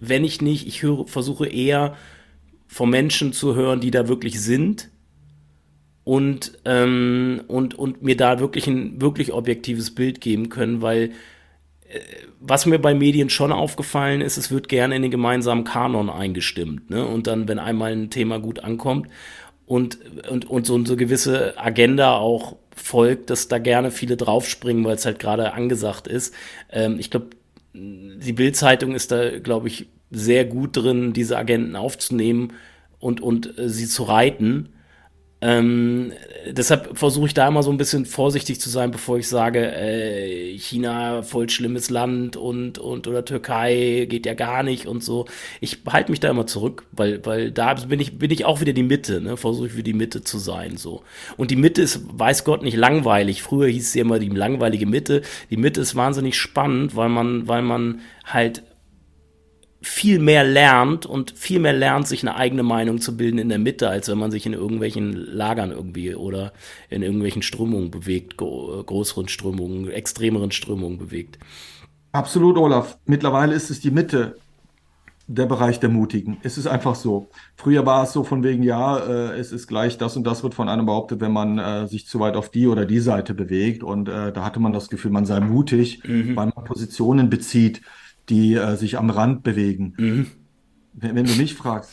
wenn 0.00 0.24
ich 0.24 0.40
nicht, 0.40 0.66
ich 0.66 0.82
höre, 0.82 1.06
versuche 1.06 1.46
eher 1.46 1.96
von 2.66 2.90
Menschen 2.90 3.32
zu 3.32 3.54
hören, 3.54 3.80
die 3.80 3.90
da 3.90 4.08
wirklich 4.08 4.40
sind 4.40 4.90
und, 6.04 6.52
ähm, 6.64 7.42
und, 7.48 7.74
und 7.74 8.02
mir 8.02 8.16
da 8.16 8.40
wirklich 8.40 8.66
ein 8.66 9.00
wirklich 9.00 9.32
objektives 9.32 9.94
Bild 9.94 10.20
geben 10.20 10.48
können, 10.48 10.82
weil 10.82 11.10
äh, 11.88 12.00
was 12.40 12.66
mir 12.66 12.78
bei 12.78 12.94
Medien 12.94 13.30
schon 13.30 13.52
aufgefallen 13.52 14.20
ist, 14.20 14.36
es 14.36 14.50
wird 14.50 14.68
gerne 14.68 14.96
in 14.96 15.02
den 15.02 15.10
gemeinsamen 15.10 15.64
Kanon 15.64 16.10
eingestimmt. 16.10 16.90
Ne? 16.90 17.04
Und 17.06 17.26
dann, 17.26 17.48
wenn 17.48 17.58
einmal 17.58 17.92
ein 17.92 18.10
Thema 18.10 18.38
gut 18.38 18.60
ankommt 18.60 19.08
und, 19.66 19.98
und, 20.30 20.48
und 20.48 20.66
so 20.66 20.74
eine 20.76 20.96
gewisse 20.96 21.58
Agenda 21.58 22.16
auch 22.16 22.56
folgt, 22.74 23.30
dass 23.30 23.48
da 23.48 23.58
gerne 23.58 23.90
viele 23.90 24.16
draufspringen, 24.16 24.84
weil 24.84 24.94
es 24.94 25.04
halt 25.04 25.18
gerade 25.18 25.52
angesagt 25.52 26.06
ist. 26.06 26.34
Ähm, 26.70 26.98
ich 26.98 27.10
glaube, 27.10 27.30
die 27.78 28.32
Bild-Zeitung 28.32 28.94
ist 28.94 29.12
da, 29.12 29.38
glaube 29.38 29.68
ich, 29.68 29.88
sehr 30.10 30.44
gut 30.44 30.76
drin, 30.76 31.12
diese 31.12 31.36
Agenten 31.36 31.76
aufzunehmen 31.76 32.54
und, 32.98 33.20
und 33.20 33.58
äh, 33.58 33.68
sie 33.68 33.86
zu 33.86 34.04
reiten. 34.04 34.70
Ähm, 35.40 36.12
deshalb 36.50 36.98
versuche 36.98 37.28
ich 37.28 37.34
da 37.34 37.46
immer 37.46 37.62
so 37.62 37.70
ein 37.70 37.76
bisschen 37.76 38.06
vorsichtig 38.06 38.60
zu 38.60 38.70
sein, 38.70 38.90
bevor 38.90 39.18
ich 39.18 39.28
sage, 39.28 39.72
äh, 39.72 40.56
China 40.58 41.22
voll 41.22 41.48
schlimmes 41.48 41.90
Land 41.90 42.36
und, 42.36 42.78
und 42.78 43.06
oder 43.06 43.24
Türkei 43.24 44.06
geht 44.08 44.26
ja 44.26 44.34
gar 44.34 44.64
nicht 44.64 44.86
und 44.86 45.04
so. 45.04 45.26
Ich 45.60 45.78
halte 45.88 46.10
mich 46.10 46.18
da 46.18 46.28
immer 46.28 46.46
zurück, 46.46 46.86
weil, 46.90 47.24
weil 47.24 47.52
da 47.52 47.74
bin 47.74 48.00
ich, 48.00 48.18
bin 48.18 48.32
ich 48.32 48.46
auch 48.46 48.60
wieder 48.60 48.72
die 48.72 48.82
Mitte, 48.82 49.20
ne? 49.20 49.36
Versuche 49.36 49.68
ich 49.68 49.72
für 49.74 49.84
die 49.84 49.92
Mitte 49.92 50.24
zu 50.24 50.38
sein. 50.38 50.76
so. 50.76 51.02
Und 51.36 51.52
die 51.52 51.56
Mitte 51.56 51.82
ist, 51.82 52.00
weiß 52.10 52.42
Gott, 52.42 52.62
nicht 52.62 52.76
langweilig. 52.76 53.42
Früher 53.42 53.68
hieß 53.68 53.92
sie 53.92 54.00
immer 54.00 54.18
die 54.18 54.28
langweilige 54.30 54.86
Mitte. 54.86 55.22
Die 55.50 55.56
Mitte 55.56 55.80
ist 55.80 55.94
wahnsinnig 55.94 56.36
spannend, 56.36 56.96
weil 56.96 57.10
man, 57.10 57.46
weil 57.46 57.62
man 57.62 58.00
halt 58.24 58.62
viel 59.88 60.18
mehr 60.18 60.44
lernt 60.44 61.06
und 61.06 61.32
viel 61.36 61.58
mehr 61.58 61.72
lernt, 61.72 62.06
sich 62.06 62.22
eine 62.22 62.36
eigene 62.36 62.62
Meinung 62.62 63.00
zu 63.00 63.16
bilden 63.16 63.38
in 63.38 63.48
der 63.48 63.58
Mitte, 63.58 63.88
als 63.88 64.08
wenn 64.08 64.18
man 64.18 64.30
sich 64.30 64.46
in 64.46 64.52
irgendwelchen 64.52 65.12
Lagern 65.12 65.70
irgendwie 65.70 66.14
oder 66.14 66.52
in 66.90 67.02
irgendwelchen 67.02 67.42
Strömungen 67.42 67.90
bewegt, 67.90 68.36
größeren 68.36 69.28
Strömungen, 69.28 69.90
extremeren 69.90 70.50
Strömungen 70.50 70.98
bewegt. 70.98 71.38
Absolut, 72.12 72.56
Olaf. 72.56 72.98
Mittlerweile 73.06 73.54
ist 73.54 73.70
es 73.70 73.80
die 73.80 73.90
Mitte, 73.90 74.36
der 75.26 75.46
Bereich 75.46 75.78
der 75.78 75.90
Mutigen. 75.90 76.38
Es 76.42 76.56
ist 76.56 76.66
einfach 76.66 76.94
so. 76.94 77.28
Früher 77.54 77.84
war 77.84 78.02
es 78.02 78.12
so 78.12 78.24
von 78.24 78.42
wegen, 78.42 78.62
ja, 78.62 78.98
äh, 78.98 79.38
es 79.38 79.52
ist 79.52 79.66
gleich 79.66 79.98
das 79.98 80.16
und 80.16 80.24
das 80.24 80.42
wird 80.42 80.54
von 80.54 80.70
einem 80.70 80.86
behauptet, 80.86 81.20
wenn 81.20 81.32
man 81.32 81.58
äh, 81.58 81.86
sich 81.86 82.06
zu 82.06 82.18
weit 82.18 82.34
auf 82.34 82.50
die 82.50 82.66
oder 82.66 82.86
die 82.86 83.00
Seite 83.00 83.34
bewegt. 83.34 83.82
Und 83.82 84.08
äh, 84.08 84.32
da 84.32 84.44
hatte 84.44 84.58
man 84.58 84.72
das 84.72 84.88
Gefühl, 84.88 85.10
man 85.10 85.26
sei 85.26 85.40
mutig, 85.40 86.02
mhm. 86.04 86.34
weil 86.34 86.50
man 86.54 86.64
Positionen 86.64 87.28
bezieht 87.28 87.82
die 88.28 88.54
äh, 88.54 88.76
sich 88.76 88.98
am 88.98 89.10
Rand 89.10 89.42
bewegen. 89.42 89.94
Mhm. 89.96 90.26
Wenn, 90.92 91.14
wenn, 91.14 91.26
du 91.26 91.34
mich 91.34 91.54
fragst, 91.54 91.92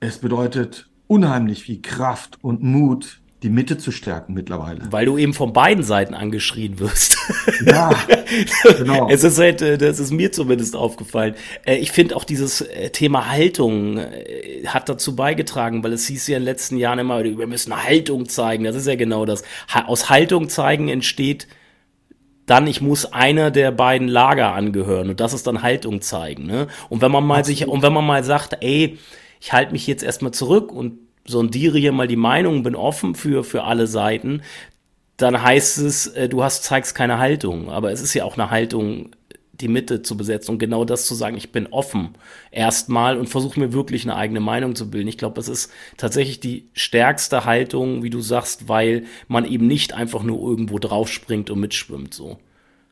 es 0.00 0.18
bedeutet 0.18 0.90
unheimlich 1.06 1.64
viel 1.64 1.80
Kraft 1.80 2.38
und 2.42 2.62
Mut, 2.62 3.22
die 3.42 3.50
Mitte 3.50 3.76
zu 3.76 3.90
stärken 3.90 4.34
mittlerweile. 4.34 4.82
Weil 4.90 5.06
du 5.06 5.18
eben 5.18 5.34
von 5.34 5.52
beiden 5.52 5.82
Seiten 5.82 6.14
angeschrien 6.14 6.78
wirst. 6.78 7.18
Ja, 7.66 7.92
genau. 8.78 9.08
Es 9.10 9.24
ist 9.24 9.38
halt, 9.38 9.60
äh, 9.62 9.78
das 9.78 9.98
ist 9.98 10.12
mir 10.12 10.30
zumindest 10.30 10.76
aufgefallen. 10.76 11.34
Äh, 11.64 11.76
ich 11.76 11.90
finde 11.90 12.14
auch 12.14 12.24
dieses 12.24 12.60
äh, 12.60 12.90
Thema 12.90 13.28
Haltung 13.28 14.00
hat 14.66 14.88
dazu 14.88 15.16
beigetragen, 15.16 15.82
weil 15.82 15.92
es 15.92 16.06
hieß 16.06 16.28
ja 16.28 16.36
in 16.36 16.42
den 16.42 16.46
letzten 16.46 16.76
Jahren 16.76 17.00
immer, 17.00 17.24
wir 17.24 17.46
müssen 17.48 17.76
Haltung 17.76 18.28
zeigen. 18.28 18.64
Das 18.64 18.76
ist 18.76 18.86
ja 18.86 18.94
genau 18.94 19.24
das. 19.24 19.42
Aus 19.86 20.08
Haltung 20.08 20.48
zeigen 20.48 20.88
entsteht 20.88 21.48
dann 22.52 22.66
ich 22.66 22.82
muss 22.82 23.14
einer 23.14 23.50
der 23.50 23.70
beiden 23.70 24.08
Lager 24.08 24.52
angehören 24.52 25.08
und 25.08 25.20
das 25.20 25.32
ist 25.32 25.46
dann 25.46 25.62
Haltung 25.62 26.02
zeigen. 26.02 26.44
Ne? 26.44 26.66
Und 26.90 27.00
wenn 27.00 27.10
man 27.10 27.24
mal 27.24 27.38
Absolut. 27.38 27.58
sich 27.58 27.66
und 27.66 27.80
wenn 27.80 27.94
man 27.94 28.04
mal 28.04 28.22
sagt, 28.24 28.58
ey, 28.60 28.98
ich 29.40 29.54
halte 29.54 29.72
mich 29.72 29.86
jetzt 29.86 30.02
erstmal 30.02 30.32
zurück 30.32 30.70
und 30.70 30.98
sondiere 31.24 31.78
hier 31.78 31.92
mal 31.92 32.06
die 32.06 32.16
Meinung, 32.16 32.62
bin 32.62 32.76
offen 32.76 33.14
für 33.14 33.42
für 33.42 33.64
alle 33.64 33.86
Seiten, 33.86 34.42
dann 35.16 35.42
heißt 35.42 35.78
es, 35.78 36.08
äh, 36.08 36.28
du 36.28 36.44
hast 36.44 36.64
zeigst 36.64 36.94
keine 36.94 37.18
Haltung. 37.18 37.70
Aber 37.70 37.90
es 37.90 38.02
ist 38.02 38.12
ja 38.12 38.24
auch 38.24 38.34
eine 38.36 38.50
Haltung 38.50 39.12
die 39.52 39.68
Mitte 39.68 40.02
zu 40.02 40.16
besetzen 40.16 40.52
und 40.52 40.58
genau 40.58 40.84
das 40.84 41.06
zu 41.06 41.14
sagen, 41.14 41.36
ich 41.36 41.52
bin 41.52 41.66
offen 41.68 42.10
erstmal 42.50 43.18
und 43.18 43.28
versuche 43.28 43.60
mir 43.60 43.72
wirklich 43.72 44.04
eine 44.04 44.16
eigene 44.16 44.40
Meinung 44.40 44.74
zu 44.74 44.90
bilden. 44.90 45.08
Ich 45.08 45.18
glaube, 45.18 45.34
das 45.34 45.48
ist 45.48 45.70
tatsächlich 45.96 46.40
die 46.40 46.68
stärkste 46.72 47.44
Haltung, 47.44 48.02
wie 48.02 48.10
du 48.10 48.20
sagst, 48.20 48.68
weil 48.68 49.04
man 49.28 49.44
eben 49.44 49.66
nicht 49.66 49.92
einfach 49.92 50.22
nur 50.22 50.40
irgendwo 50.48 50.78
draufspringt 50.78 51.50
und 51.50 51.60
mitschwimmt 51.60 52.14
so. 52.14 52.38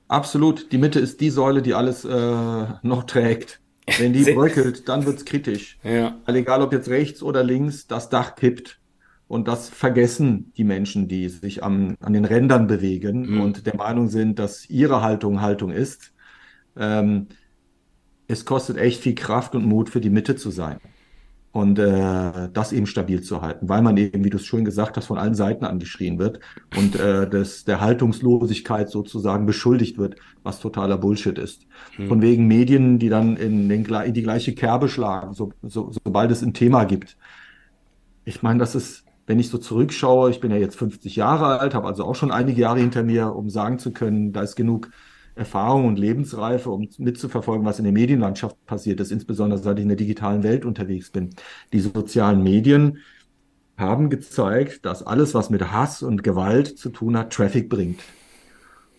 Absolut. 0.09 0.73
Die 0.73 0.79
Mitte 0.79 1.01
ist 1.01 1.21
die 1.21 1.31
Säule, 1.31 1.63
die 1.63 1.75
alles 1.75 2.05
äh, 2.05 2.67
noch 2.83 3.05
trägt. 3.05 3.61
Wenn 3.99 4.13
die 4.13 4.25
bröckelt, 4.35 4.89
dann 4.89 5.07
wird 5.07 5.19
es 5.19 5.25
kritisch. 5.25 5.79
Ja. 5.83 6.19
Weil 6.27 6.37
egal 6.37 6.63
ob 6.63 6.73
jetzt 6.73 6.89
rechts 6.89 7.23
oder 7.23 7.43
links, 7.43 7.87
das 7.87 8.11
Dach 8.11 8.35
kippt. 8.35 8.81
Und 9.29 9.47
das 9.47 9.69
vergessen 9.69 10.53
die 10.57 10.65
Menschen, 10.65 11.07
die 11.07 11.29
sich 11.29 11.63
am, 11.63 11.97
an 12.01 12.13
den 12.13 12.25
Rändern 12.25 12.67
bewegen 12.67 13.35
mhm. 13.35 13.41
und 13.41 13.67
der 13.67 13.77
Meinung 13.77 14.09
sind, 14.09 14.41
dass 14.41 14.69
ihre 14.69 15.03
Haltung 15.03 15.41
Haltung 15.41 15.71
ist. 15.71 16.13
Ähm, 16.81 17.29
es 18.27 18.45
kostet 18.45 18.77
echt 18.77 19.01
viel 19.01 19.15
Kraft 19.15 19.55
und 19.55 19.65
Mut, 19.65 19.91
für 19.91 20.01
die 20.01 20.11
Mitte 20.11 20.37
zu 20.37 20.51
sein 20.51 20.79
und 21.53 21.79
äh, 21.79 22.49
das 22.53 22.73
eben 22.73 22.87
stabil 22.87 23.23
zu 23.23 23.43
halten, 23.43 23.69
weil 23.69 23.83
man 23.83 23.97
eben, 23.97 24.25
wie 24.25 24.31
du 24.31 24.37
es 24.37 24.47
schon 24.47 24.65
gesagt 24.65 24.97
hast, 24.97 25.07
von 25.07 25.19
allen 25.19 25.35
Seiten 25.35 25.65
angeschrien 25.65 26.19
wird 26.19 26.39
und 26.77 26.99
äh, 26.99 27.29
das, 27.29 27.65
der 27.65 27.81
Haltungslosigkeit 27.81 28.89
sozusagen 28.89 29.47
beschuldigt 29.47 29.99
wird, 29.99 30.17
was 30.45 30.61
totaler 30.61 30.97
Bullshit 30.97 31.39
ist. 31.39 31.67
Hm. 31.97 32.09
Von 32.09 32.23
wegen 32.23 32.47
Medien, 32.47 33.01
die 33.01 33.09
dann 33.09 33.37
in, 33.37 33.69
den, 33.69 33.85
in 33.85 34.15
die 34.15 34.23
gleiche 34.23 34.55
Kerbe 34.55 34.89
schlagen, 34.89 35.35
so, 35.35 35.53
so, 35.63 35.91
sobald 36.05 36.31
es 36.31 36.43
ein 36.43 36.55
Thema 36.55 36.85
gibt. 36.85 37.17
Ich 38.25 38.43
meine, 38.43 38.61
das 38.61 38.77
ist, 38.77 39.05
wenn 39.27 39.41
ich 39.41 39.49
so 39.49 39.59
zurückschaue, 39.59 40.31
ich 40.31 40.39
bin 40.39 40.53
ja 40.53 40.57
jetzt 40.57 40.77
50 40.77 41.17
Jahre 41.17 41.59
alt, 41.59 41.75
habe 41.75 41.89
also 41.89 42.05
auch 42.05 42.15
schon 42.15 42.31
einige 42.31 42.61
Jahre 42.61 42.79
hinter 42.79 43.03
mir, 43.03 43.35
um 43.35 43.51
sagen 43.51 43.81
zu 43.81 43.93
können, 43.93 44.33
da 44.33 44.43
ist 44.43 44.55
genug 44.55 44.91
Erfahrung 45.41 45.87
und 45.87 45.99
Lebensreife, 45.99 46.71
um 46.71 46.87
mitzuverfolgen, 46.99 47.67
was 47.67 47.79
in 47.79 47.85
der 47.85 47.95
Medienlandschaft 47.95 48.65
passiert 48.67 49.01
ist, 49.01 49.11
insbesondere 49.11 49.59
seit 49.59 49.79
ich 49.79 49.83
in 49.83 49.89
der 49.89 49.97
digitalen 49.97 50.43
Welt 50.43 50.67
unterwegs 50.67 51.11
bin. 51.11 51.31
Die 51.73 51.81
sozialen 51.81 52.43
Medien 52.43 52.99
haben 53.79 54.11
gezeigt, 54.11 54.85
dass 54.85 55.03
alles, 55.03 55.35
was 55.35 55.49
mit 55.49 55.73
Hass 55.73 56.03
und 56.03 56.23
Gewalt 56.23 56.79
zu 56.79 56.91
tun 56.91 57.17
hat, 57.17 57.33
Traffic 57.33 57.71
bringt. 57.71 58.01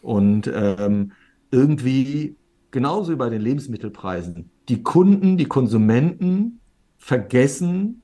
Und 0.02 0.52
ähm, 0.54 1.12
irgendwie 1.52 2.36
genauso 2.72 3.12
wie 3.12 3.18
bei 3.18 3.30
den 3.30 3.42
Lebensmittelpreisen. 3.42 4.50
Die 4.68 4.82
Kunden, 4.82 5.38
die 5.38 5.46
Konsumenten 5.46 6.60
vergessen, 6.98 8.02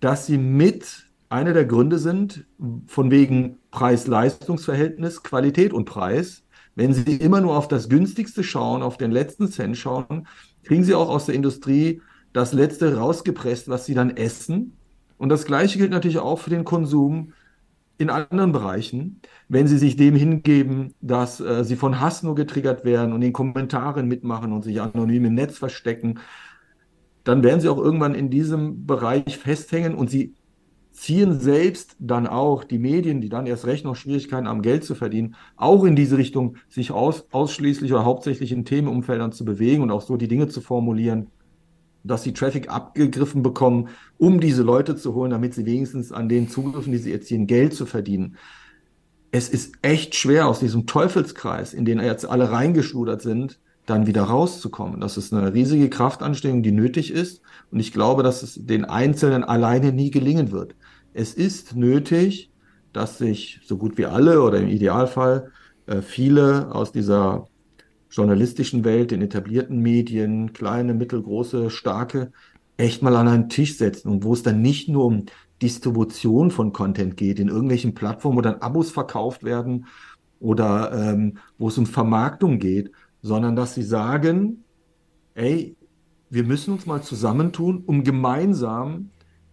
dass 0.00 0.26
sie 0.26 0.36
mit 0.36 1.06
einer 1.30 1.54
der 1.54 1.64
Gründe 1.64 1.98
sind, 1.98 2.44
von 2.86 3.10
wegen 3.10 3.56
Preis-Leistungs-Verhältnis, 3.70 5.22
Qualität 5.22 5.72
und 5.72 5.86
Preis. 5.86 6.44
Wenn 6.74 6.92
Sie 6.92 7.16
immer 7.16 7.40
nur 7.40 7.56
auf 7.56 7.68
das 7.68 7.88
günstigste 7.88 8.44
schauen, 8.44 8.82
auf 8.82 8.96
den 8.96 9.10
letzten 9.10 9.48
Cent 9.50 9.76
schauen, 9.76 10.26
kriegen 10.62 10.84
Sie 10.84 10.94
auch 10.94 11.08
aus 11.08 11.26
der 11.26 11.34
Industrie 11.34 12.00
das 12.32 12.52
letzte 12.52 12.96
rausgepresst, 12.96 13.68
was 13.68 13.86
Sie 13.86 13.94
dann 13.94 14.16
essen. 14.16 14.76
Und 15.18 15.28
das 15.28 15.44
Gleiche 15.44 15.78
gilt 15.78 15.90
natürlich 15.90 16.18
auch 16.18 16.38
für 16.38 16.50
den 16.50 16.64
Konsum 16.64 17.32
in 18.00 18.08
anderen 18.08 18.52
Bereichen, 18.52 19.20
wenn 19.48 19.68
sie 19.68 19.76
sich 19.76 19.94
dem 19.94 20.16
hingeben, 20.16 20.94
dass 21.02 21.38
äh, 21.38 21.64
sie 21.64 21.76
von 21.76 22.00
Hass 22.00 22.22
nur 22.22 22.34
getriggert 22.34 22.84
werden 22.84 23.12
und 23.12 23.20
in 23.20 23.34
Kommentaren 23.34 24.08
mitmachen 24.08 24.52
und 24.52 24.64
sich 24.64 24.80
anonym 24.80 25.26
im 25.26 25.34
Netz 25.34 25.58
verstecken, 25.58 26.18
dann 27.24 27.42
werden 27.42 27.60
sie 27.60 27.68
auch 27.68 27.78
irgendwann 27.78 28.14
in 28.14 28.30
diesem 28.30 28.86
Bereich 28.86 29.36
festhängen 29.36 29.94
und 29.94 30.08
sie 30.08 30.34
ziehen 31.00 31.40
selbst 31.40 31.96
dann 31.98 32.26
auch 32.26 32.62
die 32.62 32.78
Medien, 32.78 33.22
die 33.22 33.30
dann 33.30 33.46
erst 33.46 33.64
recht 33.64 33.86
noch 33.86 33.96
Schwierigkeiten 33.96 34.46
haben, 34.46 34.60
Geld 34.60 34.84
zu 34.84 34.94
verdienen, 34.94 35.34
auch 35.56 35.84
in 35.84 35.96
diese 35.96 36.18
Richtung, 36.18 36.56
sich 36.68 36.90
aus, 36.90 37.24
ausschließlich 37.30 37.90
oder 37.90 38.04
hauptsächlich 38.04 38.52
in 38.52 38.66
Themenumfeldern 38.66 39.32
zu 39.32 39.46
bewegen 39.46 39.82
und 39.82 39.90
auch 39.90 40.02
so 40.02 40.18
die 40.18 40.28
Dinge 40.28 40.48
zu 40.48 40.60
formulieren, 40.60 41.28
dass 42.04 42.22
sie 42.22 42.34
Traffic 42.34 42.68
abgegriffen 42.68 43.42
bekommen, 43.42 43.88
um 44.18 44.40
diese 44.40 44.62
Leute 44.62 44.94
zu 44.94 45.14
holen, 45.14 45.30
damit 45.30 45.54
sie 45.54 45.64
wenigstens 45.64 46.12
an 46.12 46.28
den 46.28 46.50
Zugriffen, 46.50 46.92
die 46.92 46.98
sie 46.98 47.12
erzielen, 47.12 47.46
Geld 47.46 47.72
zu 47.72 47.86
verdienen. 47.86 48.36
Es 49.30 49.48
ist 49.48 49.76
echt 49.80 50.14
schwer, 50.14 50.48
aus 50.48 50.60
diesem 50.60 50.86
Teufelskreis, 50.86 51.72
in 51.72 51.86
den 51.86 51.98
jetzt 52.00 52.28
alle 52.28 52.50
reingeschludert 52.52 53.22
sind, 53.22 53.58
dann 53.86 54.06
wieder 54.06 54.24
rauszukommen. 54.24 55.00
Das 55.00 55.16
ist 55.16 55.32
eine 55.32 55.54
riesige 55.54 55.88
Kraftanstrengung, 55.88 56.62
die 56.62 56.72
nötig 56.72 57.10
ist. 57.10 57.40
Und 57.70 57.80
ich 57.80 57.90
glaube, 57.90 58.22
dass 58.22 58.42
es 58.42 58.66
den 58.66 58.84
Einzelnen 58.84 59.44
alleine 59.44 59.92
nie 59.92 60.10
gelingen 60.10 60.52
wird. 60.52 60.74
Es 61.12 61.34
ist 61.34 61.74
nötig, 61.74 62.50
dass 62.92 63.18
sich 63.18 63.60
so 63.64 63.76
gut 63.76 63.98
wie 63.98 64.06
alle 64.06 64.42
oder 64.42 64.58
im 64.58 64.68
Idealfall 64.68 65.50
äh, 65.86 66.02
viele 66.02 66.72
aus 66.74 66.92
dieser 66.92 67.46
journalistischen 68.10 68.84
Welt, 68.84 69.10
den 69.12 69.22
etablierten 69.22 69.78
Medien, 69.78 70.52
kleine, 70.52 70.94
mittelgroße, 70.94 71.70
starke, 71.70 72.32
echt 72.76 73.02
mal 73.02 73.16
an 73.16 73.28
einen 73.28 73.48
Tisch 73.48 73.76
setzen. 73.76 74.08
Und 74.08 74.24
wo 74.24 74.32
es 74.32 74.42
dann 74.42 74.62
nicht 74.62 74.88
nur 74.88 75.04
um 75.04 75.26
Distribution 75.62 76.50
von 76.50 76.72
Content 76.72 77.16
geht, 77.16 77.38
in 77.38 77.48
irgendwelchen 77.48 77.94
Plattformen, 77.94 78.38
wo 78.38 78.40
dann 78.40 78.56
Abos 78.56 78.90
verkauft 78.90 79.44
werden 79.44 79.86
oder 80.40 80.92
ähm, 80.92 81.38
wo 81.58 81.68
es 81.68 81.78
um 81.78 81.86
Vermarktung 81.86 82.58
geht, 82.58 82.90
sondern 83.22 83.54
dass 83.54 83.74
sie 83.74 83.82
sagen, 83.82 84.64
ey, 85.34 85.76
wir 86.30 86.44
müssen 86.44 86.72
uns 86.72 86.86
mal 86.86 87.02
zusammentun, 87.02 87.82
um 87.84 88.04
gemeinsam 88.04 89.10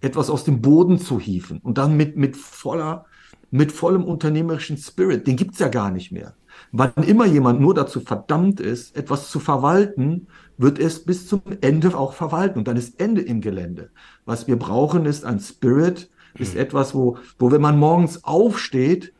etwas 0.08 0.30
aus 0.30 0.43
dem 0.43 0.62
Boden 0.62 0.99
zu 0.99 1.20
hieven 1.20 1.60
und 1.60 1.78
dann 1.78 1.95
mit, 1.97 2.16
mit 2.16 2.36
voller, 2.38 3.05
mit 3.51 3.72
vollem 3.72 4.03
unternehmerischen 4.03 4.78
Spirit, 4.78 5.28
den 5.28 5.36
gibt's 5.36 5.60
ja 5.60 5.68
gar 5.68 5.91
nicht 5.91 6.12
mehr. 6.12 6.34
Wann 6.72 6.93
immer 6.95 7.26
jemand 7.26 7.62
nur 7.62 7.74
dazu 7.74 7.99
verdammt 7.99 8.60
ist, 8.60 8.95
etwas 8.95 9.30
zu 9.30 9.39
verwalten, 9.39 10.28
wird 10.58 10.80
es 10.80 11.05
bis 11.05 11.28
zum 11.28 11.41
Ende 11.62 11.95
auch 11.95 12.14
verwalten. 12.14 12.60
Und 12.60 12.68
dann 12.68 12.78
ist 12.78 12.99
Ende 12.99 13.22
im 13.22 13.41
Gelände. 13.41 13.91
Was 14.26 14.47
wir 14.47 14.58
brauchen, 14.58 15.05
ist 15.05 15.24
ein 15.24 15.39
Spirit, 15.39 16.10
ist 16.38 16.55
mhm. 16.55 16.62
etwas, 16.62 16.95
wo, 16.95 17.18
wo, 17.38 17.51
wenn 17.51 17.62
man 17.62 17.78
morgens 17.78 18.24
aufsteht, 18.24 19.14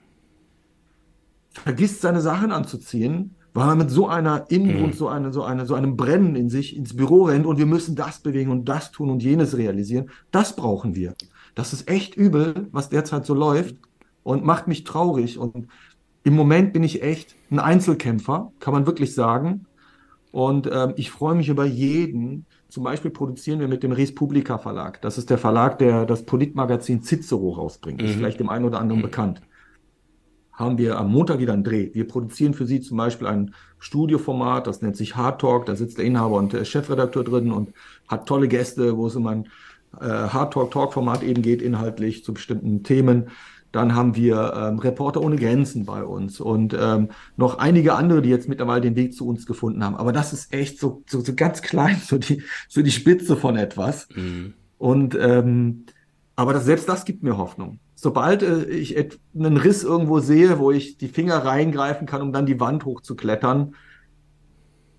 vergisst 1.52 2.02
seine 2.02 2.22
Sachen 2.22 2.52
anzuziehen, 2.52 3.36
weil 3.58 3.66
man 3.66 3.80
mit 3.80 3.90
so 3.90 4.08
einer 4.08 4.46
Innen 4.52 4.84
mhm. 4.84 4.94
so, 4.94 5.08
eine, 5.08 5.34
so, 5.34 5.42
eine, 5.42 5.66
so 5.66 5.74
einem 5.74 5.98
Brennen 5.98 6.36
in 6.36 6.48
sich 6.48 6.78
ins 6.78 6.96
Büro 6.96 7.24
rennt 7.24 7.48
und 7.48 7.58
wir 7.58 7.66
müssen 7.66 7.96
das 7.96 8.20
bewegen 8.20 8.52
und 8.52 8.70
das 8.70 8.92
tun 8.92 9.10
und 9.10 9.24
jenes 9.24 9.58
realisieren. 9.58 10.12
Das 10.30 10.56
brauchen 10.56 10.94
wir. 10.94 11.16
Das 11.56 11.74
ist 11.74 11.90
echt 11.90 12.16
übel, 12.16 12.68
was 12.72 12.90
derzeit 12.90 13.26
so 13.26 13.34
läuft 13.34 13.76
und 14.22 14.46
macht 14.46 14.68
mich 14.68 14.84
traurig. 14.84 15.40
Und 15.40 15.70
im 16.24 16.36
Moment 16.36 16.72
bin 16.72 16.84
ich 16.84 17.02
echt 17.02 17.36
ein 17.50 17.58
Einzelkämpfer, 17.58 18.52
kann 18.60 18.76
man 18.76 18.86
wirklich 18.86 19.16
sagen. 19.16 19.66
Und 20.32 20.70
ähm, 20.72 20.94
ich 20.96 21.10
freue 21.10 21.34
mich 21.34 21.50
über 21.50 21.66
jeden. 21.66 22.46
Zum 22.70 22.84
Beispiel 22.84 23.10
produzieren 23.10 23.60
wir 23.60 23.68
mit 23.68 23.82
dem 23.82 23.92
Res 23.92 24.14
Publica 24.14 24.60
Verlag. 24.60 25.02
Das 25.02 25.18
ist 25.18 25.32
der 25.32 25.40
Verlag, 25.40 25.80
der 25.80 26.06
das 26.06 26.28
Politmagazin 26.28 27.02
Cicero 27.02 27.54
rausbringt. 27.54 28.04
Mhm. 28.04 28.08
Ist 28.08 28.16
vielleicht 28.18 28.40
dem 28.40 28.50
einen 28.50 28.66
oder 28.66 28.80
anderen 28.80 29.00
mhm. 29.00 29.06
bekannt. 29.06 29.42
Haben 30.58 30.78
wir 30.78 30.98
am 30.98 31.12
Montag 31.12 31.40
wieder 31.40 31.54
einen 31.54 31.64
Dreh. 31.64 31.92
Wir 31.94 32.08
produzieren 32.08 32.54
für 32.54 32.66
Sie 32.66 32.82
zum 32.82 32.98
Beispiel 32.98 33.28
ein 33.28 33.54
Studioformat, 33.80 34.68
das 34.68 34.82
nennt 34.82 34.98
sich 34.98 35.16
Hard 35.16 35.40
Talk. 35.40 35.68
Da 35.68 35.76
sitzt 35.76 36.00
der 36.00 36.06
Inhaber 36.06 36.36
und 36.36 36.52
der 36.52 36.66
Chefredakteur 36.66 37.24
drin 37.24 37.52
und 37.52 37.74
hat 38.08 38.28
tolle 38.28 38.48
Gäste, 38.48 38.98
wo 38.98 39.08
es 39.08 39.16
um 39.16 39.28
ein 39.28 39.46
äh, 40.02 40.06
Hard 40.06 40.54
Talk 40.54 40.72
Talk 40.72 40.94
Format 40.94 41.24
eben 41.24 41.44
geht, 41.44 41.62
inhaltlich 41.62 42.26
zu 42.26 42.34
bestimmten 42.34 42.84
Themen. 42.84 43.30
Dann 43.72 43.94
haben 43.94 44.16
wir 44.16 44.54
ähm, 44.56 44.80
Reporter 44.80 45.22
ohne 45.22 45.36
Grenzen 45.36 45.86
bei 45.86 46.04
uns 46.04 46.40
und 46.40 46.76
ähm, 46.80 47.10
noch 47.36 47.60
einige 47.60 47.94
andere, 47.94 48.24
die 48.24 48.30
jetzt 48.30 48.50
mittlerweile 48.50 48.82
den 48.82 48.96
Weg 48.96 49.14
zu 49.14 49.28
uns 49.28 49.46
gefunden 49.46 49.84
haben. 49.84 49.96
Aber 49.96 50.12
das 50.12 50.34
ist 50.34 50.54
echt 50.54 50.80
so, 50.80 51.04
so, 51.06 51.20
so 51.20 51.36
ganz 51.36 51.62
klein, 51.62 52.02
so 52.04 52.18
die, 52.18 52.42
so 52.68 52.82
die 52.82 52.92
Spitze 52.92 53.36
von 53.36 53.58
etwas. 53.58 54.08
Mhm. 54.16 54.54
Und 54.80 55.16
ähm, 55.20 55.86
aber 56.36 56.54
das, 56.54 56.66
selbst 56.66 56.88
das 56.88 57.04
gibt 57.04 57.24
mir 57.24 57.38
Hoffnung. 57.38 57.80
Sobald 58.00 58.44
äh, 58.44 58.66
ich 58.66 58.96
einen 58.96 59.58
Riss 59.58 59.84
irgendwo 59.84 60.20
sehe, 60.20 60.60
wo 60.60 60.72
ich 60.72 61.00
die 61.00 61.08
Finger 61.08 61.38
reingreifen 61.38 62.06
kann, 62.06 62.22
um 62.22 62.32
dann 62.32 62.46
die 62.46 62.60
Wand 62.60 62.86
hochzuklettern, 62.86 63.74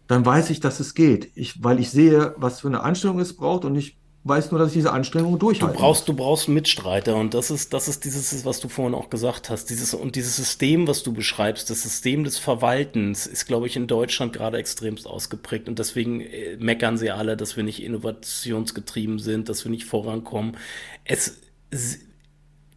dann 0.09 0.27
weiß 0.27 0.51
ich, 0.51 0.59
dass 0.59 0.81
es 0.81 0.95
geht. 0.95 1.31
Ich, 1.37 1.63
weil 1.63 1.79
ich 1.79 1.91
sehe, 1.91 2.35
was 2.39 2.61
für 2.61 2.67
eine 2.67 2.83
Anstellung 2.83 3.21
es 3.21 3.37
braucht 3.37 3.65
und 3.65 3.77
ich 3.77 3.99
weiß 4.25 4.51
nur, 4.51 4.59
dass 4.59 4.71
ich 4.71 4.75
diese 4.75 4.93
Anstrengungen 4.93 5.39
durchhalte. 5.39 5.77
Du 5.77 5.81
brauchst, 5.81 6.09
du 6.09 6.13
brauchst 6.13 6.49
Mitstreiter 6.49 7.15
und 7.15 7.35
das 7.35 7.53
ist, 7.53 7.73
das 7.73 7.87
ist 7.87 8.05
dieses, 8.05 8.45
was 8.45 8.59
du 8.59 8.69
vorhin 8.69 8.97
auch 8.97 9.11
gesagt 9.11 9.49
hast, 9.49 9.67
dieses 9.71 9.95
und 9.95 10.17
dieses 10.17 10.35
System, 10.35 10.89
was 10.89 11.05
du 11.05 11.13
beschreibst, 11.13 11.71
das 11.71 11.83
System 11.83 12.25
des 12.25 12.37
Verwaltens 12.37 13.29
ist, 13.29 13.47
glaube 13.47 13.69
ich, 13.69 13.77
in 13.77 13.87
Deutschland 13.87 14.33
gerade 14.33 14.59
extremst 14.59 15.07
ausgeprägt 15.07 15.69
und 15.69 15.79
deswegen 15.79 16.21
äh, 16.21 16.57
meckern 16.59 16.99
sie 16.99 17.13
alle, 17.13 17.37
dass 17.37 17.57
wir 17.57 17.63
nicht 17.63 17.81
innovationsgetrieben 17.81 19.21
sind, 19.21 19.49
dass 19.49 19.65
wir 19.65 19.71
nicht 19.71 19.85
vorankommen. 19.85 20.57
Es, 21.05 21.39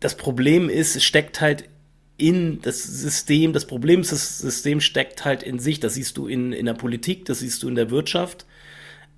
das 0.01 0.17
Problem 0.17 0.67
ist, 0.67 0.97
es 0.97 1.03
steckt 1.05 1.39
halt 1.39 1.69
in 2.17 2.61
das 2.61 2.83
System, 2.83 3.53
das 3.53 3.65
Problem 3.65 4.01
ist, 4.01 4.11
das 4.11 4.39
System 4.39 4.81
steckt 4.81 5.23
halt 5.23 5.41
in 5.41 5.57
sich, 5.57 5.79
das 5.79 5.93
siehst 5.93 6.17
du 6.17 6.27
in, 6.27 6.51
in 6.51 6.65
der 6.65 6.73
Politik, 6.73 7.25
das 7.25 7.39
siehst 7.39 7.63
du 7.63 7.69
in 7.69 7.75
der 7.75 7.89
Wirtschaft, 7.89 8.45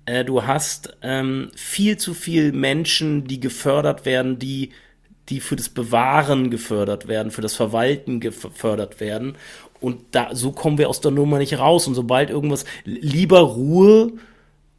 äh, 0.06 0.24
du 0.24 0.46
hast 0.46 0.96
ähm, 1.02 1.50
viel 1.56 1.96
zu 1.96 2.14
viel 2.14 2.52
Menschen, 2.52 3.24
die 3.24 3.40
gefördert 3.40 4.06
werden, 4.06 4.38
die 4.38 4.70
die 5.30 5.40
für 5.40 5.56
das 5.56 5.70
Bewahren 5.70 6.50
gefördert 6.50 7.08
werden, 7.08 7.32
für 7.32 7.40
das 7.40 7.54
Verwalten 7.54 8.20
gefördert 8.20 9.00
werden. 9.00 9.36
Und 9.80 10.02
da, 10.10 10.34
so 10.34 10.52
kommen 10.52 10.76
wir 10.76 10.88
aus 10.88 11.00
der 11.00 11.12
Nummer 11.12 11.38
nicht 11.38 11.58
raus. 11.58 11.86
Und 11.86 11.94
sobald 11.94 12.28
irgendwas, 12.28 12.66
lieber 12.84 13.40
Ruhe 13.40 14.12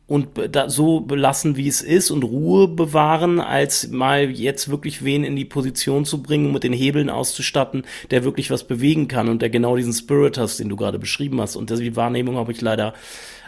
und 0.07 0.27
da, 0.51 0.69
so 0.69 0.99
belassen, 0.99 1.55
wie 1.57 1.67
es 1.67 1.81
ist 1.81 2.11
und 2.11 2.23
Ruhe 2.23 2.67
bewahren, 2.67 3.39
als 3.39 3.89
mal 3.89 4.29
jetzt 4.29 4.69
wirklich 4.69 5.03
wen 5.03 5.23
in 5.23 5.35
die 5.35 5.45
Position 5.45 6.05
zu 6.05 6.21
bringen, 6.21 6.51
mit 6.51 6.63
den 6.63 6.73
Hebeln 6.73 7.09
auszustatten, 7.09 7.83
der 8.11 8.23
wirklich 8.23 8.51
was 8.51 8.65
bewegen 8.65 9.07
kann 9.07 9.29
und 9.29 9.41
der 9.41 9.49
genau 9.49 9.75
diesen 9.75 9.93
Spirit 9.93 10.37
hast, 10.37 10.59
den 10.59 10.69
du 10.69 10.75
gerade 10.75 10.99
beschrieben 10.99 11.41
hast. 11.41 11.55
Und 11.55 11.71
die 11.71 11.95
Wahrnehmung 11.95 12.35
habe 12.35 12.51
ich 12.51 12.61
leider 12.61 12.93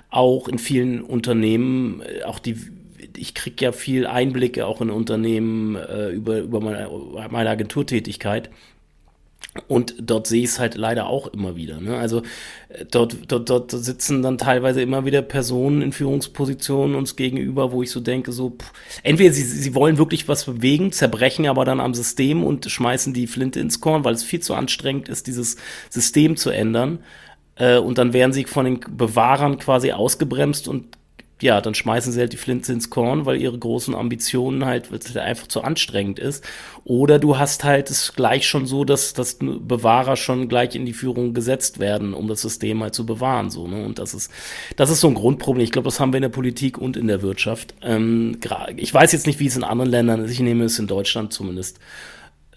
auch 0.10 0.48
in 0.48 0.58
vielen 0.58 1.02
Unternehmen, 1.02 2.02
äh, 2.02 2.24
auch 2.24 2.40
die, 2.40 2.58
ich 3.16 3.36
kriege 3.36 3.66
ja 3.66 3.72
viel 3.72 4.08
Einblicke 4.08 4.66
auch 4.66 4.82
in 4.82 4.90
Unternehmen 4.90 5.76
äh, 5.76 6.10
über, 6.10 6.40
über 6.40 6.60
meine, 6.60 6.90
meine 7.30 7.50
Agenturtätigkeit. 7.50 8.50
Und 9.68 9.96
dort 10.00 10.28
sehe 10.28 10.44
ich 10.44 10.50
es 10.50 10.60
halt 10.60 10.76
leider 10.76 11.08
auch 11.08 11.28
immer 11.28 11.56
wieder. 11.56 11.80
Ne? 11.80 11.98
Also 11.98 12.22
äh, 12.70 12.86
dort, 12.90 13.18
dort, 13.28 13.50
dort 13.50 13.72
sitzen 13.72 14.22
dann 14.22 14.38
teilweise 14.38 14.82
immer 14.82 15.06
wieder 15.06 15.22
Personen 15.22 15.82
in 15.82 15.92
Führungspositionen 15.92 16.96
uns 16.96 17.16
gegenüber, 17.16 17.72
wo 17.72 17.84
ich 17.84 17.92
so 17.92 18.00
denke, 18.00 18.32
so, 18.32 18.52
pff, 18.52 18.72
entweder 19.04 19.34
sie, 19.34 19.44
sie 19.44 19.76
wollen 19.76 19.98
wirklich 19.98 20.28
was 20.28 20.46
bewegen, 20.46 20.92
zerbrechen 20.92 21.48
aber 21.48 21.66
dann 21.66 21.80
am 21.80 21.94
System 21.94 22.44
und 22.44 22.70
schmeißen 22.70 23.14
die 23.14 23.28
Flinte 23.28 23.60
ins 23.60 23.80
Korn, 23.82 24.04
weil 24.04 24.14
es 24.14 24.24
viel 24.24 24.40
zu 24.40 24.54
anstrengend 24.54 25.10
ist, 25.10 25.28
dieses 25.28 25.58
System 25.90 26.38
zu 26.38 26.50
ändern. 26.50 27.00
Äh, 27.56 27.78
und 27.78 27.98
dann 27.98 28.14
werden 28.14 28.34
sie 28.34 28.46
von 28.46 28.66
den 28.66 28.80
Bewahrern 28.80 29.58
quasi 29.58 29.92
ausgebremst 29.92 30.68
und 30.68 30.98
ja, 31.42 31.62
dann 31.62 31.76
schmeißen 31.76 32.12
sie 32.12 32.20
halt 32.20 32.34
die 32.34 32.38
Flinte 32.38 32.74
ins 32.74 32.90
Korn, 32.90 33.28
weil 33.28 33.40
ihre 33.40 33.58
großen 33.58 33.94
Ambitionen 33.94 34.66
halt, 34.66 34.92
weil 34.92 34.98
es 34.98 35.08
halt 35.08 35.18
einfach 35.18 35.48
zu 35.48 35.62
anstrengend 35.62 36.18
ist. 36.18 36.44
Oder 36.84 37.20
du 37.20 37.38
hast 37.38 37.64
halt 37.64 37.92
es 37.92 38.14
gleich 38.14 38.48
schon 38.48 38.66
so, 38.66 38.84
dass, 38.86 39.14
dass 39.14 39.38
Bewahrer 39.40 40.16
schon 40.16 40.50
gleich 40.50 40.76
in 40.76 40.88
die 40.88 40.94
Führung 40.94 41.36
gesetzt 41.36 41.80
werden, 41.80 42.16
um 42.16 42.28
das 42.28 42.42
System 42.42 42.82
halt 42.82 42.96
zu 42.96 43.06
bewahren, 43.06 43.52
so, 43.52 43.68
ne? 43.68 43.86
Und 43.86 44.00
das 44.00 44.16
ist, 44.16 44.32
das 44.78 44.90
ist 44.90 45.02
so 45.02 45.10
ein 45.10 45.14
Grundproblem. 45.14 45.64
Ich 45.64 45.72
glaube, 45.72 45.88
das 45.88 46.00
haben 46.00 46.12
wir 46.12 46.18
in 46.18 46.24
der 46.24 46.30
Politik 46.30 46.80
und 46.80 46.98
in 46.98 47.08
der 47.08 47.22
Wirtschaft. 47.22 47.76
Ähm, 47.84 48.40
ich 48.76 48.92
weiß 48.92 49.12
jetzt 49.12 49.28
nicht, 49.28 49.40
wie 49.40 49.48
es 49.48 49.56
in 49.56 49.64
anderen 49.64 49.92
Ländern 49.92 50.26
ist. 50.26 50.32
Ich 50.32 50.40
nehme 50.40 50.64
es 50.64 50.80
in 50.80 50.88
Deutschland 50.88 51.34
zumindest 51.34 51.80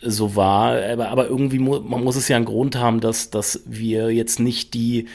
so 0.03 0.35
war, 0.35 0.83
aber, 0.83 1.09
aber 1.09 1.29
irgendwie, 1.29 1.59
mu 1.59 1.81
man 1.81 2.03
muss 2.03 2.17
es 2.17 2.29
ja 2.29 2.37
einen 2.37 2.47
Grund 2.47 2.77
haben, 2.77 3.01
dass, 3.01 3.29
dass 3.29 3.63
wir 3.67 4.11
jetzt 4.11 4.41
nicht 4.41 4.73
die, 4.73 5.09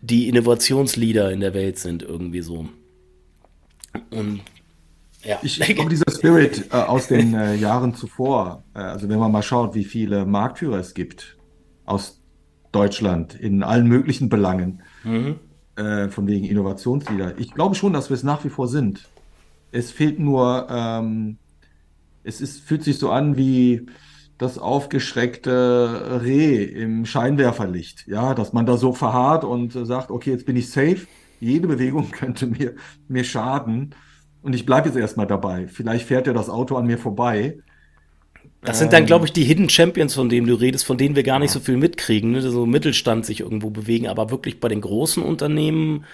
die 0.00 0.28
Innovationsleader 0.28 1.30
in 1.30 1.40
der 1.40 1.54
Welt 1.54 1.78
sind, 1.78 2.02
irgendwie 2.02 2.40
so. 2.40 2.68
Und 4.10 4.40
ja. 5.22 5.38
Ich 5.42 5.58
glaube, 5.58 5.90
dieser 5.90 6.10
Spirit 6.10 6.68
äh, 6.72 6.76
aus 6.76 7.08
den 7.08 7.34
äh, 7.34 7.54
Jahren 7.56 7.94
zuvor, 7.94 8.64
äh, 8.74 8.78
also 8.78 9.08
wenn 9.08 9.18
man 9.18 9.30
mal 9.30 9.42
schaut, 9.42 9.74
wie 9.74 9.84
viele 9.84 10.24
Marktführer 10.24 10.78
es 10.78 10.94
gibt 10.94 11.36
aus 11.84 12.22
Deutschland 12.72 13.34
in 13.34 13.62
allen 13.62 13.86
möglichen 13.86 14.28
Belangen, 14.28 14.82
mhm. 15.04 15.36
äh, 15.76 16.08
von 16.08 16.26
wegen 16.26 16.46
Innovationsleader, 16.46 17.38
ich 17.38 17.52
glaube 17.52 17.74
schon, 17.74 17.92
dass 17.92 18.08
wir 18.08 18.14
es 18.14 18.22
nach 18.22 18.44
wie 18.44 18.48
vor 18.48 18.68
sind. 18.68 19.08
Es 19.72 19.90
fehlt 19.90 20.18
nur, 20.18 20.66
ähm, 20.70 21.36
es 22.24 22.40
ist, 22.40 22.60
fühlt 22.60 22.82
sich 22.82 22.98
so 22.98 23.10
an 23.10 23.36
wie, 23.36 23.86
das 24.40 24.56
aufgeschreckte 24.56 26.22
Reh 26.24 26.64
im 26.64 27.04
Scheinwerferlicht. 27.04 28.06
Ja, 28.06 28.32
dass 28.34 28.54
man 28.54 28.64
da 28.64 28.78
so 28.78 28.94
verharrt 28.94 29.44
und 29.44 29.72
sagt, 29.72 30.10
okay, 30.10 30.30
jetzt 30.30 30.46
bin 30.46 30.56
ich 30.56 30.70
safe. 30.70 31.06
Jede 31.40 31.68
Bewegung 31.68 32.10
könnte 32.10 32.46
mir, 32.46 32.74
mir 33.06 33.24
schaden. 33.24 33.94
Und 34.40 34.54
ich 34.54 34.64
bleibe 34.64 34.88
jetzt 34.88 34.96
erstmal 34.96 35.26
dabei. 35.26 35.68
Vielleicht 35.68 36.06
fährt 36.06 36.26
ja 36.26 36.32
das 36.32 36.48
Auto 36.48 36.76
an 36.76 36.86
mir 36.86 36.96
vorbei. 36.96 37.58
Das 38.62 38.78
sind 38.78 38.94
dann, 38.94 39.04
glaube 39.04 39.26
ich, 39.26 39.32
die 39.34 39.44
Hidden 39.44 39.68
Champions, 39.68 40.14
von 40.14 40.30
denen 40.30 40.46
du 40.46 40.54
redest, 40.54 40.86
von 40.86 40.96
denen 40.96 41.16
wir 41.16 41.22
gar 41.22 41.38
nicht 41.38 41.50
so 41.50 41.60
viel 41.60 41.76
mitkriegen, 41.76 42.30
ne? 42.30 42.40
so 42.40 42.64
Mittelstand 42.64 43.26
sich 43.26 43.40
irgendwo 43.40 43.68
bewegen, 43.68 44.08
aber 44.08 44.30
wirklich 44.30 44.58
bei 44.58 44.68
den 44.68 44.80
großen 44.80 45.22
Unternehmen. 45.22 46.06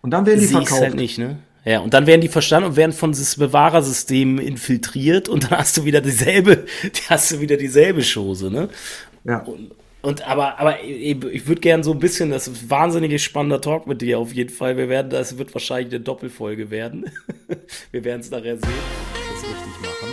Und 0.00 0.12
dann 0.12 0.24
werden 0.24 0.40
die 0.40 0.46
verkauft. 0.46 0.80
Halt 0.80 0.94
nicht, 0.94 1.18
ne? 1.18 1.40
Ja, 1.64 1.80
und 1.80 1.92
dann 1.92 2.06
werden 2.06 2.22
die 2.22 2.28
verstanden 2.28 2.70
und 2.70 2.76
werden 2.76 2.92
von 2.92 3.12
dieses 3.12 3.36
Bewahrersystem 3.36 4.38
infiltriert 4.38 5.28
und 5.28 5.44
dann 5.44 5.58
hast 5.58 5.76
du 5.76 5.84
wieder 5.84 6.00
dieselbe, 6.00 6.64
hast 7.08 7.32
du 7.32 7.40
wieder 7.40 7.56
dieselbe 7.56 8.02
Chose, 8.02 8.50
ne? 8.50 8.68
Ja. 9.24 9.40
Und, 9.40 9.72
und 10.02 10.26
aber, 10.26 10.58
aber 10.58 10.82
ich 10.82 11.46
würde 11.46 11.60
gerne 11.60 11.84
so 11.84 11.92
ein 11.92 11.98
bisschen, 11.98 12.30
das 12.30 12.48
ist 12.48 12.62
ein 12.62 12.70
wahnsinnig 12.70 13.22
spannender 13.22 13.60
Talk 13.60 13.86
mit 13.86 14.00
dir 14.00 14.18
auf 14.18 14.32
jeden 14.32 14.48
Fall. 14.48 14.78
Wir 14.78 14.88
werden, 14.88 15.10
das 15.10 15.36
wird 15.36 15.52
wahrscheinlich 15.52 15.92
eine 15.92 16.02
Doppelfolge 16.02 16.70
werden. 16.70 17.10
Wir 17.92 18.04
werden 18.04 18.20
es 18.20 18.30
nachher 18.30 18.56
sehen, 18.56 18.62
das 18.62 19.42
richtig 19.42 19.80
machen. 19.82 20.08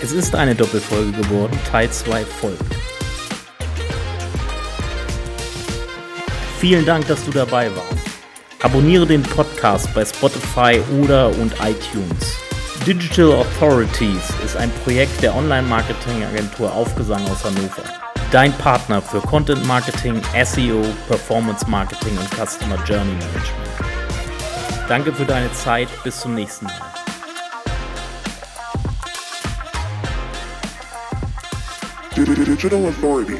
Es 0.00 0.12
ist 0.12 0.34
eine 0.36 0.54
Doppelfolge 0.54 1.10
geworden, 1.12 1.58
Teil 1.68 1.90
2 1.90 2.20
folgt. 2.24 2.62
Vielen 6.60 6.86
Dank, 6.86 7.08
dass 7.08 7.24
du 7.24 7.32
dabei 7.32 7.74
warst. 7.74 8.03
Abonniere 8.64 9.06
den 9.06 9.22
Podcast 9.22 9.92
bei 9.92 10.06
Spotify 10.06 10.80
oder 10.98 11.28
und 11.38 11.52
iTunes. 11.62 12.38
Digital 12.86 13.32
Authorities 13.32 14.32
ist 14.42 14.56
ein 14.56 14.70
Projekt 14.84 15.22
der 15.22 15.36
Online-Marketing-Agentur 15.36 16.72
Aufgesang 16.72 17.22
aus 17.28 17.44
Hannover. 17.44 17.82
Dein 18.32 18.54
Partner 18.54 19.02
für 19.02 19.20
Content 19.20 19.66
Marketing, 19.66 20.18
SEO, 20.46 20.82
Performance 21.08 21.68
Marketing 21.68 22.16
und 22.16 22.26
Customer 22.30 22.82
Journey 22.86 23.12
Management. 23.12 23.70
Danke 24.88 25.12
für 25.12 25.26
deine 25.26 25.52
Zeit. 25.52 25.88
Bis 26.02 26.20
zum 26.20 26.34
nächsten 26.34 26.64
Mal. 26.64 26.80
Digital 32.16 32.86
Authority. 32.86 33.36